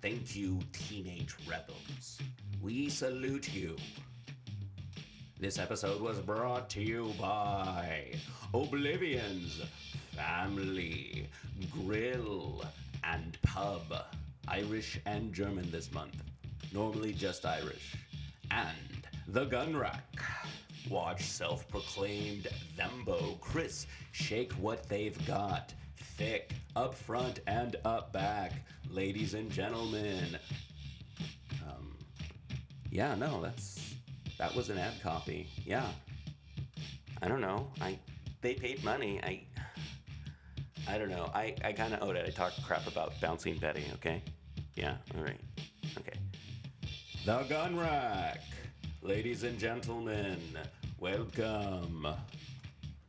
Thank 0.00 0.34
you, 0.34 0.58
Teenage 0.72 1.34
Rebels. 1.48 2.18
We 2.62 2.90
salute 2.90 3.52
you. 3.52 3.74
This 5.40 5.58
episode 5.58 6.00
was 6.00 6.20
brought 6.20 6.70
to 6.70 6.80
you 6.80 7.12
by 7.20 8.12
Oblivion's 8.54 9.60
Family 10.12 11.26
Grill 11.72 12.64
and 13.02 13.36
Pub. 13.42 14.04
Irish 14.46 15.00
and 15.06 15.32
German 15.32 15.72
this 15.72 15.92
month. 15.92 16.22
Normally 16.72 17.12
just 17.12 17.44
Irish. 17.44 17.96
And 18.52 19.08
The 19.26 19.46
Gun 19.46 19.76
Rack. 19.76 20.22
Watch 20.88 21.22
self 21.22 21.68
proclaimed 21.68 22.46
Thembo 22.78 23.40
Chris 23.40 23.88
shake 24.12 24.52
what 24.52 24.88
they've 24.88 25.26
got. 25.26 25.74
Thick, 26.16 26.52
up 26.76 26.94
front 26.94 27.40
and 27.48 27.74
up 27.84 28.12
back. 28.12 28.52
Ladies 28.88 29.34
and 29.34 29.50
gentlemen. 29.50 30.38
Yeah, 32.92 33.14
no, 33.14 33.40
that's. 33.40 33.94
That 34.36 34.54
was 34.54 34.68
an 34.68 34.76
ad 34.76 34.92
copy. 35.02 35.48
Yeah. 35.64 35.86
I 37.22 37.28
don't 37.28 37.40
know. 37.40 37.68
I 37.80 37.98
they 38.42 38.52
paid 38.52 38.84
money. 38.84 39.18
I 39.22 39.44
I 40.86 40.98
don't 40.98 41.08
know. 41.08 41.30
I, 41.34 41.54
I 41.64 41.72
kind 41.72 41.94
of 41.94 42.02
owed 42.02 42.16
it. 42.16 42.26
I 42.26 42.30
talked 42.30 42.62
crap 42.64 42.86
about 42.86 43.18
bouncing 43.18 43.56
Betty. 43.56 43.86
Okay. 43.94 44.22
Yeah. 44.74 44.96
All 45.16 45.24
right. 45.24 45.40
Okay. 45.98 46.18
The 47.24 47.44
Gun 47.44 47.78
Rack. 47.78 48.40
Ladies 49.00 49.42
and 49.44 49.58
gentlemen, 49.58 50.38
welcome. 51.00 52.06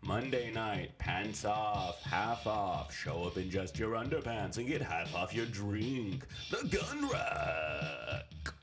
Monday 0.01 0.49
night, 0.51 0.97
pants 0.97 1.43
off, 1.43 2.01
half 2.03 2.47
off. 2.47 2.93
Show 2.93 3.23
up 3.25 3.35
in 3.35 3.49
just 3.49 3.77
your 3.77 3.95
underpants 3.95 4.57
and 4.57 4.65
get 4.65 4.81
half 4.81 5.13
off 5.13 5.33
your 5.33 5.45
drink. 5.47 6.25
The 6.51 6.65
Gun 6.67 7.09
Rack. 7.09 8.53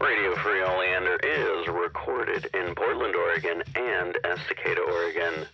Radio 0.00 0.34
Free 0.36 0.62
Oleander 0.62 1.16
is 1.16 1.66
recorded 1.66 2.48
in 2.54 2.74
Portland, 2.76 3.16
Oregon 3.16 3.62
and 3.74 4.16
Estacada, 4.22 4.86
Oregon. 4.86 5.46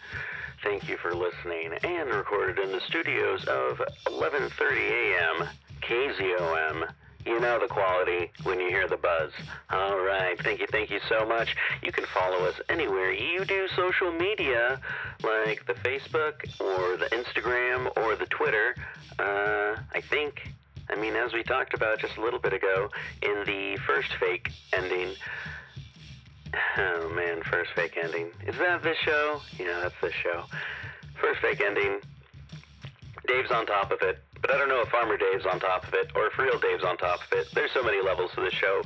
Thank 0.62 0.86
you 0.86 0.98
for 0.98 1.14
listening 1.14 1.72
and 1.82 2.10
recorded 2.10 2.58
in 2.58 2.70
the 2.70 2.80
studios 2.80 3.44
of 3.46 3.80
11:30 4.06 4.90
a.m. 4.90 5.48
KZOM. 5.80 6.92
You 7.24 7.40
know 7.40 7.58
the 7.58 7.68
quality 7.68 8.30
when 8.42 8.60
you 8.60 8.68
hear 8.68 8.86
the 8.86 8.98
buzz. 8.98 9.32
All 9.70 9.98
right, 9.98 10.38
thank 10.42 10.60
you, 10.60 10.66
thank 10.70 10.90
you 10.90 11.00
so 11.08 11.24
much. 11.24 11.56
You 11.82 11.90
can 11.90 12.04
follow 12.04 12.44
us 12.44 12.60
anywhere 12.68 13.12
you 13.12 13.46
do 13.46 13.66
social 13.74 14.12
media, 14.12 14.78
like 15.22 15.64
the 15.66 15.72
Facebook 15.74 16.44
or 16.60 16.98
the 16.98 17.06
Instagram 17.06 17.90
or 17.96 18.14
the 18.14 18.26
Twitter. 18.26 18.74
Uh, 19.18 19.76
I 19.94 20.02
think 20.02 20.52
I 20.94 21.00
mean, 21.00 21.16
as 21.16 21.32
we 21.32 21.42
talked 21.42 21.74
about 21.74 21.98
just 21.98 22.16
a 22.18 22.20
little 22.20 22.38
bit 22.38 22.52
ago 22.52 22.88
in 23.20 23.42
the 23.46 23.76
first 23.84 24.14
fake 24.20 24.52
ending. 24.72 25.08
Oh 26.78 27.08
man, 27.08 27.42
first 27.42 27.72
fake 27.74 27.98
ending. 28.00 28.30
Is 28.46 28.56
that 28.58 28.84
this 28.84 28.96
show? 28.98 29.40
Yeah, 29.58 29.80
that's 29.80 29.94
this 30.00 30.12
show. 30.12 30.44
First 31.20 31.40
fake 31.40 31.60
ending. 31.60 31.98
Dave's 33.26 33.50
on 33.50 33.66
top 33.66 33.90
of 33.90 34.02
it, 34.02 34.22
but 34.40 34.52
I 34.52 34.58
don't 34.58 34.68
know 34.68 34.82
if 34.82 34.88
Farmer 34.88 35.16
Dave's 35.16 35.44
on 35.46 35.58
top 35.58 35.88
of 35.88 35.94
it 35.94 36.12
or 36.14 36.26
if 36.28 36.38
real 36.38 36.60
Dave's 36.60 36.84
on 36.84 36.96
top 36.96 37.20
of 37.24 37.38
it. 37.38 37.48
There's 37.52 37.72
so 37.72 37.82
many 37.82 38.00
levels 38.00 38.30
to 38.36 38.42
this 38.42 38.54
show. 38.54 38.82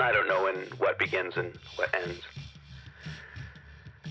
I 0.00 0.10
don't 0.10 0.26
know 0.26 0.42
when 0.44 0.56
what 0.78 0.98
begins 0.98 1.36
and 1.36 1.56
what 1.76 1.94
ends. 1.94 2.22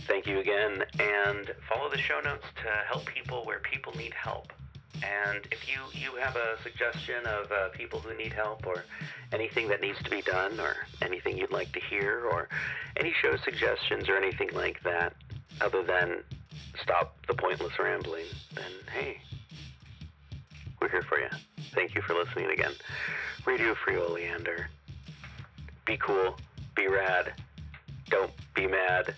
Thank 0.08 0.28
you 0.28 0.40
again, 0.40 0.86
and 0.98 1.52
follow 1.68 1.90
the 1.90 1.98
show 1.98 2.22
notes 2.24 2.46
to 2.64 2.70
help 2.88 3.06
people 3.06 3.44
where 3.44 3.60
people 3.60 3.94
need 3.98 4.14
help. 4.14 4.54
And 5.04 5.48
if 5.52 5.68
you, 5.68 5.80
you 5.94 6.16
have 6.20 6.36
a 6.36 6.62
suggestion 6.64 7.26
of 7.26 7.52
uh, 7.52 7.70
people 7.70 8.00
who 8.00 8.16
need 8.18 8.34
help 8.34 8.66
or 8.66 8.84
anything 9.32 9.68
that 9.70 9.82
needs 9.82 9.98
to 10.04 10.10
be 10.10 10.22
done 10.22 10.60
or 10.60 10.76
anything 11.02 11.38
you'd 11.38 11.52
like 11.52 11.72
to 11.74 11.80
hear 11.80 12.26
or 12.32 12.50
any 12.98 13.14
show 13.22 13.36
suggestions 13.44 14.10
or 14.10 14.18
anything 14.18 14.50
like 14.54 14.82
that, 14.84 15.14
other 15.62 15.84
than 15.84 16.24
stop 16.82 17.16
the 17.28 17.34
pointless 17.34 17.74
rambling, 17.80 18.26
then 18.54 18.72
hey, 18.94 19.18
we're 20.82 20.90
here 20.90 21.04
for 21.04 21.20
you. 21.20 21.30
Thank 21.74 21.96
you 21.96 22.02
for 22.02 22.14
listening 22.14 22.52
again. 22.52 22.72
Radio 23.46 23.76
Free 23.76 23.98
Oleander. 23.98 24.70
Be 25.86 25.98
cool, 25.98 26.38
be 26.76 26.88
rad, 26.88 27.34
don't 28.10 28.32
be 28.54 28.68
mad. 28.68 29.16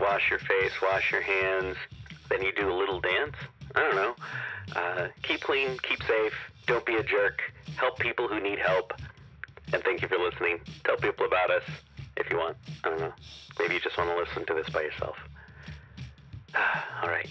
Wash 0.00 0.30
your 0.30 0.38
face, 0.38 0.72
wash 0.80 1.12
your 1.12 1.20
hands, 1.20 1.76
then 2.30 2.42
you 2.42 2.52
do 2.52 2.72
a 2.72 2.74
little 2.74 3.00
dance. 3.00 3.36
I 3.74 3.80
don't 3.80 3.96
know. 3.96 4.14
Uh, 4.74 5.08
keep 5.22 5.40
clean, 5.40 5.78
keep 5.82 6.02
safe, 6.02 6.32
don't 6.66 6.84
be 6.84 6.94
a 6.96 7.02
jerk, 7.02 7.40
help 7.76 7.98
people 7.98 8.28
who 8.28 8.40
need 8.40 8.58
help. 8.58 8.92
And 9.72 9.82
thank 9.82 10.02
you 10.02 10.08
for 10.08 10.18
listening. 10.18 10.60
Tell 10.84 10.96
people 10.96 11.26
about 11.26 11.50
us 11.50 11.62
if 12.16 12.30
you 12.30 12.36
want. 12.36 12.56
I 12.84 12.90
don't 12.90 13.00
know. 13.00 13.12
Maybe 13.58 13.74
you 13.74 13.80
just 13.80 13.96
want 13.96 14.10
to 14.10 14.16
listen 14.16 14.46
to 14.46 14.54
this 14.54 14.68
by 14.72 14.82
yourself. 14.82 15.16
All 17.02 17.08
right. 17.08 17.28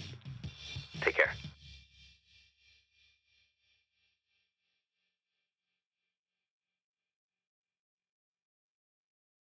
Take 1.00 1.16
care. 1.16 1.32